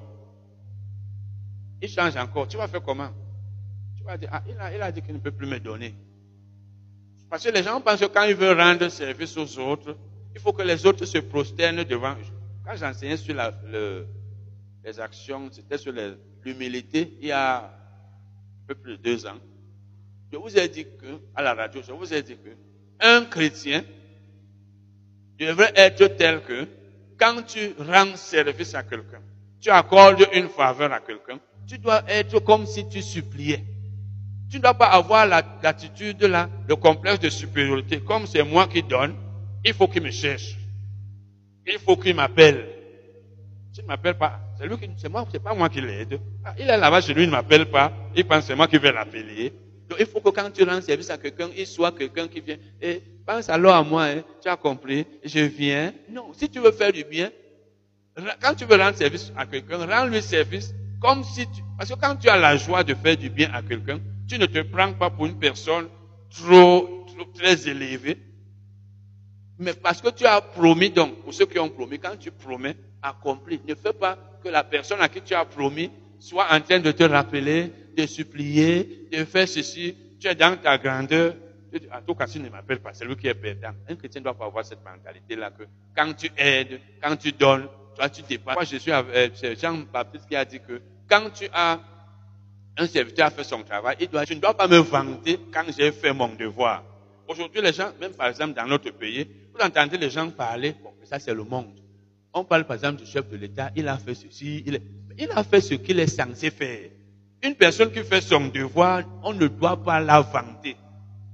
il 1.81 1.89
change 1.89 2.15
encore. 2.15 2.47
Tu 2.47 2.57
vas 2.57 2.67
faire 2.67 2.81
comment? 2.81 3.09
Tu 3.97 4.03
vas 4.03 4.17
dire, 4.17 4.29
ah, 4.31 4.41
il 4.73 4.81
a, 4.81 4.91
dit 4.91 5.01
qu'il 5.01 5.13
ne 5.13 5.19
peut 5.19 5.31
plus 5.31 5.47
me 5.47 5.59
donner. 5.59 5.95
Parce 7.29 7.43
que 7.43 7.49
les 7.49 7.63
gens 7.63 7.81
pensent 7.81 7.99
que 7.99 8.05
quand 8.05 8.23
ils 8.23 8.35
veulent 8.35 8.59
rendre 8.59 8.88
service 8.89 9.38
aux 9.38 9.59
autres, 9.59 9.97
il 10.33 10.39
faut 10.39 10.53
que 10.53 10.63
les 10.63 10.85
autres 10.85 11.05
se 11.05 11.17
prosternent 11.17 11.83
devant. 11.83 12.15
Quand 12.65 12.75
j'enseignais 12.75 13.17
sur 13.17 13.35
les 14.83 14.99
actions, 14.99 15.49
c'était 15.51 15.77
sur 15.77 15.93
l'humilité, 16.45 17.17
il 17.19 17.27
y 17.27 17.31
a 17.31 17.65
un 17.65 18.67
peu 18.67 18.75
plus 18.75 18.97
de 18.97 19.01
deux 19.03 19.25
ans, 19.25 19.39
je 20.31 20.38
vous 20.38 20.58
ai 20.58 20.67
dit 20.67 20.86
que, 20.86 21.19
à 21.36 21.41
la 21.41 21.53
radio, 21.53 21.81
je 21.86 21.91
vous 21.91 22.13
ai 22.13 22.21
dit 22.21 22.36
que, 22.36 22.49
un 22.99 23.25
chrétien 23.25 23.84
devrait 25.39 25.73
être 25.75 26.08
tel 26.17 26.41
que, 26.43 26.67
quand 27.17 27.43
tu 27.47 27.73
rends 27.79 28.15
service 28.15 28.75
à 28.75 28.84
quelqu'un, 28.84 29.21
tu 29.62 29.69
accordes 29.69 30.27
une 30.34 30.49
faveur 30.49 30.91
à 30.93 30.99
quelqu'un, 30.99 31.39
tu 31.67 31.77
dois 31.77 32.03
être 32.08 32.39
comme 32.39 32.65
si 32.65 32.88
tu 32.88 33.01
suppliais. 33.01 33.63
Tu 34.51 34.58
ne 34.58 34.62
dois 34.62 34.75
pas 34.75 34.88
avoir 34.88 35.25
l'attitude 35.25 36.21
là, 36.23 36.49
le 36.67 36.75
complexe 36.75 37.19
de 37.19 37.29
supériorité. 37.29 37.99
Comme 37.99 38.27
c'est 38.27 38.43
moi 38.43 38.67
qui 38.67 38.84
donne, 38.84 39.15
il 39.63 39.73
faut 39.73 39.88
qu'il 39.88 40.03
me 40.03 40.12
cherche. 40.12 40.55
Il 41.65 41.79
faut 41.79 41.97
qu'il 41.97 42.15
m'appelle. 42.15 42.74
S'il 43.75 43.83
ne 43.83 43.89
m'appelle 43.89 44.17
pas, 44.17 44.39
c'est 44.57 44.67
lui 44.67 44.77
c'est 44.95 45.09
moi, 45.09 45.27
c'est 45.29 45.43
pas 45.43 45.53
moi 45.53 45.67
qui 45.67 45.81
l'aide. 45.81 46.17
Ah, 46.45 46.53
il 46.57 46.69
est 46.69 46.77
là-bas 46.77 47.01
chez 47.01 47.13
lui, 47.13 47.23
il 47.23 47.25
ne 47.25 47.33
m'appelle 47.33 47.69
pas. 47.69 47.91
Il 48.15 48.23
pense 48.23 48.39
que 48.39 48.45
c'est 48.45 48.55
moi 48.55 48.69
qui 48.69 48.77
vais 48.77 48.93
l'appeler. 48.93 49.51
Donc 49.89 49.99
il 49.99 50.05
faut 50.05 50.21
que 50.21 50.29
quand 50.29 50.49
tu 50.49 50.63
rends 50.63 50.79
service 50.79 51.09
à 51.09 51.17
quelqu'un, 51.17 51.49
il 51.57 51.67
soit 51.67 51.91
quelqu'un 51.91 52.29
qui 52.29 52.39
vient. 52.39 52.55
Et 52.81 53.03
pense 53.27 53.49
alors 53.49 53.75
à 53.75 53.83
moi, 53.83 54.05
hein, 54.05 54.23
tu 54.41 54.47
as 54.47 54.55
compris, 54.55 55.05
je 55.25 55.41
viens. 55.41 55.91
Non, 56.09 56.31
si 56.31 56.49
tu 56.49 56.61
veux 56.61 56.71
faire 56.71 56.93
du 56.93 57.03
bien, 57.03 57.29
quand 58.41 58.55
tu 58.55 58.63
veux 58.63 58.77
rendre 58.77 58.95
service 58.95 59.33
à 59.35 59.45
quelqu'un, 59.45 59.85
rends-lui 59.85 60.21
service 60.21 60.73
comme 61.01 61.25
si 61.25 61.45
tu, 61.45 61.61
parce 61.77 61.89
que 61.89 61.99
quand 61.99 62.15
tu 62.15 62.29
as 62.29 62.38
la 62.38 62.55
joie 62.55 62.81
de 62.85 62.93
faire 62.93 63.17
du 63.17 63.29
bien 63.29 63.51
à 63.53 63.61
quelqu'un, 63.61 63.99
tu 64.25 64.39
ne 64.39 64.45
te 64.45 64.61
prends 64.61 64.93
pas 64.93 65.09
pour 65.09 65.25
une 65.25 65.38
personne 65.38 65.89
trop, 66.29 67.05
trop 67.07 67.25
très 67.33 67.67
élevée. 67.67 68.19
Mais 69.58 69.74
parce 69.74 70.02
que 70.02 70.10
tu 70.10 70.26
as 70.26 70.41
promis, 70.41 70.89
donc, 70.89 71.22
pour 71.22 71.34
ceux 71.34 71.46
qui 71.46 71.60
ont 71.60 71.70
promis, 71.70 72.00
quand 72.00 72.18
tu 72.18 72.32
promets, 72.32 72.76
accomplis. 73.02 73.62
Ne 73.68 73.76
fais 73.76 73.94
pas 73.94 74.18
que 74.44 74.50
la 74.50 74.63
personne 74.63 75.02
à 75.02 75.10
qui 75.10 75.22
tu 75.22 75.34
as 75.34 75.46
promis 75.46 75.91
soit 76.20 76.48
en 76.52 76.60
train 76.62 76.80
de 76.80 76.91
te 76.91 77.04
rappeler, 77.04 77.72
de 77.96 78.06
supplier, 78.06 79.08
de 79.12 79.24
faire 79.26 79.48
ceci. 79.48 79.96
Tu 80.20 80.28
es 80.28 80.36
dans 80.36 80.58
ta 80.58 80.78
grandeur. 80.78 81.36
En 81.94 82.02
tout 82.02 82.15
cas, 82.15 82.26
tu 82.26 82.39
ne 82.39 82.50
m'appelles 82.50 82.80
pas, 82.80 82.94
c'est 82.94 83.06
lui 83.06 83.18
qui 83.18 83.28
est 83.28 83.34
perdant. 83.34 83.76
Un 83.89 83.96
chrétien 83.96 84.22
ne 84.22 84.24
doit 84.26 84.34
pas 84.34 84.46
avoir 84.46 84.63
cette 84.63 84.84
mentalité-là 84.84 85.52
que 85.52 85.63
quand 85.96 86.13
tu 86.13 86.32
aides, 86.38 86.80
quand 87.02 87.15
tu 87.18 87.34
donnes, 87.34 87.68
toi 87.95 88.08
tu 88.08 88.22
dépasses. 88.22 88.56
Moi, 88.56 88.64
je 88.64 88.78
suis 88.78 88.91
avec 88.93 89.43
euh, 89.43 89.56
Jean-Baptiste 89.62 90.26
qui 90.28 90.36
a 90.38 90.45
dit 90.45 90.62
que 90.62 90.82
quand 91.10 91.30
tu 91.34 91.49
as 91.51 91.82
un 92.78 92.88
serviteur 92.88 93.28
a 93.28 93.30
fait 93.30 93.43
son 93.43 93.62
travail, 93.64 93.97
il 93.99 94.08
doit, 94.08 94.24
je 94.24 94.34
ne 94.34 94.39
dois 94.39 94.53
pas 94.56 94.70
me 94.70 94.78
vanter 94.78 95.38
quand 95.53 95.64
j'ai 95.78 95.91
fait 95.91 96.14
mon 96.14 96.30
devoir. 96.30 96.84
Aujourd'hui, 97.28 97.62
les 97.62 97.74
gens, 97.74 97.91
même 97.99 98.14
par 98.14 98.28
exemple 98.28 98.53
dans 98.53 98.68
notre 98.68 98.91
pays, 98.91 99.28
vous 99.56 99.66
entendez 99.66 99.97
les 99.97 100.10
gens 100.10 100.30
parler, 100.30 100.76
ça 101.03 101.20
c'est 101.20 101.34
le 101.34 101.43
monde. 101.43 101.74
On 102.34 102.43
parle 102.43 102.66
par 102.66 102.76
exemple 102.76 103.01
du 103.01 103.06
chef 103.06 103.30
de 103.30 103.38
l'État, 103.38 103.72
il 103.76 103.88
a 103.88 103.97
fait 103.97 104.16
ceci, 104.16 104.64
il, 104.66 105.30
a 105.32 105.43
fait 105.43 105.62
ce 105.62 105.76
qu'il 105.76 105.99
est 105.99 106.08
censé 106.08 106.51
faire. 106.51 106.89
Une 107.41 107.56
personne 107.56 107.91
qui 107.91 108.03
fait 108.03 108.22
son 108.22 108.47
devoir, 108.47 109.03
on 109.24 109.34
ne 109.34 109.47
doit 109.47 109.82
pas 109.82 109.99
la 109.99 110.22
vanter. 110.22 110.76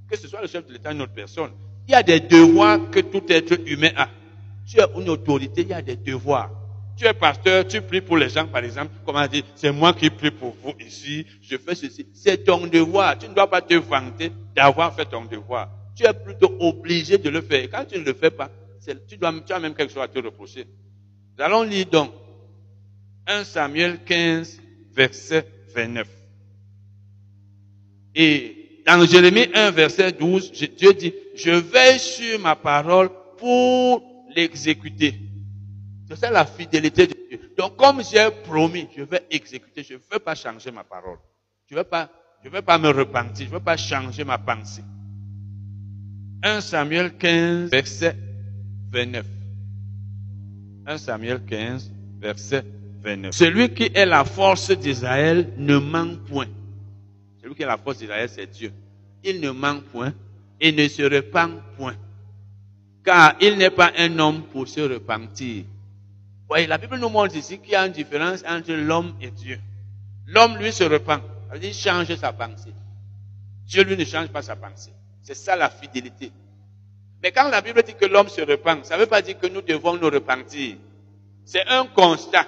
Que 0.08 0.16
ce 0.16 0.28
soit 0.28 0.42
le 0.42 0.46
chef 0.46 0.66
de 0.66 0.72
l'État 0.72 0.90
ou 0.90 0.92
une 0.92 1.02
autre 1.02 1.14
personne. 1.14 1.50
Il 1.88 1.92
y 1.92 1.94
a 1.94 2.02
des 2.02 2.20
devoirs 2.20 2.90
que 2.90 3.00
tout 3.00 3.24
être 3.28 3.58
humain 3.66 3.90
a. 3.96 4.08
Tu 4.66 4.80
as 4.80 4.88
une 4.96 5.08
autorité, 5.08 5.62
il 5.62 5.68
y 5.68 5.72
a 5.72 5.82
des 5.82 5.96
devoirs. 5.96 6.50
Tu 6.96 7.06
es 7.06 7.14
pasteur, 7.14 7.66
tu 7.66 7.80
pries 7.80 8.02
pour 8.02 8.16
les 8.16 8.28
gens, 8.28 8.46
par 8.46 8.62
exemple. 8.62 8.92
Comment 9.04 9.26
dire, 9.26 9.42
c'est 9.56 9.72
moi 9.72 9.92
qui 9.94 10.10
prie 10.10 10.30
pour 10.30 10.54
vous 10.62 10.74
ici, 10.78 11.26
je 11.40 11.56
fais 11.56 11.74
ceci. 11.74 12.06
C'est 12.14 12.44
ton 12.44 12.66
devoir. 12.66 13.18
Tu 13.18 13.28
ne 13.28 13.34
dois 13.34 13.50
pas 13.50 13.62
te 13.62 13.74
vanter 13.74 14.30
d'avoir 14.54 14.94
fait 14.94 15.06
ton 15.06 15.24
devoir. 15.24 15.68
Tu 16.02 16.08
es 16.08 16.14
plutôt 16.14 16.56
obligé 16.58 17.16
de 17.18 17.30
le 17.30 17.40
faire. 17.40 17.68
Quand 17.70 17.84
tu 17.84 17.98
ne 17.98 18.04
le 18.04 18.12
fais 18.12 18.30
pas, 18.30 18.50
tu, 19.08 19.16
dois, 19.16 19.32
as 19.50 19.58
même 19.60 19.74
quelque 19.74 19.92
chose 19.92 20.02
à 20.02 20.08
te 20.08 20.18
reprocher. 20.18 20.66
Nous 21.38 21.44
allons 21.44 21.62
lire 21.62 21.86
donc 21.86 22.12
1 23.28 23.44
Samuel 23.44 24.00
15, 24.04 24.60
verset 24.92 25.46
29. 25.74 26.08
Et 28.16 28.80
dans 28.84 29.06
Jérémie 29.06 29.46
1, 29.54 29.70
verset 29.70 30.10
12, 30.10 30.50
Dieu 30.76 30.92
dit, 30.92 31.14
je 31.36 31.52
veille 31.52 32.00
sur 32.00 32.40
ma 32.40 32.56
parole 32.56 33.08
pour 33.38 34.02
l'exécuter. 34.34 35.14
C'est 36.08 36.16
ça 36.16 36.30
la 36.30 36.44
fidélité 36.44 37.06
de 37.06 37.14
Dieu. 37.28 37.52
Donc 37.56 37.76
comme 37.76 38.02
j'ai 38.02 38.28
promis, 38.42 38.88
je 38.96 39.04
vais 39.04 39.24
exécuter, 39.30 39.84
je 39.84 39.94
ne 39.94 40.00
veux 40.10 40.18
pas 40.18 40.34
changer 40.34 40.72
ma 40.72 40.82
parole. 40.82 41.18
Je 41.68 41.74
ne 41.74 41.78
veux 41.78 41.84
pas, 41.84 42.10
je 42.42 42.48
veux 42.48 42.62
pas 42.62 42.76
me 42.78 42.88
repentir, 42.88 43.46
je 43.46 43.52
ne 43.52 43.58
veux 43.58 43.64
pas 43.64 43.76
changer 43.76 44.24
ma 44.24 44.38
pensée. 44.38 44.82
1 46.42 46.60
Samuel 46.60 47.12
15, 47.16 47.70
verset 47.70 48.16
29. 48.90 49.24
1 50.86 50.98
Samuel 50.98 51.40
15, 51.44 51.92
verset 52.20 52.64
29. 53.02 53.32
Celui 53.32 53.72
qui 53.72 53.90
est 53.94 54.06
la 54.06 54.24
force 54.24 54.70
d'Israël 54.72 55.52
ne 55.56 55.78
manque 55.78 56.24
point. 56.24 56.48
Celui 57.40 57.54
qui 57.54 57.62
est 57.62 57.66
la 57.66 57.78
force 57.78 57.98
d'Israël, 57.98 58.28
c'est 58.28 58.50
Dieu. 58.50 58.72
Il 59.22 59.40
ne 59.40 59.50
manque 59.50 59.84
point 59.84 60.12
et 60.60 60.72
ne 60.72 60.88
se 60.88 61.02
repent 61.02 61.62
point. 61.76 61.94
Car 63.04 63.36
il 63.40 63.56
n'est 63.56 63.70
pas 63.70 63.92
un 63.96 64.18
homme 64.18 64.42
pour 64.44 64.66
se 64.66 64.80
repentir. 64.80 65.64
Voyez, 66.48 66.66
la 66.66 66.78
Bible 66.78 66.98
nous 66.98 67.08
montre 67.08 67.36
ici 67.36 67.58
qu'il 67.58 67.72
y 67.72 67.76
a 67.76 67.86
une 67.86 67.92
différence 67.92 68.42
entre 68.48 68.72
l'homme 68.72 69.14
et 69.20 69.30
Dieu. 69.30 69.58
L'homme, 70.26 70.56
lui, 70.58 70.72
se 70.72 70.84
repent. 70.84 71.22
Il 71.62 71.72
change 71.72 72.14
sa 72.16 72.32
pensée. 72.32 72.72
Dieu, 73.64 73.84
lui, 73.84 73.96
ne 73.96 74.04
change 74.04 74.28
pas 74.28 74.42
sa 74.42 74.56
pensée. 74.56 74.92
C'est 75.22 75.34
ça 75.34 75.56
la 75.56 75.70
fidélité. 75.70 76.32
Mais 77.22 77.30
quand 77.30 77.48
la 77.48 77.60
Bible 77.60 77.82
dit 77.82 77.94
que 77.94 78.06
l'homme 78.06 78.28
se 78.28 78.40
repent, 78.40 78.84
ça 78.84 78.96
ne 78.96 79.00
veut 79.00 79.06
pas 79.06 79.22
dire 79.22 79.38
que 79.38 79.46
nous 79.46 79.62
devons 79.62 79.96
nous 79.96 80.10
repentir. 80.10 80.76
C'est 81.44 81.66
un 81.68 81.86
constat. 81.86 82.46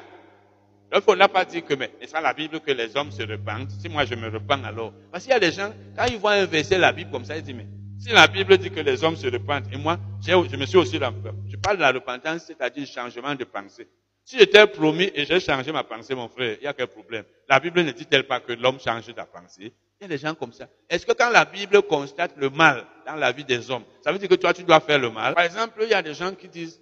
Donc, 0.93 1.05
on 1.07 1.17
n'a 1.17 1.29
pas 1.29 1.45
dit 1.45 1.63
que, 1.63 1.75
mais 1.75 1.91
n'est-ce 2.01 2.13
pas 2.13 2.21
la 2.21 2.35
Bible 2.35 2.61
que 2.61 2.71
les 2.71 2.97
hommes 2.97 3.11
se 3.11 3.23
repentent? 3.23 3.71
Si 3.71 3.89
moi 3.89 4.05
je 4.05 4.15
me 4.15 4.29
repens 4.29 4.63
alors. 4.65 4.93
Parce 5.11 5.25
qu'il 5.25 5.33
y 5.33 5.37
a 5.37 5.41
des 5.41 5.53
gens, 5.53 5.73
quand 5.97 6.05
ils 6.07 6.19
voient 6.19 6.33
un 6.33 6.47
verset 6.47 6.79
la 6.79 6.93
Bible 6.93 7.11
comme 7.11 7.25
ça, 7.25 7.37
ils 7.37 7.43
disent, 7.43 7.55
mais 7.55 7.67
si 7.99 8.11
la 8.11 8.27
Bible 8.27 8.59
dit 8.59 8.71
que 8.71 8.81
les 8.81 9.03
hommes 9.03 9.17
se 9.17 9.27
repentent, 9.29 9.73
et 9.73 9.77
moi, 9.77 9.99
je 10.21 10.57
me 10.57 10.67
suis 10.67 10.77
aussi 10.77 10.99
Je 10.99 11.57
parle 11.57 11.77
de 11.77 11.83
la 11.83 11.93
repentance, 11.93 12.45
c'est-à-dire 12.47 12.87
changement 12.87 13.35
de 13.35 13.45
pensée. 13.45 13.89
Si 14.25 14.39
j'étais 14.39 14.67
promis 14.67 15.11
et 15.15 15.25
j'ai 15.25 15.39
changé 15.39 15.71
ma 15.71 15.85
pensée, 15.85 16.15
mon 16.15 16.29
frère, 16.29 16.57
il 16.61 16.65
y 16.65 16.67
a 16.67 16.73
quel 16.73 16.87
problème? 16.87 17.25
La 17.49 17.61
Bible 17.61 17.83
ne 17.83 17.93
dit-elle 17.93 18.27
pas 18.27 18.41
que 18.41 18.53
l'homme 18.53 18.81
change 18.81 19.05
sa 19.15 19.27
pensée? 19.27 19.73
Il 20.01 20.05
y 20.05 20.07
a 20.07 20.09
des 20.09 20.19
gens 20.19 20.35
comme 20.35 20.53
ça. 20.53 20.69
Est-ce 20.89 21.07
que 21.07 21.13
quand 21.13 21.31
la 21.31 21.45
Bible 21.45 21.83
constate 21.83 22.37
le 22.37 22.51
mal 22.51 22.85
dans 23.07 23.15
la 23.15 23.33
vie 23.33 23.45
des 23.45 23.71
hommes, 23.71 23.85
ça 24.03 24.13
veut 24.13 24.19
dire 24.19 24.29
que 24.29 24.35
toi, 24.35 24.53
tu 24.53 24.65
dois 24.65 24.81
faire 24.81 24.99
le 24.99 25.11
mal? 25.11 25.35
Par 25.35 25.45
exemple, 25.45 25.81
il 25.83 25.89
y 25.89 25.95
a 25.95 26.03
des 26.03 26.15
gens 26.15 26.35
qui 26.35 26.49
disent, 26.49 26.81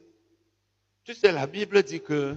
tu 1.05 1.15
sais, 1.15 1.33
la 1.33 1.47
Bible 1.47 1.83
dit 1.83 2.01
que 2.01 2.37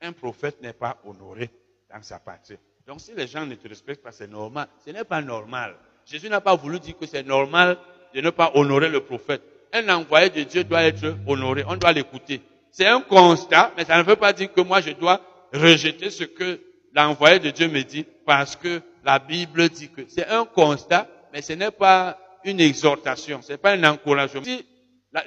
un 0.00 0.12
prophète 0.12 0.60
n'est 0.60 0.72
pas 0.72 0.98
honoré 1.04 1.50
dans 1.90 2.02
sa 2.02 2.18
patrie. 2.18 2.58
Donc 2.86 3.00
si 3.00 3.14
les 3.14 3.26
gens 3.26 3.46
ne 3.46 3.54
te 3.54 3.66
respectent 3.66 4.02
pas, 4.02 4.12
c'est 4.12 4.26
normal. 4.28 4.68
Ce 4.84 4.90
n'est 4.90 5.04
pas 5.04 5.22
normal. 5.22 5.76
Jésus 6.04 6.28
n'a 6.28 6.40
pas 6.40 6.54
voulu 6.54 6.78
dire 6.78 6.96
que 6.98 7.06
c'est 7.06 7.22
normal 7.22 7.78
de 8.14 8.20
ne 8.20 8.30
pas 8.30 8.52
honorer 8.54 8.90
le 8.90 9.00
prophète. 9.00 9.42
Un 9.72 9.88
envoyé 9.88 10.28
de 10.28 10.42
Dieu 10.42 10.64
doit 10.64 10.82
être 10.82 11.16
honoré. 11.26 11.64
On 11.66 11.76
doit 11.76 11.92
l'écouter. 11.92 12.42
C'est 12.70 12.86
un 12.86 13.00
constat, 13.00 13.72
mais 13.76 13.84
ça 13.84 13.96
ne 13.96 14.02
veut 14.02 14.16
pas 14.16 14.32
dire 14.32 14.52
que 14.52 14.60
moi 14.60 14.80
je 14.80 14.90
dois 14.90 15.20
rejeter 15.52 16.10
ce 16.10 16.24
que 16.24 16.60
l'envoyé 16.92 17.38
de 17.38 17.50
Dieu 17.50 17.68
me 17.68 17.82
dit 17.82 18.04
parce 18.26 18.56
que 18.56 18.82
la 19.04 19.18
Bible 19.18 19.68
dit 19.68 19.90
que 19.90 20.02
c'est 20.08 20.26
un 20.26 20.44
constat, 20.44 21.08
mais 21.32 21.42
ce 21.42 21.52
n'est 21.52 21.70
pas 21.70 22.18
une 22.44 22.60
exhortation, 22.60 23.40
ce 23.42 23.52
n'est 23.52 23.58
pas 23.58 23.72
un 23.72 23.84
encouragement. 23.84 24.42
Si 24.42 24.64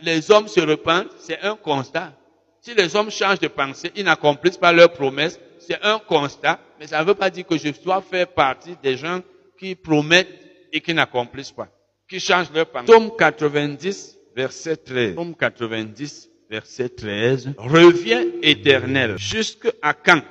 les 0.02 0.32
hommes 0.32 0.48
se 0.48 0.60
repentent, 0.60 1.12
c'est 1.20 1.40
un 1.42 1.56
constat. 1.56 2.14
Si 2.62 2.74
les 2.74 2.96
hommes 2.96 3.12
changent 3.12 3.40
de 3.40 3.48
pensée, 3.48 3.92
ils 3.96 4.04
n'accomplissent 4.04 4.58
pas 4.58 4.74
leurs 4.74 4.92
promesses, 4.92 5.40
c'est 5.60 5.82
un 5.84 6.00
constat, 6.00 6.60
mais 6.80 6.88
ça 6.88 7.02
ne 7.02 7.06
veut 7.08 7.14
pas 7.14 7.30
dire 7.30 7.46
que 7.46 7.58
je 7.58 7.70
dois 7.84 8.02
faire 8.02 8.28
partie 8.28 8.76
des 8.82 8.98
gens 8.98 9.22
qui 9.60 9.76
promettent 9.76 10.28
et 10.74 10.82
qui 10.82 10.94
n'accomplissent 10.94 11.52
pas, 11.52 11.70
qui 12.10 12.20
changent 12.20 12.52
leur 12.54 12.68
pensée. 12.68 12.86
Psaume 12.92 13.12
90, 13.18 14.18
verset 14.36 14.78
13. 14.78 15.14
Psaume 15.14 15.36
90, 15.36 16.30
verset 16.50 16.90
13. 16.90 17.54
Reviens 17.58 18.26
éternel, 18.42 19.18
jusqu'à 19.18 19.94
quand? 19.94 20.22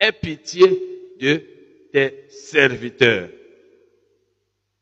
Aie 0.00 0.12
pitié 0.12 0.66
de 1.20 1.51
tes 1.92 2.26
serviteurs. 2.28 3.28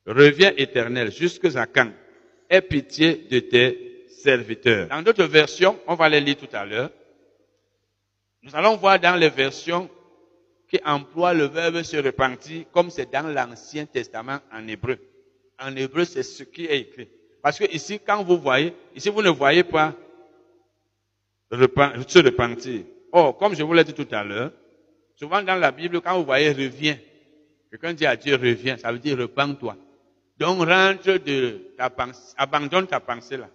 Reviens 0.06 0.52
éternel, 0.56 1.12
jusqu'à 1.12 1.66
quand 1.66 1.92
Aie 2.48 2.62
pitié 2.62 3.28
de 3.30 3.38
tes 3.38 4.06
serviteurs. 4.08 4.88
Dans 4.88 5.02
d'autres 5.02 5.24
versions, 5.24 5.78
on 5.86 5.94
va 5.94 6.08
les 6.08 6.20
lire 6.20 6.36
tout 6.36 6.48
à 6.52 6.66
l'heure, 6.66 6.90
nous 8.42 8.56
allons 8.56 8.76
voir 8.76 8.98
dans 8.98 9.14
les 9.14 9.28
versions 9.28 9.88
qui 10.68 10.80
emploient 10.84 11.34
le 11.34 11.44
verbe 11.44 11.82
se 11.82 11.96
repentir 11.96 12.64
comme 12.72 12.90
c'est 12.90 13.10
dans 13.10 13.26
l'Ancien 13.26 13.86
Testament 13.86 14.38
en 14.52 14.66
hébreu. 14.66 14.98
En 15.60 15.76
hébreu, 15.76 16.04
c'est 16.04 16.22
ce 16.22 16.42
qui 16.42 16.64
est 16.64 16.80
écrit. 16.80 17.08
Parce 17.42 17.58
que 17.58 17.70
ici, 17.72 18.00
quand 18.04 18.22
vous 18.24 18.38
voyez, 18.38 18.74
ici, 18.96 19.10
vous 19.10 19.22
ne 19.22 19.30
voyez 19.30 19.62
pas 19.62 19.94
se 21.52 22.18
repentir. 22.18 22.82
Or, 23.12 23.36
comme 23.36 23.54
je 23.54 23.62
vous 23.62 23.74
l'ai 23.74 23.84
dit 23.84 23.94
tout 23.94 24.08
à 24.10 24.24
l'heure, 24.24 24.52
souvent 25.20 25.42
dans 25.42 25.56
la 25.56 25.70
Bible, 25.70 26.00
quand 26.00 26.18
vous 26.18 26.24
voyez 26.24 26.50
reviens, 26.50 26.98
quelqu'un 27.70 27.92
dit 27.92 28.06
à 28.06 28.16
Dieu 28.16 28.36
reviens, 28.36 28.78
ça 28.78 28.90
veut 28.90 28.98
dire 28.98 29.18
repens-toi. 29.18 29.76
Donc, 30.38 30.66
rentre 30.66 31.18
de 31.18 31.74
ta 31.76 31.90
pensée, 31.90 32.32
abandonne 32.38 32.86
ta 32.86 33.00
pensée 33.00 33.36
là. 33.36 33.50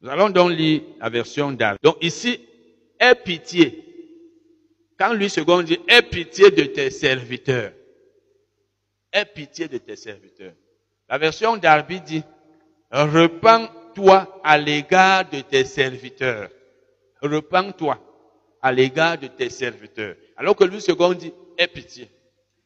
Nous 0.00 0.08
allons 0.08 0.30
donc 0.30 0.52
lire 0.52 0.82
la 1.00 1.08
version 1.08 1.50
d'Arc. 1.50 1.78
Donc 1.82 1.96
ici, 2.00 2.40
aie 3.00 3.16
pitié. 3.16 3.82
Quand 4.96 5.14
lui 5.14 5.28
second 5.28 5.62
dit, 5.62 5.80
aie 5.88 6.02
pitié 6.02 6.50
de 6.52 6.62
tes 6.64 6.90
serviteurs. 6.90 7.72
Aie 9.12 9.24
pitié 9.24 9.66
de 9.66 9.78
tes 9.78 9.96
serviteurs. 9.96 10.52
La 11.08 11.18
version 11.18 11.56
d'Arby 11.56 12.00
dit, 12.02 12.22
repens-toi 12.92 14.40
à 14.44 14.58
l'égard 14.58 15.28
de 15.28 15.40
tes 15.40 15.64
serviteurs. 15.64 16.50
Repens-toi 17.20 17.98
à 18.66 18.72
l'égard 18.72 19.16
de 19.16 19.28
tes 19.28 19.48
serviteurs. 19.48 20.16
Alors 20.36 20.56
que 20.56 20.64
lui 20.64 20.80
second 20.80 21.12
dit, 21.12 21.32
aie 21.56 21.68
pitié. 21.68 22.10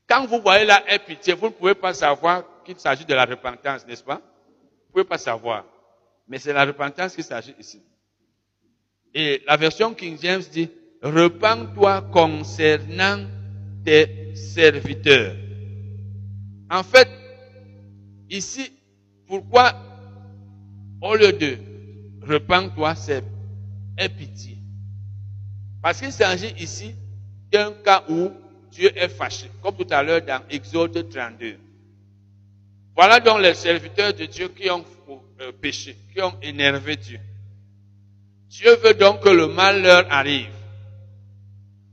Quand 0.08 0.24
vous 0.26 0.40
voyez 0.40 0.64
là, 0.64 0.82
aie 0.88 0.98
pitié, 0.98 1.34
vous 1.34 1.48
ne 1.48 1.52
pouvez 1.52 1.74
pas 1.74 1.92
savoir 1.92 2.42
qu'il 2.64 2.78
s'agit 2.78 3.04
de 3.04 3.12
la 3.12 3.26
repentance, 3.26 3.86
n'est-ce 3.86 4.02
pas? 4.02 4.14
Vous 4.14 4.20
ne 4.20 4.92
pouvez 4.92 5.04
pas 5.04 5.18
savoir. 5.18 5.66
Mais 6.26 6.38
c'est 6.38 6.54
la 6.54 6.64
repentance 6.64 7.14
qu'il 7.14 7.22
s'agit 7.22 7.54
ici. 7.58 7.82
Et 9.12 9.42
la 9.46 9.58
version 9.58 9.92
King 9.92 10.16
James 10.22 10.40
dit, 10.50 10.70
repens-toi 11.02 12.00
concernant 12.10 13.26
tes 13.84 14.34
serviteurs. 14.34 15.34
En 16.70 16.82
fait, 16.82 17.08
ici, 18.30 18.72
pourquoi 19.26 19.74
au 21.02 21.14
lieu 21.14 21.34
de 21.34 21.58
repens-toi, 22.22 22.94
c'est 22.94 23.22
aie 23.98 24.08
pitié. 24.08 24.59
Parce 25.82 26.00
qu'il 26.00 26.12
s'agit 26.12 26.54
ici 26.58 26.94
d'un 27.50 27.72
cas 27.72 28.04
où 28.08 28.30
Dieu 28.70 28.90
est 28.96 29.08
fâché, 29.08 29.50
comme 29.62 29.76
tout 29.76 29.86
à 29.90 30.02
l'heure 30.02 30.22
dans 30.22 30.42
Exode 30.50 31.08
32. 31.08 31.58
Voilà 32.94 33.20
donc 33.20 33.40
les 33.40 33.54
serviteurs 33.54 34.12
de 34.12 34.26
Dieu 34.26 34.48
qui 34.48 34.70
ont 34.70 34.84
euh, 35.40 35.52
péché, 35.52 35.96
qui 36.14 36.20
ont 36.20 36.34
énervé 36.42 36.96
Dieu. 36.96 37.18
Dieu 38.48 38.76
veut 38.76 38.94
donc 38.94 39.22
que 39.22 39.28
le 39.28 39.46
mal 39.46 39.82
leur 39.82 40.12
arrive. 40.12 40.52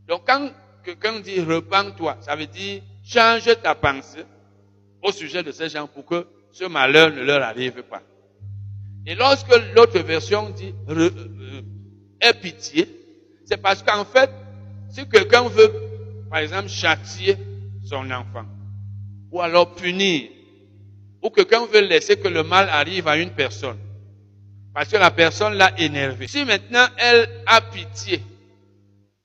Donc 0.08 0.24
quand 0.26 0.52
quelqu'un 0.84 1.20
dit 1.20 1.40
repens-toi, 1.40 2.18
ça 2.22 2.36
veut 2.36 2.48
dire 2.48 2.82
change 3.06 3.50
ta 3.62 3.74
pensée 3.74 4.26
au 5.02 5.12
sujet 5.12 5.44
de 5.44 5.52
ces 5.52 5.70
gens 5.70 5.88
pour 5.88 6.06
que 6.06 6.28
ce 6.52 6.66
malheur 6.66 7.12
ne 7.12 7.22
leur 7.22 7.42
arrive 7.44 7.84
pas. 7.84 8.02
Et 9.06 9.16
lorsque 9.16 9.56
l'autre 9.76 10.00
version 10.00 10.50
dit 10.50 10.74
euh, 10.90 11.10
aie 12.20 12.34
pitié, 12.34 12.97
c'est 13.48 13.58
parce 13.58 13.82
qu'en 13.82 14.04
fait, 14.04 14.30
si 14.90 15.08
quelqu'un 15.08 15.48
veut, 15.48 15.72
par 16.30 16.40
exemple, 16.40 16.68
châtier 16.68 17.38
son 17.86 18.12
enfant, 18.12 18.46
ou 19.32 19.42
alors 19.42 19.74
punir, 19.74 20.30
ou 21.24 21.30
quelqu'un 21.30 21.66
veut 21.66 21.82
laisser 21.82 22.18
que 22.18 22.28
le 22.28 22.44
mal 22.44 22.68
arrive 22.70 23.08
à 23.08 23.18
une 23.18 23.32
personne, 23.32 23.78
parce 24.74 24.90
que 24.90 24.98
la 24.98 25.12
personne 25.12 25.54
l'a 25.54 25.72
énervé. 25.80 26.28
Si 26.28 26.44
maintenant 26.44 26.86
elle 26.98 27.30
a 27.46 27.62
pitié, 27.62 28.22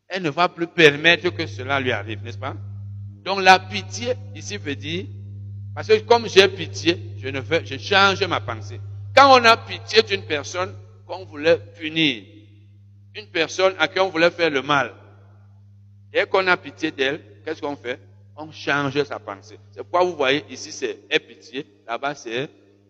elle 0.08 0.22
ne 0.22 0.30
va 0.30 0.48
plus 0.48 0.68
permettre 0.68 1.28
que 1.30 1.46
cela 1.46 1.80
lui 1.80 1.90
arrive, 1.90 2.22
n'est-ce 2.22 2.38
pas? 2.38 2.54
Donc 3.24 3.42
la 3.42 3.58
pitié 3.58 4.14
ici 4.36 4.56
veut 4.56 4.76
dire, 4.76 5.06
parce 5.74 5.88
que 5.88 5.98
comme 6.00 6.28
j'ai 6.28 6.46
pitié, 6.48 6.96
je 7.18 7.28
ne 7.28 7.40
veux, 7.40 7.62
je 7.64 7.76
change 7.76 8.22
ma 8.24 8.40
pensée. 8.40 8.80
Quand 9.16 9.38
on 9.38 9.44
a 9.44 9.56
pitié 9.56 10.02
d'une 10.02 10.22
personne 10.22 10.72
qu'on 11.06 11.24
voulait 11.24 11.58
punir, 11.78 12.22
une 13.14 13.26
personne 13.26 13.74
à 13.78 13.88
qui 13.88 14.00
on 14.00 14.08
voulait 14.08 14.30
faire 14.30 14.50
le 14.50 14.62
mal, 14.62 14.92
et 16.12 16.24
qu'on 16.26 16.46
a 16.46 16.56
pitié 16.56 16.90
d'elle, 16.90 17.22
qu'est-ce 17.44 17.60
qu'on 17.60 17.76
fait? 17.76 18.00
On 18.36 18.50
change 18.50 19.02
sa 19.04 19.18
pensée. 19.18 19.58
C'est 19.70 19.82
pourquoi 19.82 20.04
vous 20.04 20.16
voyez 20.16 20.44
ici 20.50 20.72
c'est 20.72 21.00
aie 21.10 21.18
pitié, 21.18 21.66
là-bas 21.86 22.14
c'est 22.14 22.48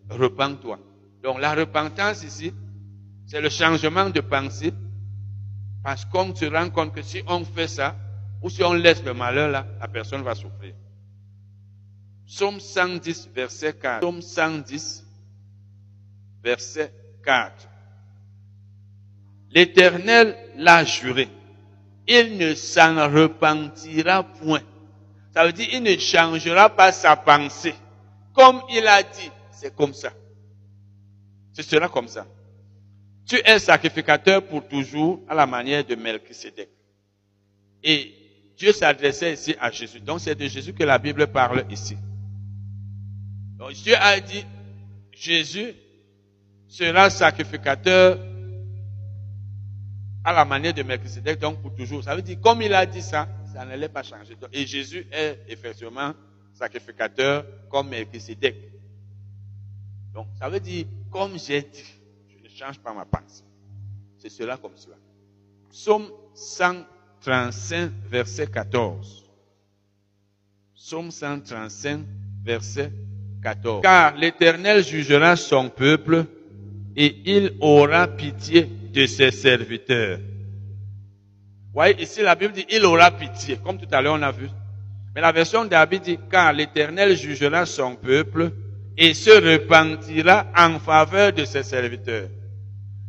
repens-toi. 0.09 0.79
Donc 1.23 1.41
la 1.41 1.55
repentance 1.55 2.23
ici, 2.23 2.53
c'est 3.27 3.41
le 3.41 3.49
changement 3.49 4.11
de 4.11 4.20
pensée 4.20 4.73
Parce 5.83 6.05
qu'on 6.05 6.35
se 6.35 6.45
rend 6.45 6.70
compte 6.70 6.95
que 6.95 7.03
si 7.03 7.23
on 7.27 7.45
fait 7.45 7.68
ça, 7.68 7.97
ou 8.41 8.51
si 8.51 8.62
on 8.62 8.73
laisse 8.73 9.03
le 9.05 9.14
malheur 9.14 9.51
là, 9.51 9.66
la 9.81 9.89
personne 9.89 10.23
va 10.23 10.35
souffrir. 10.35 10.75
Psaume 12.27 12.61
110, 12.61 13.31
verset 13.35 13.75
4. 13.75 14.01
Psaume 14.01 14.23
110, 14.23 15.05
verset 16.43 16.93
4. 17.25 17.68
L'Éternel 19.55 20.37
l'a 20.57 20.85
juré. 20.85 21.29
Il 22.09 22.37
ne 22.37 22.55
s'en 22.55 23.09
repentira 23.11 24.23
point. 24.23 24.63
Ça 25.35 25.47
veut 25.47 25.53
dire, 25.53 25.69
il 25.73 25.83
ne 25.83 25.97
changera 25.97 26.71
pas 26.71 26.93
sa 26.93 27.17
pensée. 27.17 27.75
Comme 28.35 28.63
il 28.71 28.87
a 28.87 29.03
dit, 29.03 29.31
c'est 29.51 29.75
comme 29.75 29.95
ça. 29.95 30.13
Ce 31.53 31.63
sera 31.63 31.89
comme 31.89 32.09
ça. 32.09 32.27
Tu 33.27 33.37
es 33.45 33.59
sacrificateur 33.59 34.43
pour 34.43 34.67
toujours 34.67 35.21
à 35.29 35.35
la 35.35 35.47
manière 35.47 35.85
de 35.85 35.95
Melchisedec. 35.95 36.69
Et 37.83 38.13
Dieu 38.57 38.73
s'adressait 38.73 39.35
ici 39.35 39.55
à 39.61 39.71
Jésus. 39.71 40.01
Donc 40.01 40.21
c'est 40.21 40.35
de 40.35 40.47
Jésus 40.47 40.73
que 40.73 40.85
la 40.85 40.99
Bible 40.99 41.27
parle 41.29 41.65
ici. 41.71 41.97
Donc 43.59 43.73
Dieu 43.73 43.95
a 43.97 44.19
dit, 44.21 44.45
Jésus 45.13 45.75
sera 46.69 47.11
sacrificateur 47.11 48.19
à 50.25 50.33
la 50.33 50.45
manière 50.45 50.75
de 50.75 50.83
Melchisedec, 50.83 51.39
donc 51.39 51.61
pour 51.61 51.75
toujours. 51.75 52.03
Ça 52.05 52.14
veut 52.14 52.23
dire, 52.23 52.41
comme 52.41 52.62
il 52.62 52.73
a 52.75 52.87
dit 52.87 53.03
ça, 53.03 53.29
ça 53.53 53.64
n'allait 53.64 53.89
pas 53.89 54.03
changer. 54.03 54.37
Et 54.53 54.66
Jésus 54.66 55.07
est 55.11 55.41
effectivement 55.49 56.12
sacrificateur 56.55 57.45
comme 57.68 57.89
Melchisedec. 57.89 58.57
Donc, 60.14 60.29
ça 60.39 60.49
veut 60.49 60.61
dire, 60.61 60.87
comme 61.11 61.39
j'ai 61.39 61.62
dit, 61.62 61.85
je 62.29 62.45
ne 62.45 62.49
change 62.49 62.79
pas 62.79 62.93
ma 62.93 63.05
pensée. 63.05 63.45
C'est 64.18 64.29
cela 64.29 64.57
comme 64.57 64.77
cela. 64.77 64.97
Psaume 65.70 66.09
135, 66.35 67.91
verset 68.11 68.47
14. 68.47 69.25
Psaume 70.75 71.11
135, 71.11 72.05
verset 72.45 72.93
14. 73.43 73.83
Car 73.83 74.16
l'Éternel 74.16 74.85
jugera 74.85 75.35
son 75.37 75.70
peuple 75.70 76.27
et 76.95 77.16
il 77.25 77.57
aura 77.61 78.07
pitié 78.07 78.68
de 78.93 79.07
ses 79.07 79.30
serviteurs. 79.30 80.18
Voyez, 81.72 82.03
ici 82.03 82.22
la 82.22 82.34
Bible 82.34 82.53
dit, 82.53 82.66
il 82.70 82.84
aura 82.84 83.11
pitié, 83.11 83.57
comme 83.57 83.78
tout 83.78 83.88
à 83.90 84.03
l'heure 84.03 84.16
on 84.18 84.22
a 84.22 84.30
vu. 84.30 84.49
Mais 85.14 85.20
la 85.20 85.32
version 85.32 85.64
d'Abid 85.64 86.03
dit, 86.03 86.18
car 86.30 86.53
l'Éternel 86.53 87.16
jugera 87.16 87.66
son 87.66 87.97
peuple 87.97 88.53
et 88.97 89.14
se 89.14 89.30
repentira 89.30 90.47
en 90.57 90.78
faveur 90.78 91.32
de 91.32 91.45
ses 91.45 91.62
serviteurs. 91.62 92.28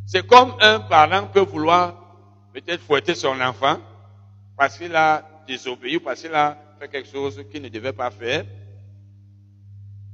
C'est 0.06 0.26
comme 0.26 0.54
un 0.62 0.80
parent 0.80 1.28
peut 1.28 1.42
vouloir 1.42 1.96
peut-être 2.54 2.82
fouetter 2.82 3.16
son 3.16 3.40
enfant 3.42 3.80
parce 4.58 4.78
qu'il 4.78 4.96
a 4.96 5.24
désobéi 5.48 6.00
parce 6.00 6.22
qu'il 6.22 6.34
a 6.34 6.58
fait 6.80 6.88
quelque 6.88 7.10
chose 7.10 7.44
qu'il 7.52 7.62
ne 7.62 7.70
devait 7.70 7.94
pas 7.94 8.12
faire. 8.12 8.46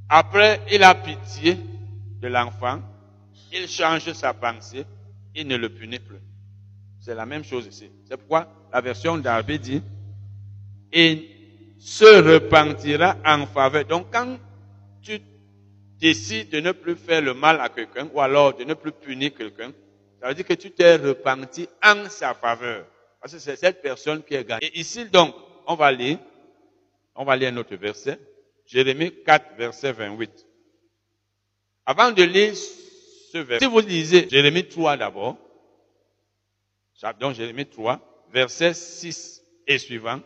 Après, 0.07 0.61
il 0.71 0.81
a 0.83 0.95
pitié 0.95 1.57
de 2.21 2.27
l'enfant, 2.27 2.79
il 3.51 3.67
change 3.67 4.11
sa 4.13 4.33
pensée, 4.33 4.85
il 5.39 5.47
ne 5.47 5.55
le 5.55 5.69
punit 5.69 5.99
plus. 5.99 6.19
C'est 6.99 7.15
la 7.15 7.25
même 7.25 7.43
chose 7.43 7.65
ici. 7.65 7.89
C'est 8.07 8.17
pourquoi 8.17 8.47
la 8.71 8.81
version 8.81 9.17
d'Arvé 9.17 9.57
dit, 9.57 9.81
et 10.91 11.29
se 11.79 12.21
repentira 12.21 13.15
en 13.25 13.45
faveur. 13.45 13.85
Donc 13.85 14.07
quand 14.11 14.37
tu 15.01 15.19
décides 15.99 16.49
de 16.49 16.59
ne 16.59 16.71
plus 16.73 16.95
faire 16.95 17.21
le 17.21 17.33
mal 17.33 17.61
à 17.61 17.69
quelqu'un, 17.69 18.09
ou 18.13 18.19
alors 18.19 18.55
de 18.55 18.63
ne 18.65 18.73
plus 18.73 18.91
punir 18.91 19.33
quelqu'un, 19.33 19.71
ça 20.21 20.27
veut 20.27 20.33
dire 20.33 20.45
que 20.45 20.53
tu 20.53 20.71
t'es 20.71 20.97
repenti 20.97 21.67
en 21.83 22.09
sa 22.09 22.33
faveur. 22.33 22.85
Parce 23.21 23.33
que 23.33 23.39
c'est 23.39 23.55
cette 23.55 23.81
personne 23.81 24.23
qui 24.23 24.33
est 24.33 24.45
gagnée. 24.45 24.67
Et 24.67 24.79
ici 24.79 25.05
donc, 25.05 25.33
on 25.67 25.75
va 25.75 25.91
lire, 25.91 26.19
on 27.15 27.23
va 27.23 27.35
lire 27.35 27.51
un 27.53 27.57
autre 27.57 27.75
verset. 27.75 28.19
Jérémie 28.65 29.11
4, 29.25 29.55
verset 29.57 29.93
28. 29.93 30.45
Avant 31.85 32.11
de 32.11 32.23
lire 32.23 32.53
ce 33.31 33.37
verset, 33.37 33.65
si 33.65 33.71
vous 33.71 33.79
lisez 33.79 34.27
Jérémie 34.29 34.67
3 34.67 34.97
d'abord, 34.97 35.37
donc 37.19 37.35
Jérémie 37.35 37.65
3, 37.65 37.99
verset 38.31 38.73
6 38.73 39.43
et 39.67 39.77
suivant, 39.77 40.19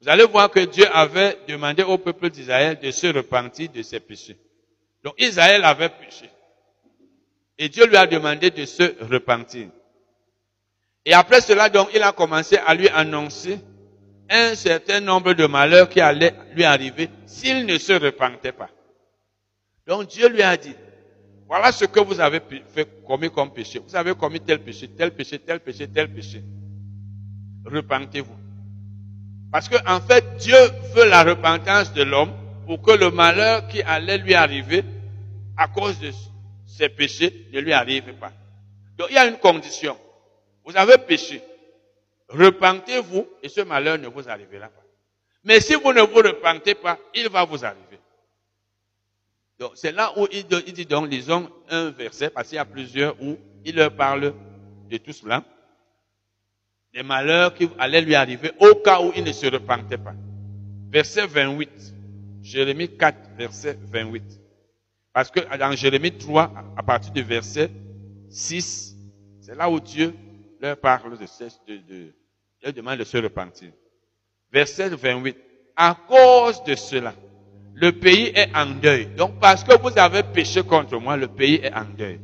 vous 0.00 0.08
allez 0.08 0.24
voir 0.24 0.50
que 0.50 0.60
Dieu 0.60 0.86
avait 0.92 1.38
demandé 1.46 1.82
au 1.82 1.98
peuple 1.98 2.30
d'Israël 2.30 2.78
de 2.78 2.90
se 2.90 3.06
repentir 3.06 3.70
de 3.70 3.82
ses 3.82 4.00
péchés. 4.00 4.36
Donc 5.04 5.14
Israël 5.18 5.64
avait 5.64 5.90
péché. 5.90 6.28
Et 7.58 7.68
Dieu 7.68 7.86
lui 7.86 7.96
a 7.96 8.06
demandé 8.06 8.50
de 8.50 8.64
se 8.64 9.04
repentir. 9.04 9.68
Et 11.04 11.14
après 11.14 11.40
cela, 11.40 11.68
donc, 11.68 11.88
il 11.94 12.02
a 12.02 12.12
commencé 12.12 12.56
à 12.56 12.74
lui 12.74 12.88
annoncer 12.88 13.58
un 14.30 14.54
certain 14.54 15.00
nombre 15.00 15.34
de 15.34 15.46
malheurs 15.46 15.88
qui 15.88 16.00
allaient 16.00 16.34
lui 16.54 16.64
arriver 16.64 17.10
s'il 17.26 17.66
ne 17.66 17.76
se 17.78 17.92
repentait 17.92 18.52
pas. 18.52 18.70
Donc 19.86 20.08
Dieu 20.08 20.28
lui 20.28 20.42
a 20.42 20.56
dit, 20.56 20.74
voilà 21.52 21.70
ce 21.70 21.84
que 21.84 22.00
vous 22.00 22.18
avez 22.18 22.40
commis 23.06 23.30
comme 23.30 23.52
péché. 23.52 23.78
Vous 23.78 23.94
avez 23.94 24.14
commis 24.14 24.40
tel 24.40 24.60
péché, 24.60 24.88
tel 24.88 25.10
péché, 25.10 25.38
tel 25.38 25.60
péché, 25.60 25.86
tel 25.86 26.10
péché. 26.10 26.42
Repentez-vous. 27.66 28.38
Parce 29.52 29.68
que, 29.68 29.76
en 29.86 30.00
fait, 30.00 30.24
Dieu 30.38 30.56
veut 30.94 31.04
la 31.04 31.22
repentance 31.22 31.92
de 31.92 32.04
l'homme 32.04 32.32
pour 32.64 32.80
que 32.80 32.92
le 32.92 33.10
malheur 33.10 33.68
qui 33.68 33.82
allait 33.82 34.16
lui 34.16 34.32
arriver 34.32 34.82
à 35.58 35.68
cause 35.68 35.98
de 35.98 36.10
ses 36.66 36.88
péchés 36.88 37.46
ne 37.52 37.60
lui 37.60 37.74
arrive 37.74 38.14
pas. 38.14 38.32
Donc, 38.96 39.08
il 39.10 39.16
y 39.16 39.18
a 39.18 39.26
une 39.26 39.36
condition. 39.36 39.94
Vous 40.64 40.74
avez 40.74 40.96
péché. 40.96 41.42
Repentez-vous 42.30 43.26
et 43.42 43.50
ce 43.50 43.60
malheur 43.60 43.98
ne 43.98 44.08
vous 44.08 44.26
arrivera 44.26 44.68
pas. 44.68 44.84
Mais 45.44 45.60
si 45.60 45.74
vous 45.74 45.92
ne 45.92 46.00
vous 46.00 46.16
repentez 46.16 46.74
pas, 46.74 46.98
il 47.14 47.28
va 47.28 47.44
vous 47.44 47.62
arriver. 47.62 47.81
C'est 49.74 49.92
là 49.92 50.12
où 50.16 50.26
il, 50.32 50.44
dit 50.46 50.86
donc, 50.86 51.10
lisons 51.10 51.50
un 51.68 51.90
verset, 51.90 52.30
parce 52.30 52.48
qu'il 52.48 52.56
y 52.56 52.58
a 52.58 52.64
plusieurs 52.64 53.20
où 53.22 53.36
il 53.64 53.76
leur 53.76 53.94
parle 53.94 54.34
de 54.90 54.96
tout 54.98 55.12
cela. 55.12 55.44
Des 56.92 57.02
malheurs 57.02 57.54
qui 57.54 57.68
allaient 57.78 58.02
lui 58.02 58.14
arriver 58.14 58.52
au 58.60 58.74
cas 58.76 59.00
où 59.00 59.12
il 59.16 59.24
ne 59.24 59.32
se 59.32 59.46
repentait 59.46 59.98
pas. 59.98 60.14
Verset 60.90 61.26
28. 61.26 61.70
Jérémie 62.42 62.96
4, 62.96 63.16
verset 63.36 63.78
28. 63.80 64.22
Parce 65.12 65.30
que 65.30 65.40
dans 65.56 65.72
Jérémie 65.72 66.16
3, 66.16 66.52
à 66.76 66.82
partir 66.82 67.12
du 67.12 67.22
verset 67.22 67.70
6, 68.28 68.96
c'est 69.40 69.54
là 69.54 69.70
où 69.70 69.80
Dieu 69.80 70.14
leur 70.60 70.76
parle 70.76 71.18
de, 71.18 71.26
de, 71.66 71.76
de, 71.76 72.12
leur 72.62 72.72
demande 72.72 72.98
de 72.98 73.04
se 73.04 73.16
repentir. 73.16 73.70
Verset 74.50 74.88
28. 74.90 75.36
À 75.76 75.96
cause 76.06 76.62
de 76.64 76.74
cela, 76.74 77.14
le 77.74 77.92
pays 77.92 78.32
est 78.34 78.54
en 78.54 78.66
deuil. 78.66 79.06
Donc 79.16 79.38
parce 79.40 79.64
que 79.64 79.80
vous 79.80 79.96
avez 79.98 80.22
péché 80.22 80.62
contre 80.62 80.98
moi, 80.98 81.16
le 81.16 81.28
pays 81.28 81.56
est 81.62 81.74
en 81.74 81.84
deuil. 81.96 82.20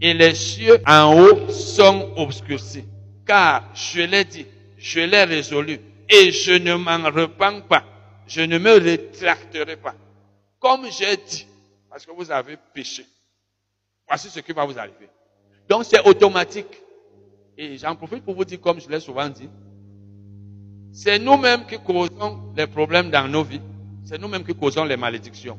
Et 0.00 0.14
les 0.14 0.34
cieux 0.34 0.78
en 0.86 1.18
haut 1.18 1.48
sont 1.50 2.12
obscurcis. 2.16 2.84
Car 3.26 3.70
je 3.74 4.02
l'ai 4.02 4.24
dit, 4.24 4.46
je 4.76 5.00
l'ai 5.00 5.24
résolu, 5.24 5.80
et 6.08 6.30
je 6.30 6.52
ne 6.52 6.74
m'en 6.74 7.10
repens 7.10 7.60
pas. 7.62 7.84
Je 8.26 8.42
ne 8.42 8.58
me 8.58 8.72
rétracterai 8.78 9.76
pas. 9.76 9.94
Comme 10.58 10.86
j'ai 10.90 11.16
dit, 11.16 11.46
parce 11.90 12.04
que 12.06 12.12
vous 12.12 12.30
avez 12.30 12.56
péché. 12.72 13.04
Voici 14.06 14.28
ce 14.28 14.40
qui 14.40 14.52
va 14.52 14.64
vous 14.64 14.78
arriver. 14.78 15.08
Donc 15.68 15.84
c'est 15.84 16.06
automatique. 16.06 16.82
Et 17.56 17.78
j'en 17.78 17.94
profite 17.94 18.24
pour 18.24 18.34
vous 18.34 18.44
dire, 18.44 18.60
comme 18.60 18.80
je 18.80 18.88
l'ai 18.88 19.00
souvent 19.00 19.28
dit, 19.28 19.48
c'est 20.92 21.18
nous-mêmes 21.18 21.66
qui 21.66 21.78
causons 21.78 22.52
les 22.56 22.66
problèmes 22.66 23.10
dans 23.10 23.28
nos 23.28 23.44
vies. 23.44 23.60
C'est 24.04 24.18
nous-mêmes 24.18 24.44
qui 24.44 24.54
causons 24.54 24.84
les 24.84 24.96
malédictions. 24.96 25.58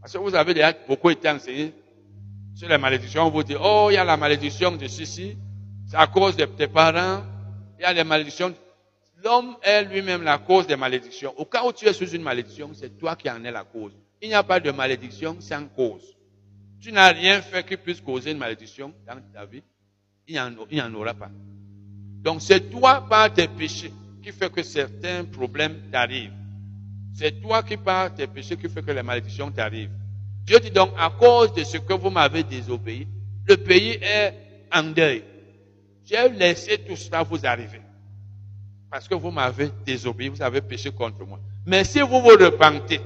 Parce 0.00 0.12
que 0.12 0.18
vous 0.18 0.34
avez 0.34 0.54
déjà 0.54 0.72
beaucoup 0.86 1.10
été 1.10 1.28
enseigné 1.28 1.72
sur 2.54 2.68
les 2.68 2.78
malédictions. 2.78 3.26
On 3.26 3.30
vous 3.30 3.42
dit, 3.44 3.54
oh, 3.60 3.88
il 3.90 3.94
y 3.94 3.96
a 3.96 4.04
la 4.04 4.16
malédiction 4.16 4.72
de 4.72 4.86
ceci. 4.88 5.36
C'est 5.86 5.96
à 5.96 6.06
cause 6.06 6.36
de 6.36 6.44
tes 6.44 6.66
parents. 6.66 7.22
Il 7.78 7.82
y 7.82 7.84
a 7.84 7.92
les 7.92 8.04
malédictions. 8.04 8.52
L'homme 9.24 9.56
est 9.62 9.84
lui-même 9.84 10.22
la 10.22 10.38
cause 10.38 10.66
des 10.66 10.76
malédictions. 10.76 11.32
Au 11.38 11.44
cas 11.44 11.64
où 11.64 11.72
tu 11.72 11.86
es 11.86 11.92
sous 11.92 12.08
une 12.10 12.22
malédiction, 12.22 12.70
c'est 12.74 12.98
toi 12.98 13.16
qui 13.16 13.30
en 13.30 13.42
es 13.44 13.50
la 13.50 13.64
cause. 13.64 13.92
Il 14.20 14.28
n'y 14.28 14.34
a 14.34 14.42
pas 14.42 14.58
de 14.60 14.70
malédiction 14.70 15.36
sans 15.40 15.66
cause. 15.68 16.16
Tu 16.80 16.92
n'as 16.92 17.12
rien 17.12 17.40
fait 17.42 17.64
qui 17.66 17.76
puisse 17.76 18.00
causer 18.00 18.32
une 18.32 18.38
malédiction 18.38 18.92
dans 19.06 19.20
ta 19.32 19.44
vie. 19.44 19.62
Il 20.26 20.34
n'y 20.34 20.40
en, 20.40 20.52
en, 20.52 20.94
aura 20.94 21.14
pas. 21.14 21.30
Donc 22.22 22.42
c'est 22.42 22.70
toi 22.70 23.06
par 23.08 23.32
tes 23.32 23.48
péchés 23.48 23.92
qui 24.22 24.30
fait 24.32 24.52
que 24.52 24.62
certains 24.62 25.24
problèmes 25.24 25.90
t'arrivent. 25.90 26.32
C'est 27.18 27.40
toi 27.40 27.64
qui 27.64 27.76
par 27.76 28.14
tes 28.14 28.28
péchés 28.28 28.56
qui 28.56 28.68
fait 28.68 28.80
que 28.80 28.92
les 28.92 29.02
malédictions 29.02 29.50
t'arrivent. 29.50 29.90
Dieu 30.44 30.60
dit 30.60 30.70
donc, 30.70 30.92
à 30.96 31.10
cause 31.10 31.52
de 31.52 31.64
ce 31.64 31.76
que 31.78 31.92
vous 31.92 32.10
m'avez 32.10 32.44
désobéi, 32.44 33.08
le 33.44 33.56
pays 33.56 33.98
est 34.00 34.34
en 34.72 34.84
deuil. 34.84 35.24
J'ai 36.04 36.28
laissé 36.28 36.78
tout 36.78 36.94
cela 36.94 37.24
vous 37.24 37.44
arriver. 37.44 37.80
Parce 38.88 39.08
que 39.08 39.16
vous 39.16 39.32
m'avez 39.32 39.68
désobéi, 39.84 40.28
vous 40.28 40.40
avez 40.40 40.60
péché 40.60 40.92
contre 40.92 41.26
moi. 41.26 41.40
Mais 41.66 41.82
si 41.82 41.98
vous 41.98 42.20
vous 42.20 42.36
repentez 42.38 43.00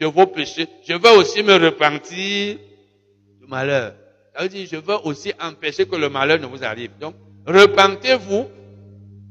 de 0.00 0.06
vos 0.06 0.26
péchés, 0.26 0.66
je 0.88 0.94
veux 0.94 1.18
aussi 1.18 1.42
me 1.42 1.52
repentir 1.52 2.56
du 3.40 3.46
malheur. 3.46 3.94
Ça 4.34 4.42
veut 4.42 4.48
dire, 4.48 4.66
je 4.72 4.76
veux 4.76 4.96
aussi 5.04 5.34
empêcher 5.38 5.86
que 5.86 5.96
le 5.96 6.08
malheur 6.08 6.40
ne 6.40 6.46
vous 6.46 6.64
arrive. 6.64 6.92
Donc, 6.98 7.14
repentez-vous 7.46 8.48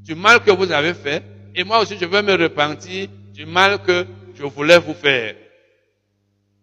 du 0.04 0.14
mal 0.14 0.40
que 0.44 0.52
vous 0.52 0.72
avez 0.72 0.94
fait, 0.94 1.24
et 1.56 1.64
moi 1.64 1.82
aussi 1.82 1.98
je 1.98 2.06
veux 2.06 2.22
me 2.22 2.34
repentir 2.34 3.10
du 3.34 3.46
mal 3.46 3.82
que 3.82 4.06
je 4.36 4.44
voulais 4.44 4.80
vous 4.80 4.94
faire. 4.94 5.36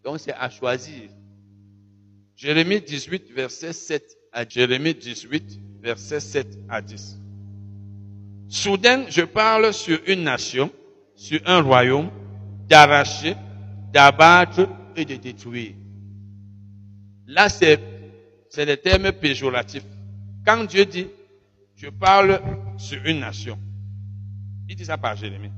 Donc 0.04 0.20
c'est 0.20 0.32
à 0.32 0.48
choisir. 0.48 1.10
Jérémie 2.36 2.80
18, 2.80 3.32
verset 3.32 3.72
7 3.72 4.16
à 4.32 4.48
Jérémie 4.48 4.94
18, 4.94 5.60
verset 5.82 6.20
7 6.20 6.58
à 6.68 6.80
10. 6.80 7.18
Soudain, 8.48 9.04
je 9.08 9.22
parle 9.22 9.74
sur 9.74 9.98
une 10.06 10.22
nation, 10.24 10.70
sur 11.14 11.40
un 11.44 11.60
royaume, 11.60 12.10
d'arracher, 12.66 13.34
d'abattre 13.92 14.68
et 14.96 15.04
de 15.04 15.16
détruire. 15.16 15.74
Là, 17.26 17.48
c'est, 17.48 17.78
c'est 18.48 18.66
des 18.66 18.76
termes 18.76 19.12
péjoratifs. 19.12 19.84
Quand 20.46 20.64
Dieu 20.64 20.84
dit, 20.84 21.08
je 21.76 21.88
parle 21.88 22.40
sur 22.78 23.04
une 23.04 23.20
nation, 23.20 23.58
il 24.68 24.76
dit 24.76 24.84
ça 24.84 24.96
par 24.96 25.16
Jérémie. 25.16 25.50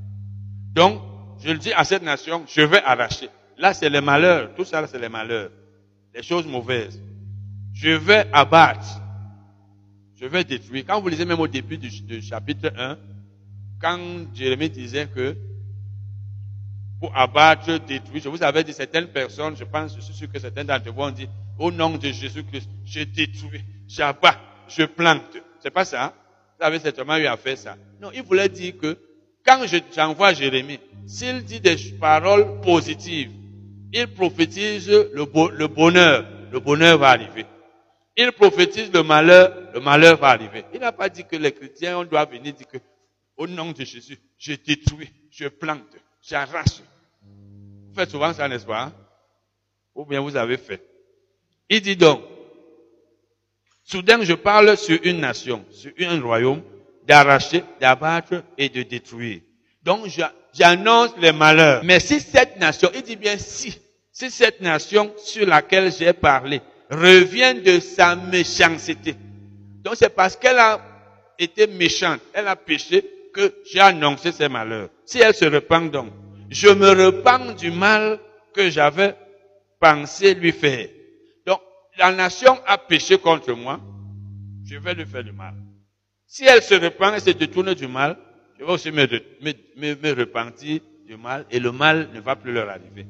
Donc, 0.73 1.03
je 1.45 1.51
le 1.51 1.59
dis 1.59 1.73
à 1.73 1.85
cette 1.85 2.03
nation, 2.03 2.45
je 2.47 2.63
vais 2.63 2.83
arracher. 2.83 3.29
Là, 3.59 3.75
c'est 3.75 3.91
les 3.91 4.01
malheurs. 4.01 4.55
Tout 4.55 4.65
ça, 4.65 4.87
c'est 4.87 4.99
les 4.99 5.09
malheurs. 5.09 5.51
Les 6.15 6.23
choses 6.23 6.47
mauvaises. 6.47 7.01
Je 7.75 7.91
vais 7.91 8.27
abattre. 8.33 9.01
Je 10.17 10.27
vais 10.27 10.45
détruire. 10.45 10.85
Quand 10.87 11.01
vous 11.01 11.09
lisez 11.09 11.25
même 11.25 11.41
au 11.41 11.49
début 11.49 11.79
du, 11.79 12.23
chapitre 12.23 12.73
1, 12.77 12.97
quand 13.81 13.99
Jérémie 14.35 14.71
disait 14.71 15.09
que 15.09 15.37
pour 17.01 17.17
abattre, 17.17 17.79
détruire, 17.79 18.23
je 18.23 18.29
vous 18.29 18.43
avais 18.43 18.63
dit 18.63 18.73
certaines 18.73 19.09
personnes, 19.09 19.57
je 19.57 19.65
pense, 19.65 19.97
je 19.97 20.01
suis 20.01 20.15
sûr 20.15 20.31
que 20.31 20.39
certaines 20.39 20.69
d'entre 20.69 20.93
vous 20.93 21.03
ont 21.03 21.11
dit, 21.11 21.29
au 21.59 21.73
nom 21.73 21.97
de 21.97 22.09
Jésus-Christ, 22.09 22.69
je 22.85 23.03
détruis, 23.03 23.65
j'abats, 23.89 24.39
je 24.69 24.85
plante. 24.85 25.37
C'est 25.61 25.71
pas 25.71 25.85
ça. 25.85 26.15
Vous 26.59 26.65
avez 26.65 26.79
certainement 26.79 27.17
eu 27.17 27.27
à 27.27 27.37
faire 27.37 27.59
ça. 27.59 27.77
Non, 28.01 28.11
il 28.15 28.23
voulait 28.23 28.49
dire 28.49 28.79
que 28.79 28.97
quand 29.45 29.65
j'envoie 29.95 30.33
Jérémie, 30.33 30.79
s'il 31.07 31.45
dit 31.45 31.61
des 31.61 31.77
paroles 32.01 32.61
positives, 32.61 33.33
il 33.93 34.07
prophétise 34.09 34.89
le, 34.89 35.25
bonheur, 35.67 36.27
le 36.51 36.61
bonheur 36.61 36.99
va 36.99 37.11
arriver. 37.11 37.45
Il 38.17 38.33
prophétise 38.33 38.93
le 38.93 39.03
malheur, 39.03 39.53
le 39.75 39.81
malheur 39.81 40.19
va 40.19 40.29
arriver. 40.29 40.65
Il 40.73 40.81
n'a 40.81 40.93
pas 40.93 41.09
dit 41.09 41.25
que 41.25 41.37
les 41.37 41.53
chrétiens, 41.53 41.99
on 41.99 42.05
doit 42.05 42.25
venir 42.25 42.53
dire 42.53 42.67
que, 42.67 42.79
au 43.37 43.47
nom 43.47 43.73
de 43.73 43.85
Jésus, 43.85 44.19
je 44.39 44.55
détruis, 44.55 45.11
je 45.31 45.49
plante, 45.49 45.83
j'arrache. 46.23 46.81
Vous 47.23 47.95
faites 47.95 48.11
souvent 48.11 48.33
ça, 48.33 48.49
n'est-ce 48.49 48.67
pas? 48.67 48.85
Hein? 48.85 48.93
Ou 49.95 50.05
bien 50.05 50.21
vous 50.21 50.37
avez 50.37 50.57
fait. 50.57 50.83
Il 51.69 51.81
dit 51.81 51.97
donc, 51.97 52.23
soudain 53.85 54.23
je 54.23 54.35
parle 54.35 54.77
sur 54.77 54.99
une 55.03 55.21
nation, 55.21 55.65
sur 55.71 55.93
un 55.99 56.21
royaume, 56.21 56.63
d'arracher, 57.07 57.65
d'abattre 57.81 58.43
et 58.57 58.69
de 58.69 58.83
détruire. 58.83 59.41
Donc 59.83 60.07
j'annonce 60.53 61.11
les 61.19 61.33
malheurs. 61.33 61.83
Mais 61.85 62.01
si 62.01 62.21
cette 62.21 62.59
nation, 62.59 62.91
il 62.95 63.03
dit 63.03 63.17
bien 63.17 63.37
si, 63.39 63.79
si 64.13 64.31
cette 64.31 64.61
nation 64.61 65.13
sur 65.19 65.47
laquelle 65.47 65.93
j'ai 65.93 66.13
parlé 66.13 66.61
revient 66.91 67.55
de 67.65 67.81
sa 67.81 68.15
méchanceté. 68.15 69.17
Donc 69.83 69.95
c'est 69.97 70.15
parce 70.15 70.37
qu'elle 70.37 70.59
a 70.59 70.81
été 71.39 71.67
méchante, 71.67 72.21
elle 72.33 72.49
a 72.49 72.57
péché 72.57 73.05
que 73.35 73.55
j'ai 73.71 73.81
annoncé 73.81 74.31
ses 74.31 74.49
malheurs. 74.49 74.91
Si 75.07 75.19
elle 75.19 75.35
se 75.35 75.47
repent 75.47 75.91
donc, 75.91 76.13
je 76.51 76.69
me 76.69 76.91
repens 76.91 77.55
du 77.55 77.71
mal 77.71 78.21
que 78.55 78.69
j'avais 78.71 79.17
pensé 79.81 80.35
lui 80.35 80.53
faire. 80.53 80.89
Donc 81.47 81.61
la 81.99 82.13
nation 82.13 82.59
a 82.67 82.79
péché 82.79 83.19
contre 83.19 83.53
moi, 83.55 83.81
je 84.65 84.77
vais 84.77 84.95
lui 84.95 85.07
faire 85.07 85.25
du 85.25 85.33
mal. 85.33 85.55
Si 86.35 86.47
elle 86.47 86.63
se 86.63 86.73
repent 86.73 87.15
et 87.15 87.21
se 87.21 87.29
détourne 87.29 87.75
du 87.75 87.87
mal, 87.87 88.17
je 88.59 88.65
vais 88.65 88.73
aussi 88.73 88.91
me, 88.91 89.07
me, 89.77 90.15
repentir 90.19 90.81
du 91.07 91.19
mal 91.19 91.45
et 91.51 91.61
le 91.61 91.73
mal 91.73 92.09
ne 92.15 92.21
va 92.21 92.37
plus 92.37 92.55
leur 92.55 92.71
arriver. 92.71 93.05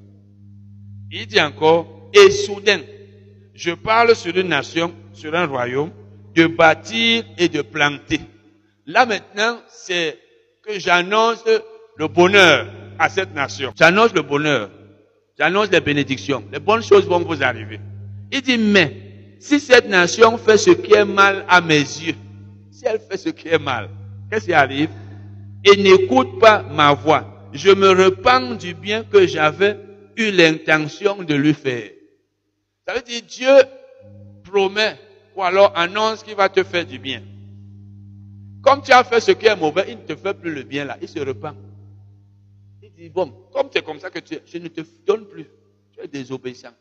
Il 1.08 1.28
dit 1.28 1.40
encore, 1.40 2.10
et 2.12 2.32
soudain, 2.32 2.80
je 3.54 3.70
parle 3.70 4.16
sur 4.16 4.36
une 4.36 4.48
nation, 4.48 4.92
sur 5.12 5.32
un 5.36 5.46
royaume, 5.46 5.92
de 6.34 6.48
bâtir 6.48 7.22
et 7.38 7.48
de 7.48 7.62
planter. 7.62 8.18
Là 8.86 9.06
maintenant, 9.06 9.60
c'est 9.68 10.18
que 10.66 10.80
j'annonce 10.80 11.44
le 11.96 12.08
bonheur 12.08 12.66
à 12.98 13.08
cette 13.08 13.32
nation. 13.36 13.72
J'annonce 13.78 14.12
le 14.14 14.22
bonheur. 14.22 14.68
J'annonce 15.38 15.70
les 15.70 15.80
bénédictions. 15.80 16.42
Les 16.52 16.58
bonnes 16.58 16.82
choses 16.82 17.06
vont 17.06 17.20
vous 17.20 17.40
arriver. 17.40 17.78
Il 18.32 18.42
dit, 18.42 18.58
mais 18.58 19.36
si 19.38 19.60
cette 19.60 19.88
nation 19.88 20.38
fait 20.38 20.58
ce 20.58 20.70
qui 20.70 20.92
est 20.94 21.04
mal 21.04 21.46
à 21.48 21.60
mes 21.60 21.78
yeux, 21.78 22.16
si 22.82 22.88
elle 22.88 23.00
fait 23.00 23.16
ce 23.16 23.28
qui 23.28 23.48
est 23.48 23.58
mal, 23.58 23.88
qu'est-ce 24.28 24.46
qui 24.46 24.52
arrive? 24.52 24.90
Et 25.64 25.76
n'écoute 25.80 26.40
pas 26.40 26.62
ma 26.62 26.92
voix. 26.92 27.48
Je 27.52 27.70
me 27.70 27.90
repens 27.90 28.56
du 28.56 28.74
bien 28.74 29.04
que 29.04 29.26
j'avais 29.26 29.78
eu 30.16 30.32
l'intention 30.32 31.22
de 31.22 31.34
lui 31.34 31.54
faire. 31.54 31.90
Ça 32.86 32.94
veut 32.94 33.02
dire 33.02 33.22
Dieu 33.22 33.52
promet 34.42 34.98
ou 35.36 35.42
alors 35.42 35.72
annonce 35.76 36.24
qu'il 36.24 36.34
va 36.34 36.48
te 36.48 36.64
faire 36.64 36.84
du 36.84 36.98
bien. 36.98 37.22
Comme 38.62 38.82
tu 38.82 38.92
as 38.92 39.04
fait 39.04 39.20
ce 39.20 39.30
qui 39.32 39.46
est 39.46 39.56
mauvais, 39.56 39.84
il 39.88 39.98
ne 39.98 40.02
te 40.02 40.16
fait 40.16 40.34
plus 40.34 40.52
le 40.52 40.62
bien 40.62 40.84
là, 40.84 40.96
il 41.00 41.08
se 41.08 41.20
repent. 41.20 41.54
Il 42.82 42.92
dit, 42.92 43.08
bon, 43.08 43.32
comme 43.52 43.68
es 43.74 43.82
comme 43.82 44.00
ça 44.00 44.10
que 44.10 44.18
tu 44.18 44.34
es, 44.34 44.42
je 44.44 44.58
ne 44.58 44.68
te 44.68 44.80
donne 45.06 45.26
plus. 45.26 45.46
Tu 45.92 46.00
es 46.00 46.08
désobéissant. 46.08 46.72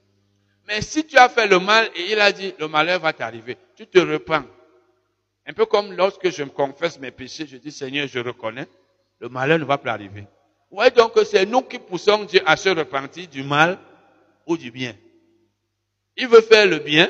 Mais 0.68 0.82
si 0.82 1.06
tu 1.06 1.18
as 1.18 1.30
fait 1.30 1.48
le 1.48 1.60
mal 1.60 1.90
et 1.96 2.12
il 2.12 2.20
a 2.20 2.32
dit, 2.32 2.54
le 2.60 2.68
malheur 2.68 3.00
va 3.00 3.14
t'arriver, 3.14 3.58
tu 3.76 3.86
te 3.86 4.00
repens. 4.00 4.44
Un 5.52 5.54
peu 5.54 5.66
comme 5.66 5.92
lorsque 5.92 6.30
je 6.30 6.44
me 6.44 6.50
confesse 6.50 6.98
mes 6.98 7.12
péchés, 7.12 7.46
je 7.46 7.58
dis 7.58 7.74
Seigneur, 7.74 8.08
je 8.08 8.20
reconnais, 8.20 8.68
le 9.20 9.28
malheur 9.28 9.60
ne 9.60 9.66
va 9.66 9.78
plus 9.78 9.90
arriver. 9.90 10.26
Ouais, 10.72 10.90
donc 10.92 11.12
c'est 11.26 11.46
nous 11.46 11.62
qui 11.62 11.78
poussons 11.78 12.24
Dieu 12.24 12.40
à 12.46 12.56
se 12.56 12.70
repentir 12.70 13.28
du 13.28 13.44
mal 13.44 13.78
ou 14.48 14.56
du 14.56 14.72
bien. 14.72 14.96
Il 16.16 16.30
veut 16.30 16.40
faire 16.40 16.68
le 16.68 16.80
bien. 16.80 17.10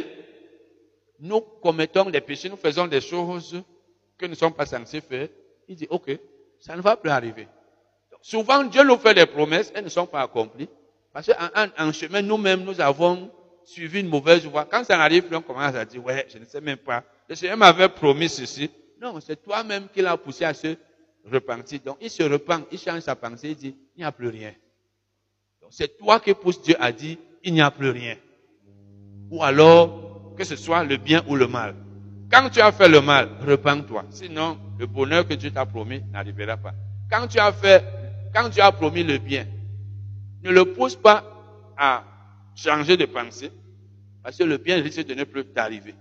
Nous 1.20 1.39
commettons 1.39 2.10
des 2.10 2.20
péchés, 2.20 2.50
nous 2.50 2.58
faisons 2.58 2.88
des 2.88 3.00
choses 3.00 3.62
que 4.18 4.26
nous 4.26 4.32
ne 4.32 4.36
sommes 4.36 4.56
pas 4.56 4.66
censés 4.66 5.02
faire. 5.02 5.28
Il 5.68 5.76
dit, 5.76 5.88
ok, 5.92 6.10
ça 6.60 6.76
ne 6.76 6.82
va 6.82 6.98
plus 6.98 7.12
arriver. 7.12 7.48
souvent, 8.24 8.64
Dieu 8.64 8.84
nous 8.84 8.98
fait 8.98 9.14
des 9.14 9.28
promesses, 9.28 9.72
elles 9.76 9.84
ne 9.84 9.89
sont 9.89 10.08
pas 10.08 10.24
accomplies. 10.24 10.70
Parce 11.14 11.28
qu'en 11.28 11.68
en 11.78 11.92
chemin, 11.94 12.24
nous-mêmes, 12.24 12.64
nous 12.64 12.82
avons 12.82 13.30
suivi 13.66 14.00
une 14.00 14.10
mauvaise 14.10 14.48
voie. 14.48 14.66
Quand 14.66 14.84
ça 14.84 15.00
arrive, 15.00 15.26
on 15.32 15.42
commence 15.42 15.76
à 15.76 15.86
dire, 15.86 16.04
ouais, 16.04 16.26
je 16.28 16.39
ne 16.39 16.46
sais 16.46 16.60
même 16.60 16.78
pas. 16.78 17.04
Le 17.32 17.36
Seigneur 17.38 17.55
m'avait 17.55 17.88
promis 17.88 18.27
ceci. 18.27 18.69
Non, 19.01 19.17
c'est 19.21 19.41
toi-même 19.41 19.88
qui 19.93 20.01
l'as 20.01 20.17
poussé 20.17 20.43
à 20.43 20.53
se 20.53 20.75
repentir. 21.32 21.79
Donc, 21.79 21.95
il 22.01 22.09
se 22.09 22.23
repent, 22.23 22.65
il 22.73 22.77
change 22.77 22.99
sa 22.99 23.15
pensée, 23.15 23.51
il 23.51 23.55
dit, 23.55 23.73
il 23.95 23.99
n'y 23.99 24.03
a 24.03 24.11
plus 24.11 24.27
rien. 24.27 24.51
Donc, 25.61 25.69
c'est 25.71 25.97
toi 25.97 26.19
qui 26.19 26.34
pousses 26.34 26.61
Dieu 26.61 26.75
à 26.77 26.91
dire, 26.91 27.15
il 27.45 27.53
n'y 27.53 27.61
a 27.61 27.71
plus 27.71 27.89
rien. 27.89 28.17
Ou 29.29 29.41
alors, 29.41 30.36
que 30.36 30.43
ce 30.43 30.57
soit 30.57 30.84
le 30.84 30.97
bien 30.97 31.23
ou 31.25 31.38
le 31.38 31.47
mal. 31.47 31.73
Quand 32.29 32.49
tu 32.49 32.59
as 32.59 32.73
fait 32.73 32.89
le 32.89 32.99
mal, 32.99 33.29
repens-toi. 33.47 34.07
Sinon, 34.09 34.59
le 34.77 34.86
bonheur 34.86 35.25
que 35.25 35.36
Dieu 35.36 35.51
t'a 35.51 35.65
promis 35.65 36.01
n'arrivera 36.11 36.57
pas. 36.57 36.73
Quand 37.09 37.27
tu 37.27 37.39
as 37.39 37.53
fait, 37.53 37.82
quand 38.36 38.49
tu 38.49 38.59
as 38.59 38.73
promis 38.73 39.03
le 39.03 39.19
bien, 39.19 39.47
ne 40.43 40.51
le 40.51 40.73
pousse 40.73 40.97
pas 40.97 41.23
à 41.77 42.03
changer 42.55 42.97
de 42.97 43.05
pensée, 43.05 43.53
parce 44.21 44.36
que 44.36 44.43
le 44.43 44.57
bien 44.57 44.82
risque 44.82 45.05
de 45.05 45.13
ne 45.13 45.23
plus 45.23 45.45
t'arriver. 45.45 45.95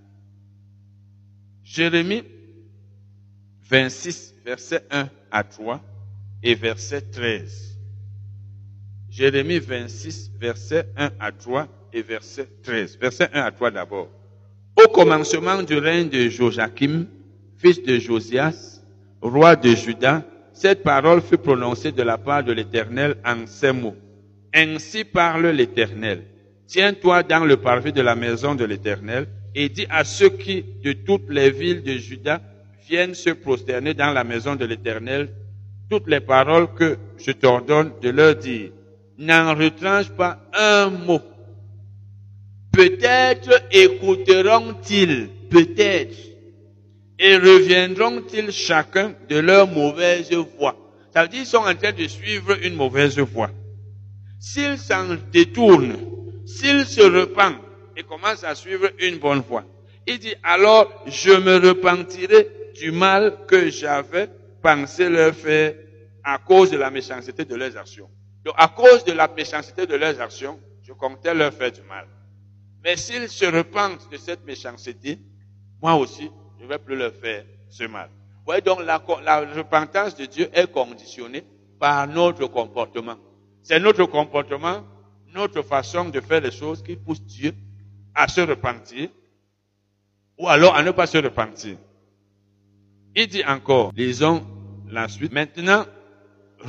Jérémie 1.73 2.25
26, 3.71 4.35
verset 4.45 4.83
1 4.91 5.09
à 5.31 5.45
3 5.45 5.81
et 6.43 6.57
verset 6.57 7.01
13. 7.01 7.79
Jérémie 9.09 9.61
26, 9.61 10.33
verset 10.41 10.89
1 10.97 11.13
à 11.21 11.31
3 11.31 11.69
et 11.93 12.03
verset 12.03 12.49
13. 12.65 12.99
Verset 12.99 13.29
1 13.33 13.41
à 13.41 13.53
3 13.53 13.71
d'abord. 13.71 14.09
Au 14.85 14.89
commencement 14.89 15.63
du 15.63 15.79
règne 15.79 16.09
de 16.09 16.29
Joachim, 16.29 17.07
fils 17.57 17.81
de 17.85 18.01
Josias, 18.01 18.83
roi 19.21 19.55
de 19.55 19.71
Juda, 19.71 20.25
cette 20.53 20.83
parole 20.83 21.23
fut 21.23 21.39
prononcée 21.39 21.93
de 21.93 22.03
la 22.03 22.19
part 22.19 22.43
de 22.43 22.51
l'Éternel 22.51 23.15
en 23.25 23.47
ces 23.47 23.71
mots. 23.71 23.97
Ainsi 24.53 25.05
parle 25.05 25.47
l'Éternel. 25.47 26.25
Tiens-toi 26.67 27.23
dans 27.23 27.45
le 27.45 27.59
parvis 27.59 27.93
de 27.93 28.03
la 28.03 28.17
maison 28.17 28.57
de 28.57 28.65
l'Éternel 28.65 29.29
et 29.55 29.69
dis 29.69 29.87
à 29.91 30.05
ceux 30.05 30.31
qui, 30.31 30.65
de 30.85 30.93
toutes 30.93 31.31
les 31.31 31.51
villes 31.51 31.83
de 31.83 31.93
Juda, 31.93 32.41
viennent 32.89 33.15
se 33.15 33.31
prosterner 33.31 33.95
dans 33.95 34.13
la 34.13 34.25
maison 34.25 34.57
de 34.57 34.65
l'Éternel, 34.65 35.29
toutes 35.89 36.09
les 36.09 36.21
paroles 36.21 36.73
que 36.75 36.97
je 37.19 37.33
t'ordonne 37.33 37.93
de 38.01 38.11
leur 38.11 38.37
dire. 38.37 38.71
N'en 39.19 39.55
retranche 39.55 40.09
pas 40.11 40.39
un 40.55 40.91
mot. 40.91 41.21
Peut-être 42.73 43.63
écouteront-ils, 43.73 45.29
peut-être, 45.51 46.17
et 47.19 47.37
reviendront-ils 47.37 48.51
chacun 48.53 49.15
de 49.29 49.39
leur 49.39 49.67
mauvaise 49.67 50.33
voie. 50.59 50.77
Ça 51.13 51.23
veut 51.23 51.29
dire 51.29 51.41
qu'ils 51.41 51.47
sont 51.47 51.59
en 51.59 51.75
train 51.75 51.93
de 51.93 52.07
suivre 52.07 52.57
une 52.65 52.77
mauvaise 52.77 53.19
voie. 53.19 53.51
S'ils 54.39 54.79
s'en 54.79 55.17
détournent, 55.33 55.97
s'ils 56.47 56.87
se 56.87 57.03
repentent 57.03 57.57
et 58.01 58.05
commencent 58.05 58.45
à 58.45 58.55
suivre 58.55 58.89
une 58.99 59.19
bonne 59.19 59.41
voie, 59.41 59.65
il 60.07 60.19
dit 60.19 60.35
alors 60.43 60.91
je 61.07 61.31
me 61.31 61.57
repentirai 61.69 62.49
du 62.75 62.91
mal 62.91 63.37
que 63.47 63.71
j'avais 63.71 64.29
pensé 64.63 65.09
leur 65.09 65.35
faire 65.35 65.75
à 66.25 66.39
cause 66.39 66.71
de 66.71 66.79
la 66.79 66.91
méchanceté 66.91 67.45
de 67.45 67.55
leurs 67.55 67.77
actions. 67.77 68.09
Donc, 68.45 68.55
à 68.57 68.69
cause 68.69 69.05
de 69.05 69.13
la 69.13 69.29
méchanceté 69.29 69.87
de 69.87 69.95
leurs 69.97 70.21
actions, 70.21 70.59
je 70.83 70.93
comptais 70.93 71.35
leur 71.35 71.53
faire 71.53 71.73
du 71.73 71.83
mal. 71.83 72.07
Mais 72.83 72.97
s'ils 72.97 73.29
se 73.29 73.45
repentent 73.45 74.11
de 74.11 74.17
cette 74.17 74.45
méchanceté, 74.45 75.19
moi 75.83 75.95
aussi, 75.95 76.31
je 76.59 76.65
ne 76.65 76.69
vais 76.69 76.79
plus 76.79 76.97
leur 76.97 77.13
faire 77.13 77.45
ce 77.69 77.85
mal. 77.85 78.09
Vous 78.39 78.45
voyez 78.47 78.63
donc, 78.63 78.81
la 78.83 78.99
repentance 78.99 80.17
de 80.17 80.25
Dieu 80.25 80.49
est 80.53 80.71
conditionnée 80.71 81.45
par 81.79 82.07
notre 82.07 82.47
comportement. 82.47 83.17
C'est 83.63 83.79
notre 83.79 84.05
comportement, 84.07 84.85
notre 85.35 85.63
façon 85.63 86.07
de 86.07 86.21
faire 86.21 86.41
les 86.41 86.51
choses 86.51 86.83
qui 86.83 86.97
pousse 86.97 87.23
Dieu 87.23 87.55
à 88.21 88.29
se 88.29 88.41
repentir 88.41 89.09
ou 90.39 90.49
alors 90.49 90.75
à 90.75 90.83
ne 90.83 90.91
pas 90.91 91.07
se 91.07 91.19
repentir. 91.19 91.77
Il 93.17 93.27
dit 93.27 93.45
encore, 93.45 93.93
lisons 93.97 94.47
la 94.91 95.09
suite. 95.09 95.33
Maintenant, 95.33 95.85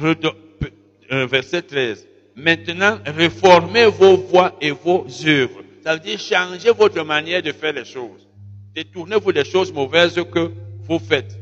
euh, 0.03 1.25
verset 1.27 1.61
13. 1.61 2.07
Maintenant, 2.35 2.99
réformez 3.05 3.85
vos 3.85 4.17
voies 4.17 4.55
et 4.61 4.71
vos 4.71 5.05
œuvres. 5.25 5.61
Ça 5.83 5.93
veut 5.93 5.99
dire 5.99 6.19
changez 6.19 6.71
votre 6.71 7.03
manière 7.03 7.41
de 7.41 7.51
faire 7.51 7.73
les 7.73 7.85
choses. 7.85 8.27
Détournez-vous 8.73 9.33
des 9.33 9.45
choses 9.45 9.73
mauvaises 9.73 10.15
que 10.15 10.51
vous 10.81 10.99
faites. 10.99 11.37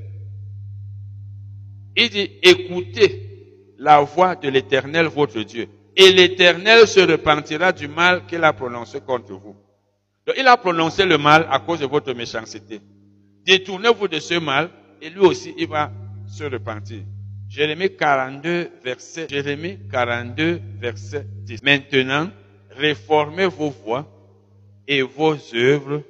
Il 1.96 2.10
dit, 2.10 2.32
écoutez 2.42 3.26
la 3.78 4.02
voix 4.02 4.36
de 4.36 4.50
l'éternel 4.50 5.08
votre 5.08 5.42
Dieu. 5.42 5.68
Et 5.96 6.12
l'éternel 6.12 6.88
se 6.88 7.00
repentira 7.00 7.72
du 7.72 7.88
mal 7.88 8.26
qu'il 8.26 8.44
a 8.44 8.54
prononcé 8.54 9.02
contre 9.02 9.34
vous. 9.34 9.56
Il 10.38 10.48
a 10.48 10.58
prononcé 10.58 11.06
le 11.06 11.18
mal 11.18 11.48
à 11.50 11.60
cause 11.60 11.80
de 11.80 11.86
votre 11.86 12.14
méchanceté. 12.14 12.82
Détournez-vous 13.46 14.08
de 14.08 14.20
ce 14.20 14.36
mal 14.36 14.70
et 15.02 15.10
lui 15.10 15.22
aussi, 15.22 15.54
il 15.58 15.68
va 15.68 15.92
se 16.28 16.44
repentir. 16.44 17.02
Jérémie 17.48 17.96
42, 17.96 18.70
verset, 18.84 19.28
Jérémie 19.30 19.80
42, 19.92 20.62
verset 20.80 21.26
10. 21.44 21.64
Maintenant, 21.64 22.30
réformez 22.70 23.48
vos 23.48 23.72
voies 23.72 24.08
et 24.88 25.02
vos 25.02 25.36
œuvres. 25.56 26.04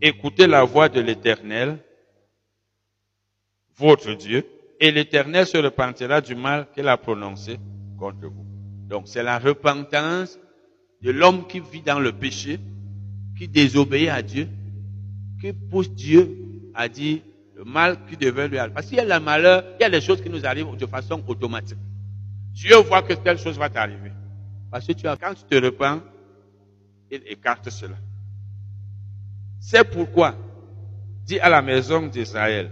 Écoutez 0.00 0.46
la 0.46 0.64
voix 0.64 0.88
de 0.88 1.00
l'éternel, 1.00 1.78
votre 3.76 4.12
Dieu, 4.12 4.46
et 4.80 4.90
l'éternel 4.90 5.46
se 5.46 5.58
repentira 5.58 6.20
du 6.20 6.34
mal 6.34 6.68
qu'il 6.74 6.88
a 6.88 6.96
prononcé 6.96 7.58
contre 7.98 8.26
vous. 8.26 8.46
Donc, 8.88 9.08
c'est 9.08 9.22
la 9.22 9.38
repentance 9.38 10.38
de 11.02 11.10
l'homme 11.10 11.46
qui 11.46 11.60
vit 11.60 11.82
dans 11.82 12.00
le 12.00 12.12
péché, 12.12 12.58
qui 13.36 13.48
désobéit 13.48 14.08
à 14.08 14.22
Dieu, 14.22 14.48
qui 15.40 15.52
pousse 15.52 15.90
Dieu 15.90 16.36
à 16.74 16.88
dire, 16.88 17.18
le 17.56 17.64
mal 17.64 17.98
qui 18.08 18.16
devait 18.16 18.48
lui 18.48 18.58
arriver. 18.58 18.74
Parce 18.74 18.86
qu'il 18.86 18.98
y 18.98 19.00
a 19.00 19.18
le 19.18 19.24
malheur, 19.24 19.64
il 19.78 19.82
y 19.82 19.86
a 19.86 19.90
des 19.90 20.00
choses 20.00 20.20
qui 20.20 20.28
nous 20.28 20.44
arrivent 20.44 20.76
de 20.76 20.86
façon 20.86 21.22
automatique. 21.26 21.78
Dieu 22.52 22.76
voit 22.76 23.02
que 23.02 23.14
telle 23.14 23.38
chose 23.38 23.58
va 23.58 23.70
t'arriver. 23.70 24.12
Parce 24.70 24.86
que 24.86 24.92
tu 24.92 25.06
as, 25.06 25.16
quand 25.16 25.34
tu 25.34 25.44
te 25.44 25.64
repens, 25.64 26.00
il 27.10 27.22
écarte 27.26 27.70
cela. 27.70 27.96
C'est 29.60 29.84
pourquoi, 29.84 30.36
dit 31.24 31.40
à 31.40 31.48
la 31.48 31.62
maison 31.62 32.06
d'Israël, 32.06 32.70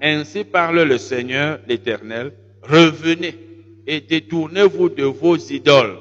ainsi 0.00 0.44
parle 0.44 0.82
le 0.82 0.98
Seigneur 0.98 1.58
l'Éternel, 1.66 2.32
revenez 2.62 3.36
et 3.86 4.00
détournez-vous 4.00 4.88
de 4.90 5.04
vos 5.04 5.36
idoles. 5.36 5.98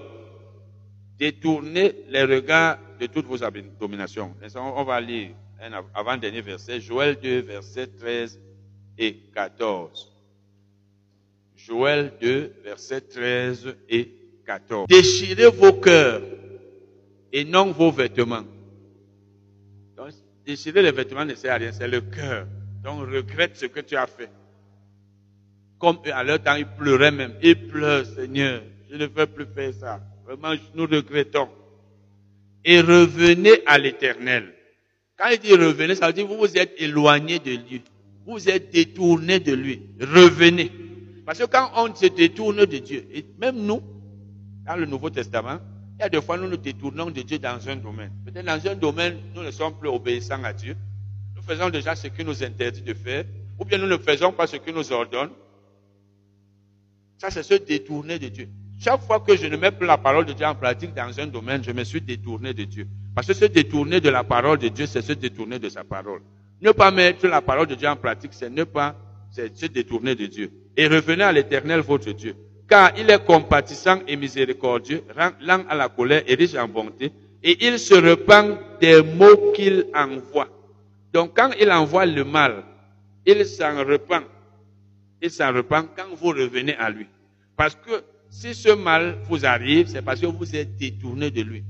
Détournez 1.18 1.93
les 2.09 2.24
regards 2.24 2.78
de 2.99 3.05
toutes 3.05 3.26
vos 3.26 3.43
abominations. 3.43 4.36
On 4.55 4.84
va 4.84 4.99
lire 4.99 5.30
un 5.61 5.72
avant-dernier 5.93 6.41
verset, 6.41 6.82
Joël 6.82 7.18
2, 7.22 7.39
verset 7.41 7.88
13 7.88 8.39
et 8.97 9.18
14. 9.34 10.11
Joël 11.55 12.13
2, 12.22 12.53
verset 12.63 13.01
13 13.01 13.76
et 13.89 14.11
14. 14.45 14.88
Déchirez 14.88 15.49
vos 15.49 15.74
cœurs 15.74 16.22
et 17.32 17.45
non 17.45 17.72
vos 17.72 17.91
vêtements. 17.91 18.43
Donc, 19.95 20.09
déchirer 20.45 20.82
les 20.82 20.91
vêtements 20.91 21.26
ne 21.26 21.36
sert 21.36 21.53
à 21.53 21.57
rien, 21.57 21.72
c'est 21.72 21.88
le 21.88 22.01
cœur. 22.01 22.45
Donc, 22.84 23.09
regrette 23.09 23.55
ce 23.55 23.66
que 23.66 23.80
tu 23.80 23.95
as 23.95 24.07
fait. 24.07 24.30
Comme 25.80 25.99
à 26.13 26.24
leur 26.24 26.41
temps, 26.41 26.55
ils 26.55 26.68
pleuraient 26.68 27.11
même. 27.11 27.36
Ils 27.41 27.68
pleurent, 27.68 28.05
Seigneur, 28.05 28.61
je 28.89 28.95
ne 28.95 29.07
veux 29.07 29.26
plus 29.28 29.45
faire 29.45 29.74
ça. 29.74 30.01
Vraiment, 30.26 30.54
nous 30.74 30.88
regrettons. 30.88 31.50
Et 32.64 32.82
revenez 32.82 33.62
à 33.68 33.78
l'éternel. 33.78 34.54
Quand 35.18 35.30
il 35.30 35.40
dit 35.40 35.54
revenez, 35.54 35.96
ça 35.96 36.08
veut 36.08 36.14
dire 36.14 36.28
vous 36.28 36.38
vous 36.38 36.58
êtes 36.58 36.74
éloigné 36.78 37.40
de 37.40 37.52
lui. 37.52 37.82
Vous 38.26 38.50
êtes 38.50 38.72
détourné 38.72 39.40
de 39.40 39.54
lui. 39.54 39.84
Revenez. 40.02 40.72
Parce 41.26 41.40
que 41.40 41.46
quand 41.46 41.70
on 41.76 41.94
se 41.94 42.08
détourne 42.08 42.66
de 42.66 42.78
Dieu, 42.78 43.08
et 43.14 43.26
même 43.40 43.58
nous, 43.58 43.82
dans 44.66 44.76
le 44.76 44.86
Nouveau 44.86 45.12
Testament, 45.12 45.60
il 45.98 46.02
y 46.02 46.04
a 46.04 46.10
des 46.10 46.22
fois 46.22 46.38
nous 46.38 46.50
nous 46.50 46.58
détournons 46.58 47.12
de 47.12 47.22
Dieu 47.22 47.40
dans 47.40 47.70
un 47.70 47.76
domaine. 47.76 48.12
Peut-être 48.26 48.46
dans 48.46 48.68
un 48.68 48.76
domaine, 48.76 49.18
nous 49.34 49.44
ne 49.44 49.52
sommes 49.52 49.78
plus 49.80 49.90
obéissants 49.90 50.44
à 50.44 50.54
Dieu. 50.54 50.76
Nous 51.36 51.42
faisons 51.44 51.70
déjà 51.70 51.96
ce 51.96 52.08
qu'il 52.08 52.26
nous 52.26 52.44
interdit 52.44 52.82
de 52.82 52.94
faire, 52.94 53.26
ou 53.60 53.66
bien 53.66 53.78
nous 53.78 53.88
ne 53.88 53.98
faisons 53.98 54.32
pas 54.32 54.48
ce 54.48 54.58
qu'il 54.58 54.74
nous 54.74 54.92
ordonne. 54.92 55.30
Ça, 57.18 57.30
c'est 57.30 57.44
se 57.44 57.54
détourner 57.54 58.20
de 58.20 58.28
Dieu. 58.28 58.50
Chaque 58.80 59.02
fois 59.02 59.20
que 59.20 59.36
je 59.36 59.48
ne 59.48 59.58
mets 59.58 59.72
plus 59.72 59.88
la 59.88 59.98
parole 59.98 60.26
de 60.26 60.34
Dieu 60.34 60.46
en 60.46 60.56
pratique 60.56 60.94
dans 60.94 61.20
un 61.20 61.28
domaine, 61.28 61.64
je 61.64 61.72
me 61.72 61.84
suis 61.84 62.02
détourné 62.02 62.54
de 62.54 62.64
Dieu. 62.66 62.88
Parce 63.14 63.28
que 63.28 63.34
se 63.34 63.46
détourner 63.46 64.02
de 64.02 64.10
la 64.10 64.24
parole 64.24 64.58
de 64.58 64.68
Dieu, 64.68 64.86
c'est 64.86 65.02
se 65.02 65.14
détourner 65.14 65.60
de 65.60 65.70
sa 65.70 65.84
parole. 65.84 66.22
Ne 66.62 66.72
pas 66.72 66.92
mettre 66.92 67.28
la 67.28 67.42
parole 67.42 67.68
de 67.68 67.76
Dieu 67.76 67.88
en 67.88 67.96
pratique, 67.96 68.32
c'est 68.34 68.50
ne 68.50 68.64
pas 68.64 68.96
se 69.32 69.66
détourner 69.68 70.16
de 70.16 70.26
Dieu. 70.26 70.52
Et 70.76 70.88
revenez 70.88 71.24
à 71.24 71.32
l'éternel 71.32 71.80
votre 71.80 72.12
Dieu. 72.12 72.36
Car 72.68 72.92
il 72.98 73.10
est 73.10 73.24
compatissant 73.24 74.00
et 74.08 74.16
miséricordieux, 74.16 75.04
lent 75.42 75.64
à 75.70 75.76
la 75.76 75.88
colère 75.88 76.24
et 76.28 76.36
riche 76.36 76.56
en 76.56 76.68
bonté, 76.68 77.12
et 77.44 77.68
il 77.68 77.78
se 77.78 77.94
repent 77.94 78.60
des 78.82 79.02
mots 79.04 79.52
qu'il 79.54 79.86
envoie. 79.94 80.48
Donc 81.14 81.36
quand 81.36 81.52
il 81.60 81.72
envoie 81.72 82.06
le 82.06 82.24
mal, 82.24 82.64
il 83.26 83.46
s'en 83.46 83.78
repent. 83.86 84.26
Il 85.22 85.30
s'en 85.30 85.54
repent 85.54 85.90
quand 85.96 86.08
vous 86.16 86.30
revenez 86.30 86.76
à 86.76 86.90
lui. 86.90 87.06
Parce 87.56 87.76
que 87.76 88.04
si 88.36 88.54
ce 88.54 88.70
mal 88.70 89.18
vous 89.30 89.46
arrive, 89.46 89.88
c'est 89.88 90.02
parce 90.02 90.20
que 90.20 90.26
vous 90.26 90.56
êtes 90.56 90.76
détourné 90.76 91.32
de 91.32 91.42
lui. 91.42 91.64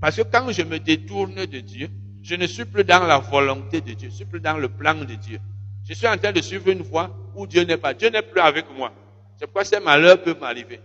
Parce 0.00 0.16
que 0.16 0.22
quand 0.22 0.52
je 0.52 0.62
me 0.62 0.78
détourne 0.78 1.46
de 1.46 1.58
Dieu, 1.60 1.88
je 2.22 2.36
ne 2.36 2.46
suis 2.46 2.64
plus 2.64 2.84
dans 2.84 3.04
la 3.04 3.18
volonté 3.18 3.80
de 3.80 3.94
Dieu, 3.94 4.10
je 4.10 4.14
suis 4.14 4.24
plus 4.24 4.40
dans 4.40 4.56
le 4.56 4.68
plan 4.68 4.94
de 4.94 5.14
Dieu. 5.14 5.40
Je 5.88 5.92
suis 5.92 6.06
en 6.06 6.16
train 6.16 6.30
de 6.30 6.40
suivre 6.40 6.68
une 6.68 6.82
voie 6.82 7.10
où 7.34 7.46
Dieu 7.46 7.64
n'est 7.64 7.78
pas. 7.78 7.94
Dieu 7.94 8.10
n'est 8.10 8.22
plus 8.22 8.40
avec 8.40 8.66
moi. 8.76 8.92
C'est 9.36 9.46
pourquoi 9.46 9.64
ces 9.64 9.80
malheurs 9.80 10.22
peuvent 10.22 10.38
m'arriver. 10.40 10.80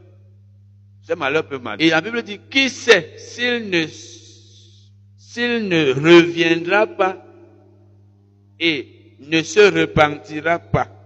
Ces 1.03 1.15
malheurs 1.15 1.47
peuvent 1.47 1.61
m'arriver. 1.61 1.85
Et 1.85 1.89
la 1.91 2.01
Bible 2.01 2.23
dit, 2.23 2.39
qui 2.49 2.69
sait 2.69 3.13
s'il 3.17 3.69
ne, 3.69 3.85
s'il 5.15 5.67
ne 5.67 5.93
reviendra 5.93 6.87
pas 6.87 7.23
et 8.59 9.15
ne 9.19 9.43
se 9.43 9.59
repentira 9.59 10.57
pas? 10.57 10.98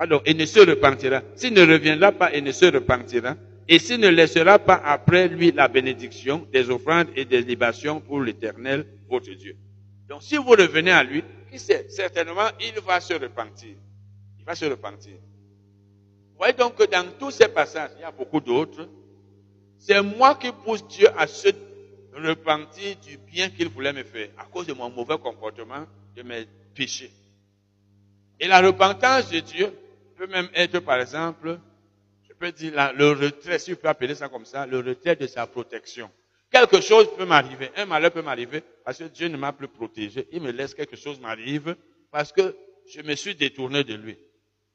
Alors, 0.00 0.22
il 0.24 0.34
ne 0.38 0.46
se 0.46 0.60
repentira. 0.60 1.20
S'il 1.36 1.52
ne 1.52 1.60
reviendra 1.60 2.10
pas 2.10 2.32
et 2.32 2.40
ne 2.40 2.52
se 2.52 2.64
repentira, 2.64 3.36
et 3.68 3.78
s'il 3.78 4.00
ne 4.00 4.08
laissera 4.08 4.58
pas 4.58 4.80
après 4.82 5.28
lui 5.28 5.52
la 5.52 5.68
bénédiction 5.68 6.48
des 6.50 6.70
offrandes 6.70 7.08
et 7.14 7.26
des 7.26 7.42
libations 7.42 8.00
pour 8.00 8.22
l'éternel, 8.22 8.86
votre 9.10 9.30
Dieu. 9.30 9.56
Donc, 10.08 10.22
si 10.22 10.38
vous 10.38 10.52
revenez 10.52 10.90
à 10.90 11.04
lui, 11.04 11.22
qui 11.52 11.58
sait, 11.58 11.84
certainement, 11.90 12.48
il 12.60 12.80
va 12.80 12.98
se 13.00 13.12
repentir. 13.12 13.74
Il 14.38 14.44
va 14.46 14.54
se 14.54 14.64
repentir. 14.64 15.12
Vous 15.12 16.38
voyez 16.38 16.54
donc 16.54 16.76
que 16.76 16.84
dans 16.84 17.06
tous 17.18 17.32
ces 17.32 17.48
passages, 17.48 17.90
il 17.98 18.00
y 18.00 18.04
a 18.04 18.10
beaucoup 18.10 18.40
d'autres, 18.40 18.88
c'est 19.76 20.00
moi 20.00 20.34
qui 20.34 20.50
pousse 20.50 20.86
Dieu 20.88 21.08
à 21.18 21.26
se 21.26 21.48
repentir 22.14 22.96
du 23.06 23.18
bien 23.18 23.50
qu'il 23.50 23.68
voulait 23.68 23.92
me 23.92 24.02
faire, 24.02 24.30
à 24.38 24.44
cause 24.44 24.66
de 24.66 24.72
mon 24.72 24.88
mauvais 24.88 25.18
comportement, 25.18 25.84
de 26.16 26.22
mes 26.22 26.46
péchés. 26.74 27.12
Et 28.40 28.48
la 28.48 28.62
repentance 28.62 29.30
de 29.30 29.40
Dieu, 29.40 29.70
peut 30.20 30.26
même 30.26 30.50
être, 30.52 30.80
par 30.80 31.00
exemple, 31.00 31.58
je 32.28 32.34
peux 32.34 32.52
dire 32.52 32.92
le 32.92 33.12
retrait, 33.12 33.58
si 33.58 33.70
je 33.70 33.76
peux 33.76 33.88
appeler 33.88 34.14
ça 34.14 34.28
comme 34.28 34.44
ça, 34.44 34.66
le 34.66 34.80
retrait 34.80 35.16
de 35.16 35.26
sa 35.26 35.46
protection. 35.46 36.10
Quelque 36.50 36.82
chose 36.82 37.08
peut 37.16 37.24
m'arriver, 37.24 37.70
un 37.76 37.86
malheur 37.86 38.10
peut 38.10 38.20
m'arriver 38.20 38.62
parce 38.84 38.98
que 38.98 39.04
Dieu 39.04 39.28
ne 39.28 39.38
m'a 39.38 39.54
plus 39.54 39.68
protégé. 39.68 40.28
Il 40.32 40.42
me 40.42 40.50
laisse 40.50 40.74
quelque 40.74 40.96
chose 40.96 41.18
m'arrive 41.20 41.74
parce 42.10 42.32
que 42.32 42.54
je 42.92 43.00
me 43.00 43.14
suis 43.14 43.34
détourné 43.34 43.82
de 43.82 43.94
lui. 43.94 44.18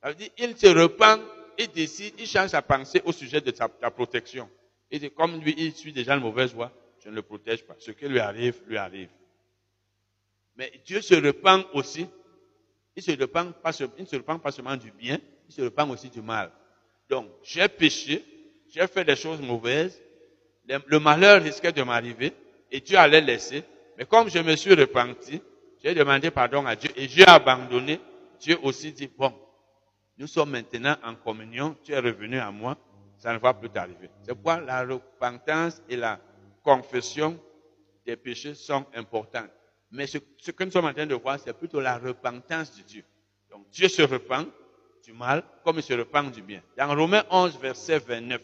Ça 0.01 0.09
veut 0.09 0.15
dire, 0.15 0.29
il 0.39 0.57
se 0.57 0.65
repent, 0.65 1.21
il 1.59 1.67
décide, 1.67 2.15
il 2.17 2.25
change 2.25 2.49
sa 2.49 2.63
pensée 2.63 3.03
au 3.05 3.11
sujet 3.11 3.39
de 3.39 3.53
sa, 3.53 3.69
protection. 3.91 4.49
Il 4.89 4.99
dit, 4.99 5.11
comme 5.11 5.39
lui, 5.41 5.53
il 5.59 5.73
suit 5.75 5.93
déjà 5.93 6.15
la 6.15 6.21
mauvaise 6.21 6.55
voie, 6.55 6.71
je 7.03 7.09
ne 7.09 7.15
le 7.15 7.21
protège 7.21 7.63
pas. 7.65 7.75
Ce 7.77 7.91
qui 7.91 8.07
lui 8.07 8.19
arrive, 8.19 8.55
lui 8.65 8.77
arrive. 8.77 9.09
Mais 10.55 10.71
Dieu 10.85 11.01
se 11.01 11.13
repent 11.13 11.65
aussi. 11.73 12.07
Il, 12.95 13.03
se 13.03 13.11
il 13.11 13.17
ne 13.19 14.05
se 14.05 14.15
repent 14.15 14.39
pas 14.39 14.51
seulement 14.51 14.77
du 14.77 14.89
bien, 14.89 15.19
il 15.47 15.53
se 15.53 15.61
repent 15.61 15.89
aussi 15.89 16.09
du 16.09 16.21
mal. 16.21 16.51
Donc, 17.09 17.27
j'ai 17.43 17.67
péché, 17.67 18.23
j'ai 18.73 18.87
fait 18.87 19.03
des 19.03 19.15
choses 19.15 19.41
mauvaises, 19.41 20.01
le, 20.67 20.99
malheur 20.99 21.41
risquait 21.41 21.71
de 21.71 21.83
m'arriver, 21.83 22.33
et 22.71 22.79
Dieu 22.79 22.97
allait 22.97 23.21
laisser. 23.21 23.63
Mais 23.97 24.05
comme 24.05 24.29
je 24.29 24.39
me 24.39 24.55
suis 24.55 24.73
repenti, 24.73 25.39
J'ai 25.85 25.93
demandé 25.93 26.31
pardon 26.31 26.65
à 26.65 26.75
Dieu 26.75 26.89
et 26.95 27.07
a 27.27 27.35
abandonné. 27.35 27.99
Dieu 28.39 28.57
aussi 28.63 28.91
dit, 28.91 29.07
bon, 29.07 29.31
nous 30.17 30.25
sommes 30.25 30.49
maintenant 30.49 30.95
en 31.03 31.13
communion, 31.13 31.75
tu 31.83 31.91
es 31.91 31.99
revenu 31.99 32.39
à 32.39 32.49
moi, 32.49 32.75
ça 33.19 33.31
ne 33.31 33.37
va 33.37 33.53
plus 33.53 33.69
t'arriver. 33.69 34.09
C'est 34.23 34.33
pourquoi 34.33 34.61
la 34.61 34.83
repentance 34.83 35.83
et 35.87 35.95
la 35.95 36.19
confession 36.63 37.39
des 38.03 38.15
péchés 38.15 38.55
sont 38.55 38.83
importantes. 38.95 39.51
Mais 39.91 40.07
ce, 40.07 40.17
que 40.17 40.63
nous 40.63 40.71
sommes 40.71 40.85
en 40.85 40.93
train 40.93 41.05
de 41.05 41.13
voir, 41.13 41.39
c'est 41.39 41.53
plutôt 41.53 41.79
la 41.79 41.99
repentance 41.99 42.75
de 42.75 42.81
Dieu. 42.81 43.03
Donc 43.51 43.69
Dieu 43.69 43.87
se 43.87 44.01
repent 44.01 44.47
du 45.05 45.13
mal 45.13 45.43
comme 45.63 45.77
il 45.77 45.83
se 45.83 45.93
repent 45.93 46.31
du 46.31 46.41
bien. 46.41 46.61
Dans 46.77 46.87
Romains 46.95 47.23
11, 47.29 47.59
verset 47.59 47.99
29, 47.99 48.41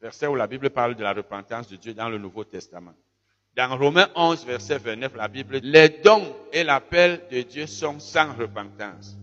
verset 0.00 0.26
où 0.26 0.34
la 0.34 0.46
Bible 0.46 0.68
parle 0.68 0.94
de 0.94 1.02
la 1.02 1.14
repentance 1.14 1.68
de 1.68 1.76
Dieu 1.76 1.94
dans 1.94 2.10
le 2.10 2.18
Nouveau 2.18 2.44
Testament. 2.44 2.94
Dans 3.56 3.76
Romains 3.78 4.10
11, 4.14 4.44
verset 4.44 4.78
29, 4.78 5.16
la 5.16 5.28
Bible 5.28 5.60
dit, 5.60 5.70
les 5.70 5.88
dons 5.88 6.36
et 6.52 6.64
l'appel 6.64 7.22
de 7.30 7.40
Dieu 7.42 7.66
sont 7.66 7.98
sans 7.98 8.34
repentance. 8.34 9.16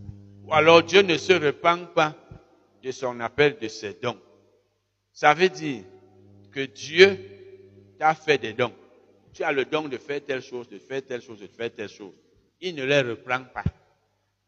Ou 0.46 0.54
alors 0.54 0.82
Dieu 0.82 1.04
ne 1.04 1.16
se 1.16 1.34
repent 1.34 1.94
pas 1.94 2.16
de 2.82 2.92
son 2.92 3.20
appel 3.20 3.60
de 3.60 3.68
ses 3.68 3.94
dons. 3.94 4.20
Ça 5.14 5.36
veut 5.36 5.50
dire 5.50 5.84
que 6.52 6.66
Dieu 6.66 7.20
t'a 8.00 8.16
fait 8.16 8.40
des 8.40 8.54
dons. 8.54 8.74
Tu 9.32 9.44
as 9.44 9.52
le 9.52 9.66
don 9.66 9.88
de 9.88 9.98
faire 9.98 10.26
telle 10.26 10.42
chose, 10.42 10.68
de 10.70 10.80
faire 10.80 11.06
telle 11.06 11.22
chose, 11.22 11.40
de 11.40 11.48
faire 11.48 11.72
telle 11.72 11.90
chose. 11.90 12.14
Il 12.62 12.74
ne 12.74 12.84
les 12.84 13.02
reprend 13.02 13.44
pas. 13.44 13.64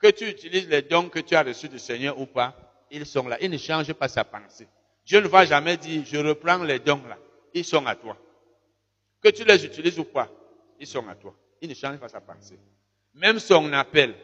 Que 0.02 0.10
tu 0.10 0.28
utilises 0.28 0.68
les 0.68 0.82
dons 0.82 1.10
que 1.10 1.20
tu 1.20 1.36
as 1.36 1.43
reçus 1.43 1.70
du 1.70 1.80
Seigneur 1.80 2.20
ou 2.20 2.26
pas, 2.26 2.56
ils 2.89 3.06
sont 3.06 3.28
là. 3.28 3.38
Il 3.41 3.52
ne 3.52 3.58
change 3.58 3.93
pas 3.93 4.08
sa 4.08 4.24
pensée. 4.24 4.68
Dieu 5.06 5.22
ne 5.22 5.28
va 5.28 5.45
jamais 5.45 5.78
dire, 5.78 6.04
je 6.06 6.18
reprends 6.18 6.64
les 6.64 6.80
dons 6.80 7.02
là. 7.08 7.18
Ils 7.54 7.66
sont 7.66 7.86
à 7.86 7.95
toi. 7.95 8.18
Que 9.22 9.30
tu 9.30 9.43
les 9.43 9.64
utilises 9.66 9.99
ou 9.99 10.06
pas, 10.06 10.30
ils 10.80 10.88
sont 10.88 11.08
à 11.08 11.16
toi. 11.16 11.36
Il 11.62 11.70
ne 11.70 11.76
change 11.76 11.97
pas 11.97 12.10
sa 12.10 12.22
pensée. 12.22 12.58
Même 13.14 13.39
son 13.39 13.72
appel. 13.74 14.16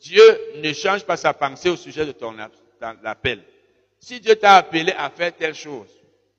Dieu 0.00 0.22
ne 0.56 0.72
change 0.72 1.04
pas 1.04 1.16
sa 1.16 1.34
pensée 1.34 1.68
au 1.68 1.76
sujet 1.76 2.06
de 2.06 2.12
ton 2.12 2.34
appel. 3.04 3.42
Si 3.98 4.18
Dieu 4.20 4.34
t'a 4.36 4.56
appelé 4.56 4.92
à 4.92 5.10
faire 5.10 5.36
telle 5.36 5.54
chose 5.54 5.90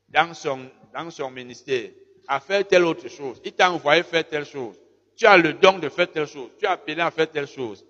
dans 0.09 0.33
son, 0.33 0.67
dans 0.93 1.11
son 1.11 1.29
ministère, 1.29 1.91
à 2.27 2.39
faire 2.39 2.67
telle 2.67 2.85
autre 2.85 3.07
chose, 3.07 3.39
il 3.45 3.53
t'a 3.53 3.71
envoyé 3.71 4.01
faire 4.01 4.27
telle 4.27 4.45
chose, 4.45 4.79
tu 5.15 5.27
as 5.27 5.37
le 5.37 5.53
don 5.53 5.77
de 5.77 5.89
faire 5.89 6.09
telle 6.09 6.25
chose, 6.25 6.49
tu 6.57 6.65
as 6.65 6.71
appelé 6.71 6.99
à 7.01 7.11
faire 7.11 7.29
telle 7.29 7.47
chose, 7.47 7.85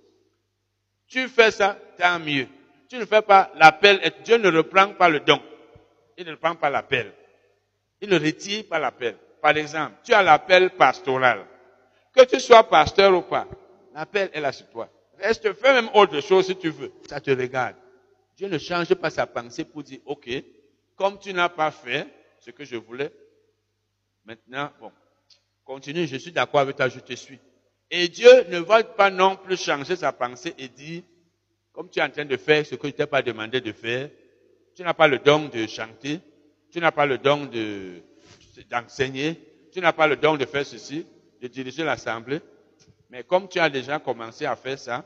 tu 1.12 1.28
fais 1.28 1.52
ça, 1.52 1.78
tant 1.98 2.20
mieux. 2.20 2.48
Tu 2.90 2.98
ne 2.98 3.06
fais 3.06 3.22
pas 3.22 3.52
l'appel, 3.56 4.00
et 4.02 4.12
Dieu 4.24 4.38
ne 4.38 4.50
reprend 4.50 4.94
pas 4.94 5.10
le 5.10 5.20
don. 5.20 5.42
Il 6.18 6.26
ne 6.26 6.32
reprend 6.32 6.56
pas 6.56 6.70
l'appel. 6.70 7.14
Il 8.00 8.10
ne 8.10 8.18
retire 8.18 8.66
pas 8.68 8.80
l'appel. 8.80 9.18
Par 9.42 9.56
exemple, 9.58 9.94
tu 10.04 10.14
as 10.14 10.24
l'appel 10.24 10.72
pastoral. 10.72 11.46
Que 12.16 12.24
tu 12.24 12.40
sois 12.40 12.64
pasteur 12.64 13.14
ou 13.16 13.22
pas, 13.22 13.46
l'appel 13.94 14.30
est 14.34 14.40
là 14.40 14.52
sur 14.54 14.70
toi. 14.70 14.90
Reste, 15.20 15.54
fais 15.54 15.74
même 15.74 15.90
autre 15.94 16.22
chose 16.22 16.48
si 16.48 16.56
tu 16.56 16.70
veux. 16.70 16.92
Ça 17.08 17.20
te 17.20 17.32
regarde. 17.32 17.76
Dieu 18.38 18.48
ne 18.48 18.58
change 18.58 18.94
pas 18.96 19.10
sa 19.10 19.28
pensée 19.28 19.66
pour 19.66 19.84
dire, 19.84 20.00
OK, 20.06 20.30
comme 20.96 21.20
tu 21.20 21.34
n'as 21.34 21.50
pas 21.50 21.72
fait 21.72 22.08
ce 22.40 22.52
que 22.52 22.64
je 22.64 22.78
voulais, 22.78 23.12
maintenant, 24.26 24.72
bon, 24.80 24.92
continue, 25.66 26.08
je 26.08 26.16
suis 26.16 26.32
d'accord 26.32 26.62
avec 26.62 26.78
toi, 26.78 26.88
je 26.88 27.00
te 27.00 27.14
suis. 27.14 27.40
Et 27.94 28.08
Dieu 28.08 28.46
ne 28.48 28.60
va 28.60 28.84
pas 28.86 29.12
non 29.12 29.36
plus 29.36 29.62
changer 29.62 29.98
sa 29.98 30.14
pensée 30.14 30.56
et 30.58 30.70
dire, 30.70 31.04
comme 31.74 31.90
tu 31.90 32.00
es 32.00 32.02
en 32.02 32.10
train 32.10 32.24
de 32.24 32.38
faire 32.38 32.66
ce 32.66 32.76
que 32.76 32.88
je 32.88 32.94
t'ai 32.94 33.06
pas 33.06 33.22
demandé 33.22 33.60
de 33.60 33.74
faire, 33.74 34.10
tu 34.74 34.82
n'as 34.82 34.94
pas 34.94 35.10
le 35.10 35.20
don 35.20 35.50
de 35.50 35.68
chanter, 35.68 36.22
tu 36.72 36.80
n'as 36.80 36.94
pas 36.94 37.06
le 37.06 37.18
don 37.18 37.46
de, 37.46 38.02
d'enseigner, 38.70 39.38
tu 39.74 39.82
n'as 39.82 39.92
pas 39.92 40.08
le 40.08 40.16
don 40.16 40.38
de 40.38 40.46
faire 40.46 40.66
ceci, 40.66 41.06
de 41.42 41.48
diriger 41.48 41.84
l'assemblée, 41.84 42.40
mais 43.10 43.24
comme 43.26 43.50
tu 43.50 43.60
as 43.60 43.70
déjà 43.70 44.00
commencé 44.00 44.46
à 44.46 44.56
faire 44.56 44.80
ça, 44.80 45.06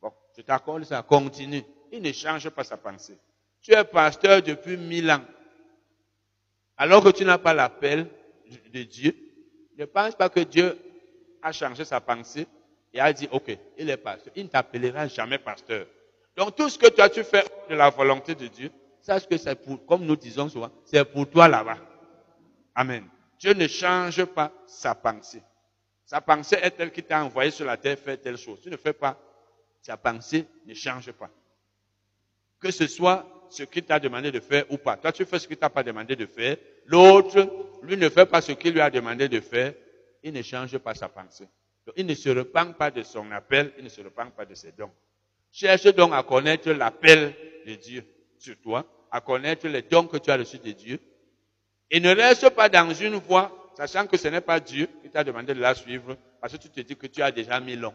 bon, 0.00 0.10
je 0.34 0.40
t'accorde 0.40 0.84
ça, 0.84 1.02
continue. 1.02 1.62
Il 1.92 2.00
ne 2.00 2.12
change 2.12 2.48
pas 2.48 2.64
sa 2.64 2.78
pensée. 2.78 3.18
Tu 3.60 3.74
es 3.74 3.84
pasteur 3.84 4.40
depuis 4.40 4.78
mille 4.78 5.10
ans. 5.10 5.22
Alors 6.78 7.04
que 7.04 7.10
tu 7.10 7.26
n'as 7.26 7.36
pas 7.38 7.52
l'appel 7.52 8.06
de 8.72 8.82
Dieu, 8.84 9.14
ne 9.76 9.84
pense 9.84 10.14
pas 10.14 10.30
que 10.30 10.40
Dieu 10.40 10.78
a 11.46 11.52
changé 11.52 11.84
sa 11.84 12.00
pensée 12.00 12.46
et 12.92 13.00
a 13.00 13.12
dit, 13.12 13.28
OK, 13.30 13.56
il 13.78 13.88
est 13.88 13.96
pasteur. 13.96 14.32
Il 14.34 14.44
ne 14.44 14.48
t'appellera 14.48 15.06
jamais 15.06 15.38
pasteur. 15.38 15.86
Donc 16.36 16.56
tout 16.56 16.68
ce 16.68 16.76
que 16.76 16.88
toi 16.88 17.08
tu 17.08 17.22
fais 17.22 17.44
de 17.70 17.74
la 17.76 17.88
volonté 17.88 18.34
de 18.34 18.48
Dieu, 18.48 18.70
sache 19.00 19.28
que 19.28 19.36
c'est 19.36 19.54
pour, 19.54 19.84
comme 19.86 20.04
nous 20.04 20.16
disons 20.16 20.48
souvent, 20.48 20.70
c'est 20.84 21.04
pour 21.04 21.30
toi 21.30 21.46
là-bas. 21.46 21.78
Amen. 22.74 23.04
Dieu 23.38 23.52
ne 23.52 23.68
change 23.68 24.24
pas 24.24 24.52
sa 24.66 24.94
pensée. 24.94 25.42
Sa 26.04 26.20
pensée 26.20 26.56
est 26.60 26.72
telle 26.72 26.90
qu'il 26.90 27.04
t'a 27.04 27.24
envoyé 27.24 27.50
sur 27.50 27.64
la 27.64 27.76
terre 27.76 27.98
faire 27.98 28.20
telle 28.20 28.38
chose. 28.38 28.60
Tu 28.60 28.70
ne 28.70 28.76
fais 28.76 28.92
pas. 28.92 29.16
Sa 29.82 29.96
pensée 29.96 30.46
ne 30.66 30.74
change 30.74 31.12
pas. 31.12 31.30
Que 32.60 32.70
ce 32.72 32.86
soit 32.88 33.24
ce 33.50 33.62
qu'il 33.62 33.84
t'a 33.84 34.00
demandé 34.00 34.32
de 34.32 34.40
faire 34.40 34.64
ou 34.70 34.78
pas. 34.78 34.96
Toi, 34.96 35.12
tu 35.12 35.24
fais 35.24 35.38
ce 35.38 35.46
qu'il 35.46 35.56
t'a 35.56 35.70
pas 35.70 35.84
demandé 35.84 36.16
de 36.16 36.26
faire. 36.26 36.56
L'autre, 36.86 37.48
lui, 37.82 37.96
ne 37.96 38.08
fait 38.08 38.26
pas 38.26 38.40
ce 38.40 38.52
qu'il 38.52 38.72
lui 38.72 38.80
a 38.80 38.90
demandé 38.90 39.28
de 39.28 39.40
faire. 39.40 39.74
Il 40.26 40.32
ne 40.32 40.42
change 40.42 40.76
pas 40.78 40.92
sa 40.92 41.08
pensée. 41.08 41.46
il 41.96 42.04
ne 42.04 42.14
se 42.14 42.28
repent 42.30 42.72
pas 42.72 42.90
de 42.90 43.04
son 43.04 43.30
appel. 43.30 43.72
Il 43.78 43.84
ne 43.84 43.88
se 43.88 44.00
repent 44.00 44.32
pas 44.36 44.44
de 44.44 44.56
ses 44.56 44.72
dons. 44.72 44.90
Cherche 45.52 45.84
donc 45.94 46.12
à 46.12 46.24
connaître 46.24 46.68
l'appel 46.72 47.32
de 47.64 47.76
Dieu 47.76 48.04
sur 48.36 48.56
toi, 48.60 48.84
à 49.12 49.20
connaître 49.20 49.68
les 49.68 49.82
dons 49.82 50.08
que 50.08 50.16
tu 50.16 50.28
as 50.32 50.36
reçus 50.36 50.58
de 50.58 50.72
Dieu 50.72 50.98
et 51.92 52.00
ne 52.00 52.12
reste 52.12 52.50
pas 52.50 52.68
dans 52.68 52.92
une 52.92 53.14
voie, 53.14 53.70
sachant 53.76 54.04
que 54.08 54.16
ce 54.16 54.26
n'est 54.26 54.40
pas 54.40 54.58
Dieu 54.58 54.88
qui 55.00 55.10
t'a 55.10 55.22
demandé 55.22 55.54
de 55.54 55.60
la 55.60 55.76
suivre, 55.76 56.16
parce 56.40 56.54
que 56.54 56.58
tu 56.58 56.70
te 56.70 56.80
dis 56.80 56.96
que 56.96 57.06
tu 57.06 57.22
as 57.22 57.30
déjà 57.30 57.60
mille 57.60 57.84
ans. 57.84 57.94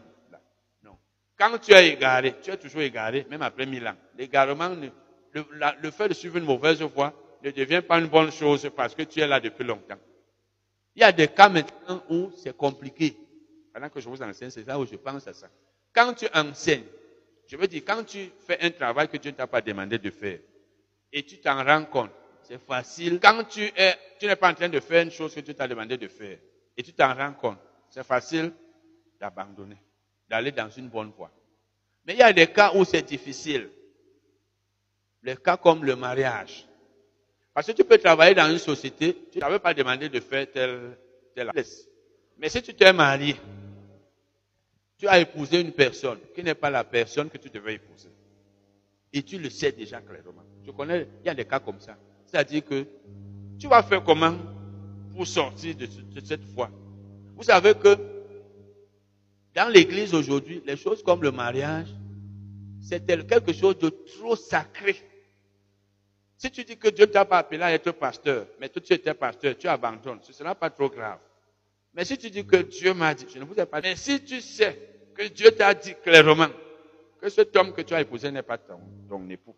Non. 0.82 0.98
Quand 1.38 1.58
tu 1.58 1.74
es 1.74 1.90
égaré, 1.90 2.36
tu 2.42 2.50
es 2.50 2.56
toujours 2.56 2.82
égaré, 2.82 3.28
même 3.30 3.42
après 3.42 3.66
mille 3.66 3.86
ans. 3.86 3.98
L'égarement, 4.18 4.74
le 5.34 5.92
fait 5.92 6.08
de 6.08 6.14
suivre 6.14 6.38
une 6.38 6.46
mauvaise 6.46 6.82
voie 6.82 7.14
ne 7.44 7.52
devient 7.52 7.82
pas 7.86 8.00
une 8.00 8.08
bonne 8.08 8.32
chose 8.32 8.72
parce 8.74 8.96
que 8.96 9.02
tu 9.02 9.20
es 9.20 9.28
là 9.28 9.42
depuis 9.42 9.66
longtemps. 9.66 9.98
Il 10.96 11.02
y 11.02 11.04
a 11.04 11.12
des 11.12 11.28
cas 11.28 11.50
maintenant 11.50 12.04
où 12.10 12.32
c'est 12.38 12.56
compliqué. 12.56 13.18
Pendant 13.74 13.90
que 13.90 14.00
je 14.02 14.10
vous 14.10 14.22
enseigne, 14.22 14.50
c'est 14.50 14.68
là 14.68 14.78
où 14.78 14.86
je 14.86 14.96
pense 14.96 15.28
à 15.28 15.34
ça. 15.34 15.50
Quand 15.94 16.14
tu 16.14 16.28
enseignes, 16.34 16.84
je 17.48 17.56
veux 17.56 17.68
dire, 17.68 17.84
quand 17.86 18.04
tu 18.04 18.32
fais 18.46 18.60
un 18.62 18.72
travail 18.72 19.08
que 19.08 19.18
Dieu 19.18 19.32
ne 19.32 19.36
t'a 19.36 19.48
pas 19.48 19.62
demandé 19.62 19.98
de 19.98 20.10
faire, 20.10 20.40
et 21.14 21.24
tu 21.24 21.40
t'en 21.40 21.64
rends 21.64 21.86
compte, 21.86 22.12
c'est 22.44 22.60
facile. 22.60 23.20
Quand 23.22 23.44
tu 23.46 23.62
es, 23.62 23.96
tu 24.20 24.26
n'es 24.26 24.36
pas 24.36 24.52
en 24.52 24.54
train 24.54 24.70
de 24.70 24.80
faire 24.80 25.04
une 25.04 25.12
chose 25.12 25.34
que 25.34 25.40
tu 25.42 25.54
t'as 25.54 25.68
demandé 25.68 25.98
de 25.98 26.08
faire 26.08 26.38
et 26.78 26.84
tu 26.84 26.94
t'en 26.94 27.14
rends 27.14 27.34
compte, 27.34 27.60
c'est 27.90 28.06
facile 28.06 28.52
d'abandonner, 29.20 29.78
d'aller 30.30 30.52
dans 30.52 30.70
une 30.70 30.90
bonne 30.90 31.12
voie. 31.12 31.32
Mais 32.06 32.14
il 32.14 32.20
y 32.20 32.24
a 32.24 32.34
des 32.34 32.48
cas 32.48 32.72
où 32.74 32.84
c'est 32.84 33.04
difficile. 33.04 33.70
Les 35.22 35.36
cas 35.36 35.58
comme 35.58 35.86
le 35.86 35.96
mariage. 35.96 36.66
Parce 37.54 37.68
que 37.68 37.74
tu 37.74 37.84
peux 37.84 37.98
travailler 37.98 38.34
dans 38.34 38.50
une 38.50 38.58
société, 38.58 39.16
tu 39.32 39.40
n'avais 39.40 39.60
pas 39.60 39.74
demandé 39.74 40.08
de 40.10 40.20
faire 40.20 40.50
telle, 40.52 40.98
telle 41.36 41.50
place. 41.50 41.88
Mais 42.38 42.50
si 42.50 42.62
tu 42.62 42.74
t'es 42.74 42.94
marié, 42.94 43.36
tu 44.98 45.08
as 45.08 45.20
épousé 45.20 45.60
une 45.60 45.72
personne 45.72 46.20
qui 46.34 46.44
n'est 46.44 46.56
pas 46.56 46.70
la 46.70 46.84
personne 46.84 47.30
que 47.30 47.38
tu 47.38 47.50
devais 47.50 47.76
épouser. 47.76 48.10
Et 49.12 49.24
tu 49.24 49.38
le 49.38 49.50
sais 49.50 49.72
déjà 49.72 50.00
clairement. 50.00 50.44
Je 50.66 50.72
connais, 50.72 51.08
il 51.24 51.28
y 51.28 51.30
a 51.30 51.34
des 51.34 51.46
cas 51.46 51.60
comme 51.60 51.80
ça. 51.80 51.98
C'est-à-dire 52.26 52.64
que 52.64 52.86
tu 53.60 53.68
vas 53.68 53.84
faire 53.84 54.04
comment 54.04 54.36
pour 55.14 55.28
sortir 55.28 55.76
de, 55.76 55.88
cette 56.24 56.46
foi? 56.46 56.70
Vous 57.36 57.44
savez 57.44 57.74
que 57.74 57.98
dans 59.54 59.70
l'église 59.70 60.14
aujourd'hui, 60.14 60.64
les 60.66 60.78
choses 60.78 61.04
comme 61.04 61.24
le 61.24 61.32
mariage, 61.32 61.88
c'est 62.80 63.06
quelque 63.06 63.52
chose 63.52 63.78
de 63.80 63.90
trop 63.90 64.36
sacré. 64.36 64.96
Si 66.42 66.50
tu 66.50 66.64
dis 66.64 66.76
que 66.76 66.88
Dieu 66.88 67.06
t'a 67.06 67.24
pas 67.24 67.38
appelé 67.38 67.62
à 67.62 67.72
être 67.72 67.92
pasteur, 67.92 68.48
mais 68.60 68.68
toi 68.68 68.82
tu 68.84 68.92
étais 68.94 69.14
pasteur, 69.14 69.56
tu 69.56 69.68
abandonnes, 69.68 70.18
ce 70.24 70.30
ne 70.30 70.34
sera 70.34 70.56
pas 70.56 70.72
trop 70.72 70.90
grave. 70.90 71.20
Mais 71.94 72.04
si 72.04 72.18
tu 72.18 72.32
dis 72.32 72.44
que 72.44 72.56
Dieu 72.56 72.96
m'a 72.96 73.14
dit, 73.14 73.28
je 73.32 73.38
ne 73.38 73.44
vous 73.44 73.54
ai 73.60 73.66
pas 73.68 73.80
dit, 73.80 73.90
mais 73.90 73.96
si 73.96 74.24
tu 74.24 74.42
sais 74.42 74.76
que 75.14 75.28
Dieu 75.28 75.52
t'a 75.52 75.76
dit 75.76 75.94
clairement 76.04 76.48
que 77.22 77.30
cet 77.30 77.56
homme 77.56 77.74
que 77.74 77.84
tu 77.84 77.94
as 77.94 78.02
épousé 78.02 78.32
n'est 78.32 78.42
pas 78.42 78.58
ton 78.58 79.30
époux, 79.30 79.56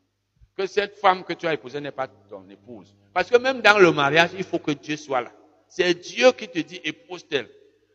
que 0.57 0.67
cette 0.67 0.97
femme 0.97 1.23
que 1.23 1.31
tu 1.31 1.47
as 1.47 1.53
épousée 1.53 1.79
n'est 1.79 1.93
pas 1.93 2.09
ton 2.29 2.49
épouse. 2.49 2.93
Parce 3.13 3.29
que 3.29 3.37
même 3.37 3.61
dans 3.61 3.79
le 3.79 3.93
mariage, 3.93 4.31
il 4.37 4.43
faut 4.43 4.59
que 4.59 4.71
Dieu 4.71 4.97
soit 4.97 5.21
là. 5.21 5.31
C'est 5.69 5.93
Dieu 5.93 6.33
qui 6.33 6.49
te 6.49 6.59
dit 6.59 6.81
épouse-t-elle. 6.83 7.47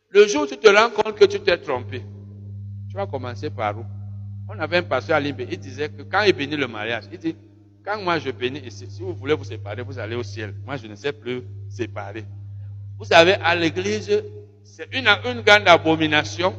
Le 0.09 0.25
jour 0.25 0.43
où 0.43 0.47
tu 0.47 0.57
te 0.57 0.67
rends 0.67 0.89
compte 0.89 1.15
que 1.15 1.25
tu 1.25 1.39
t'es 1.41 1.59
trompé, 1.59 2.01
tu 2.89 2.95
vas 2.95 3.05
commencer 3.05 3.51
par 3.51 3.77
où? 3.77 3.85
On 4.49 4.57
avait 4.57 4.77
un 4.77 4.83
pasteur 4.83 5.17
à 5.17 5.19
Limbe, 5.19 5.41
il 5.41 5.59
disait 5.59 5.89
que 5.89 6.01
quand 6.01 6.23
il 6.23 6.33
bénit 6.33 6.57
le 6.57 6.67
mariage, 6.67 7.03
il 7.11 7.19
dit, 7.19 7.35
quand 7.83 8.01
moi 8.01 8.19
je 8.19 8.29
bénis 8.31 8.59
ici, 8.59 8.87
si 8.89 9.01
vous 9.01 9.13
voulez 9.13 9.33
vous 9.33 9.43
séparer, 9.43 9.81
vous 9.81 9.99
allez 9.99 10.15
au 10.15 10.23
ciel. 10.23 10.53
Moi, 10.65 10.77
je 10.77 10.87
ne 10.87 10.95
sais 10.95 11.13
plus 11.13 11.43
séparer. 11.69 12.25
Vous 12.97 13.05
savez, 13.05 13.33
à 13.33 13.55
l'église, 13.55 14.23
c'est 14.63 14.87
une, 14.93 15.07
une 15.07 15.41
grande 15.41 15.67
abomination 15.67 16.55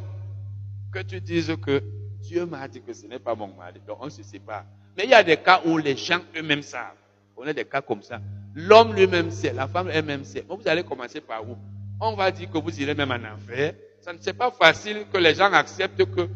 que 0.93 1.01
tu 1.01 1.21
dises 1.21 1.55
que 1.65 1.83
Dieu 2.23 2.47
m'a 2.47 2.67
dit 2.69 2.83
que 2.83 2.93
ce 2.93 3.07
n'est 3.07 3.19
pas 3.19 3.35
mon 3.35 3.49
mari. 3.49 3.81
Donc 3.87 3.99
on 4.01 4.11
se 4.11 4.23
sépare. 4.23 4.65
Mais 4.97 5.05
il 5.05 5.11
y 5.11 5.15
a 5.15 5.23
des 5.23 5.37
cas 5.37 5.61
où 5.65 5.79
les 5.79 5.97
gens 5.97 6.21
eux-mêmes 6.37 6.63
savent. 6.63 6.95
On 7.37 7.47
a 7.47 7.53
des 7.53 7.65
cas 7.65 7.81
comme 7.81 8.03
ça. 8.03 8.21
L'homme 8.55 8.95
lui-même 8.95 9.31
sait, 9.31 9.53
la 9.53 9.69
femme 9.69 9.89
elle-même 9.93 10.25
sait. 10.25 10.45
vous 10.49 10.67
allez 10.67 10.83
commencer 10.83 11.21
par 11.21 11.49
où? 11.49 11.57
On 12.01 12.15
va 12.15 12.31
dire 12.31 12.51
que 12.51 12.59
vous 12.59 12.81
irez 12.81 12.95
même 12.95 13.11
en 13.11 13.35
enfer 13.35 13.75
ça 14.01 14.13
ne 14.13 14.19
c'est 14.21 14.33
pas 14.33 14.51
facile 14.51 15.05
que 15.13 15.19
les 15.19 15.35
gens 15.35 15.53
acceptent 15.53 16.05
que 16.07 16.29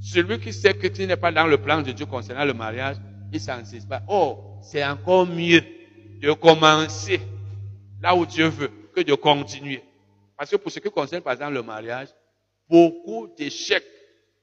celui 0.00 0.38
qui 0.38 0.52
sait 0.52 0.74
que 0.74 0.86
tu 0.86 1.06
n'es 1.06 1.16
pas 1.16 1.32
dans 1.32 1.46
le 1.46 1.58
plan 1.58 1.82
de 1.82 1.92
Dieu 1.92 2.06
concernant 2.06 2.44
le 2.44 2.54
mariage, 2.54 2.96
il 3.32 3.40
s'insiste 3.40 3.88
pas. 3.88 4.02
Oh, 4.08 4.58
c'est 4.62 4.84
encore 4.84 5.26
mieux 5.26 5.62
de 6.20 6.32
commencer 6.32 7.20
là 8.00 8.14
où 8.14 8.26
Dieu 8.26 8.46
veut 8.48 8.70
que 8.94 9.00
de 9.00 9.14
continuer. 9.14 9.82
Parce 10.36 10.50
que 10.50 10.56
pour 10.56 10.70
ce 10.70 10.78
qui 10.78 10.90
concerne 10.90 11.22
par 11.22 11.32
exemple 11.32 11.54
le 11.54 11.62
mariage, 11.62 12.08
beaucoup 12.68 13.28
d'échecs 13.36 13.84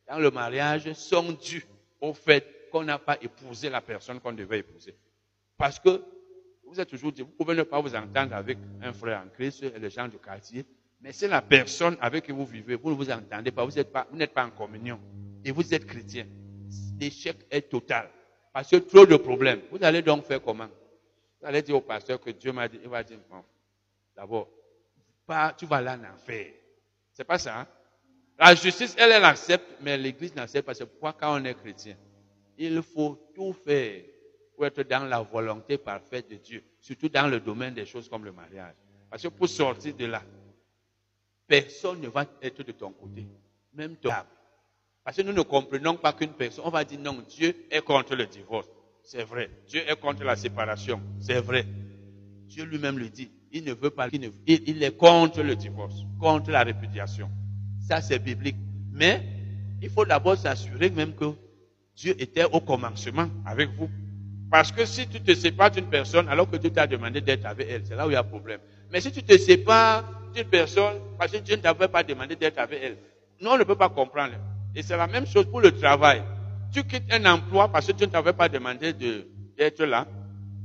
dans 0.08 0.20
le 0.20 0.32
mariage 0.32 0.92
sont 0.94 1.32
dus 1.34 1.66
au 2.02 2.14
fait 2.14 2.46
qu'on 2.72 2.84
n'a 2.84 2.98
pas 2.98 3.18
épousé 3.22 3.70
la 3.70 3.82
personne 3.82 4.20
qu'on 4.20 4.34
devait 4.34 4.60
épouser. 4.60 4.96
Parce 5.58 5.80
que 5.80 6.02
vous 6.66 6.80
êtes 6.80 6.90
toujours 6.90 7.12
dit, 7.12 7.22
vous 7.22 7.30
pouvez 7.30 7.56
ne 7.56 7.64
pas 7.64 7.82
vous 7.82 7.96
entendre 7.96 8.36
avec 8.36 8.58
un 8.82 8.94
frère 8.94 9.24
en 9.26 9.30
Christ 9.30 9.64
et 9.64 9.80
les 9.80 9.90
gens 9.90 10.08
du 10.08 10.18
quartier, 10.18 10.66
mais 11.02 11.12
c'est 11.12 11.28
la 11.28 11.42
personne 11.42 11.98
avec 12.00 12.26
qui 12.26 12.32
vous 12.32 12.46
vivez, 12.46 12.76
vous 12.76 12.92
ne 12.92 12.96
vous 12.96 13.10
entendez 13.10 13.52
pas, 13.52 13.66
vous 13.66 13.72
n'êtes 13.72 13.92
pas, 13.92 14.08
pas 14.34 14.46
en 14.46 14.52
communion 14.52 15.00
et 15.44 15.52
vous 15.52 15.74
êtes 15.74 15.86
chrétien. 15.86 16.28
L'échec 17.00 17.38
est 17.50 17.70
total. 17.70 18.10
Parce 18.52 18.70
que 18.70 18.78
trop 18.78 19.06
de 19.06 19.16
problèmes. 19.16 19.62
Vous 19.72 19.78
allez 19.82 20.02
donc 20.02 20.26
faire 20.26 20.42
comment? 20.42 20.68
Vous 21.40 21.48
allez 21.48 21.62
dire 21.62 21.76
au 21.76 21.82
pasteur 21.82 22.20
que 22.20 22.32
Dieu 22.32 22.52
m'a 22.52 22.68
dit, 22.68 22.80
il 22.82 22.90
va 22.90 23.04
dire, 23.04 23.20
bon, 23.30 23.44
d'abord, 24.16 24.50
tu 25.58 25.66
vas 25.66 25.82
là 25.82 25.98
en 25.98 26.14
enfer. 26.14 26.54
C'est 27.14 27.24
pas 27.24 27.38
ça. 27.38 27.62
Hein? 27.62 27.68
La 28.38 28.56
justice, 28.56 28.96
elle, 28.98 29.12
elle 29.12 29.26
accepte, 29.26 29.66
mais 29.82 29.98
l'église 29.98 30.34
n'accepte 30.36 30.66
pas. 30.66 30.74
C'est 30.74 30.86
pourquoi 30.86 31.14
quand 31.14 31.40
on 31.40 31.44
est 31.46 31.54
chrétien, 31.54 31.96
il 32.58 32.82
faut 32.82 33.32
tout 33.36 33.54
faire 33.54 34.04
pour 34.56 34.66
être 34.66 34.82
dans 34.84 35.06
la 35.06 35.22
volonté 35.22 35.78
parfaite 35.78 36.30
de 36.30 36.36
Dieu, 36.36 36.64
surtout 36.80 37.10
dans 37.10 37.28
le 37.28 37.40
domaine 37.40 37.74
des 37.74 37.86
choses 37.86 38.10
comme 38.10 38.26
le 38.26 38.32
mariage. 38.32 38.76
Parce 39.10 39.24
que 39.24 39.28
pour 39.30 39.48
sortir 39.48 39.96
de 39.96 40.06
là, 40.06 40.22
personne 41.48 42.02
ne 42.02 42.08
va 42.08 42.26
être 42.42 42.64
de 42.64 42.72
ton 42.72 42.92
côté, 42.92 43.26
même 43.74 43.96
toi. 43.98 44.26
Parce 45.10 45.18
que 45.18 45.24
nous 45.24 45.34
ne 45.34 45.42
comprenons 45.42 45.96
pas 45.96 46.14
qu'une 46.14 46.34
personne, 46.34 46.66
on 46.68 46.70
va 46.70 46.84
dire 46.84 47.00
non, 47.00 47.24
Dieu 47.28 47.66
est 47.72 47.82
contre 47.82 48.16
le 48.16 48.28
divorce. 48.28 48.68
C'est 49.02 49.24
vrai. 49.24 49.50
Dieu 49.68 49.82
est 49.90 50.00
contre 50.00 50.24
la 50.24 50.36
séparation. 50.36 51.02
C'est 51.20 51.42
vrai. 51.42 51.66
Dieu 52.46 52.64
lui-même 52.64 53.00
le 53.00 53.10
dit. 53.10 53.32
Il 53.52 53.64
ne 53.64 53.74
veut 53.74 53.90
pas, 53.90 54.08
il, 54.14 54.84
est 54.84 54.96
contre 54.96 55.42
le 55.42 55.56
divorce, 55.56 55.96
contre 56.20 56.52
la 56.52 56.62
répudiation. 56.62 57.28
Ça, 57.80 58.02
c'est 58.02 58.20
biblique. 58.20 58.58
Mais 58.92 59.26
il 59.82 59.90
faut 59.90 60.06
d'abord 60.06 60.38
s'assurer 60.38 60.92
même 60.92 61.16
que 61.16 61.32
Dieu 61.96 62.14
était 62.22 62.44
au 62.44 62.60
commencement 62.60 63.30
avec 63.48 63.72
vous. 63.72 63.90
Parce 64.52 64.72
que 64.72 64.86
si 64.86 65.08
tu 65.08 65.22
te 65.22 65.34
sépares 65.34 65.72
d'une 65.72 65.90
personne 65.90 66.30
alors 66.30 66.48
que 66.48 66.58
Dieu 66.58 66.70
t'a 66.70 66.86
demandé 66.86 67.20
d'être 67.20 67.48
avec 67.48 67.68
elle, 67.68 67.84
c'est 67.84 67.96
là 67.96 68.06
où 68.06 68.12
il 68.12 68.14
y 68.14 68.16
a 68.16 68.22
problème. 68.22 68.60
Mais 68.92 69.02
si 69.02 69.12
tu 69.12 69.24
te 69.24 69.36
sépares 69.40 70.04
d'une 70.36 70.46
personne 70.46 71.00
parce 71.18 71.32
que 71.32 71.38
Dieu 71.38 71.56
ne 71.56 71.62
t'avait 71.62 71.88
pas 71.88 72.04
demandé 72.04 72.36
d'être 72.36 72.60
avec 72.60 72.80
elle, 72.84 72.98
nous, 73.42 73.50
on 73.50 73.58
ne 73.58 73.64
peut 73.64 73.76
pas 73.76 73.90
comprendre. 73.90 74.36
Et 74.76 74.82
c'est 74.82 74.98
la 74.98 75.08
même 75.08 75.26
chose 75.26 75.46
pour 75.46 75.62
le 75.62 75.72
travail. 75.72 76.24
Tu 76.72 76.84
quittes 76.84 77.12
un 77.12 77.26
emploi 77.26 77.72
parce 77.72 77.88
que 77.88 77.92
Dieu 77.94 78.06
ne 78.06 78.12
t'avait 78.12 78.34
pas 78.34 78.50
demandé 78.50 78.94
d'être 78.94 79.84
là. 79.84 80.08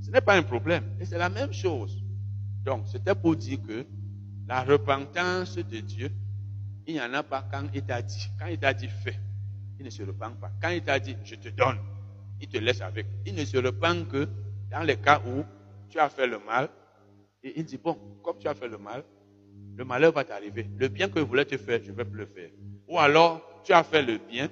Ce 0.02 0.10
n'est 0.10 0.20
pas 0.20 0.36
un 0.36 0.42
problème. 0.42 0.84
Et 1.00 1.04
c'est 1.04 1.18
la 1.18 1.30
même 1.30 1.52
chose. 1.52 2.02
Donc, 2.64 2.86
c'était 2.86 3.14
pour 3.14 3.36
dire 3.36 3.58
que 3.66 3.86
la 4.46 4.62
repentance 4.62 5.56
de 5.56 5.80
Dieu, 5.80 6.10
il 6.86 6.94
n'y 6.94 7.00
en 7.00 7.12
a 7.14 7.22
pas 7.22 7.46
quand 7.50 7.64
il 7.72 7.82
t'a 7.82 8.02
dit. 8.02 8.28
Quand 8.38 8.46
il 8.46 8.58
t'a 8.58 8.74
dit 8.74 8.88
fais, 8.88 9.18
il 9.78 9.84
ne 9.84 9.90
se 9.90 10.02
repent 10.02 10.38
pas. 10.40 10.50
Quand 10.60 10.68
il 10.68 10.82
t'a 10.82 10.98
dit 10.98 11.16
je 11.24 11.36
te 11.36 11.48
donne, 11.48 11.78
il 12.40 12.48
te 12.48 12.58
laisse 12.58 12.82
avec. 12.82 13.06
Il 13.24 13.34
ne 13.34 13.44
se 13.44 13.56
repent 13.56 14.06
que 14.06 14.28
dans 14.70 14.82
les 14.82 14.96
cas 14.96 15.22
où 15.26 15.44
tu 15.88 15.98
as 15.98 16.08
fait 16.08 16.26
le 16.26 16.38
mal. 16.38 16.68
Et 17.42 17.60
il 17.60 17.64
dit, 17.64 17.78
bon, 17.78 17.96
comme 18.22 18.38
tu 18.38 18.48
as 18.48 18.54
fait 18.54 18.68
le 18.68 18.78
mal, 18.78 19.04
le 19.76 19.84
malheur 19.84 20.12
va 20.12 20.24
t'arriver. 20.24 20.68
Le 20.76 20.88
bien 20.88 21.08
que 21.08 21.20
je 21.20 21.24
voulais 21.24 21.44
te 21.44 21.56
faire, 21.56 21.80
je 21.82 21.90
ne 21.90 21.96
vais 21.96 22.04
plus 22.04 22.20
le 22.20 22.26
faire. 22.26 22.50
Ou 22.88 22.98
alors, 22.98 23.42
tu 23.64 23.72
as 23.72 23.82
fait 23.82 24.02
le 24.02 24.18
bien, 24.18 24.48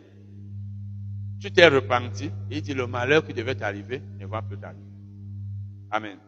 tu 1.40 1.50
t'es 1.50 1.66
repenti, 1.68 2.26
et 2.50 2.58
il 2.58 2.62
dit, 2.62 2.74
le 2.74 2.86
malheur 2.86 3.26
qui 3.26 3.34
devait 3.34 3.54
t'arriver 3.54 4.00
ne 4.18 4.26
va 4.26 4.42
plus 4.42 4.58
t'arriver. 4.58 4.82
Amen. 5.90 6.18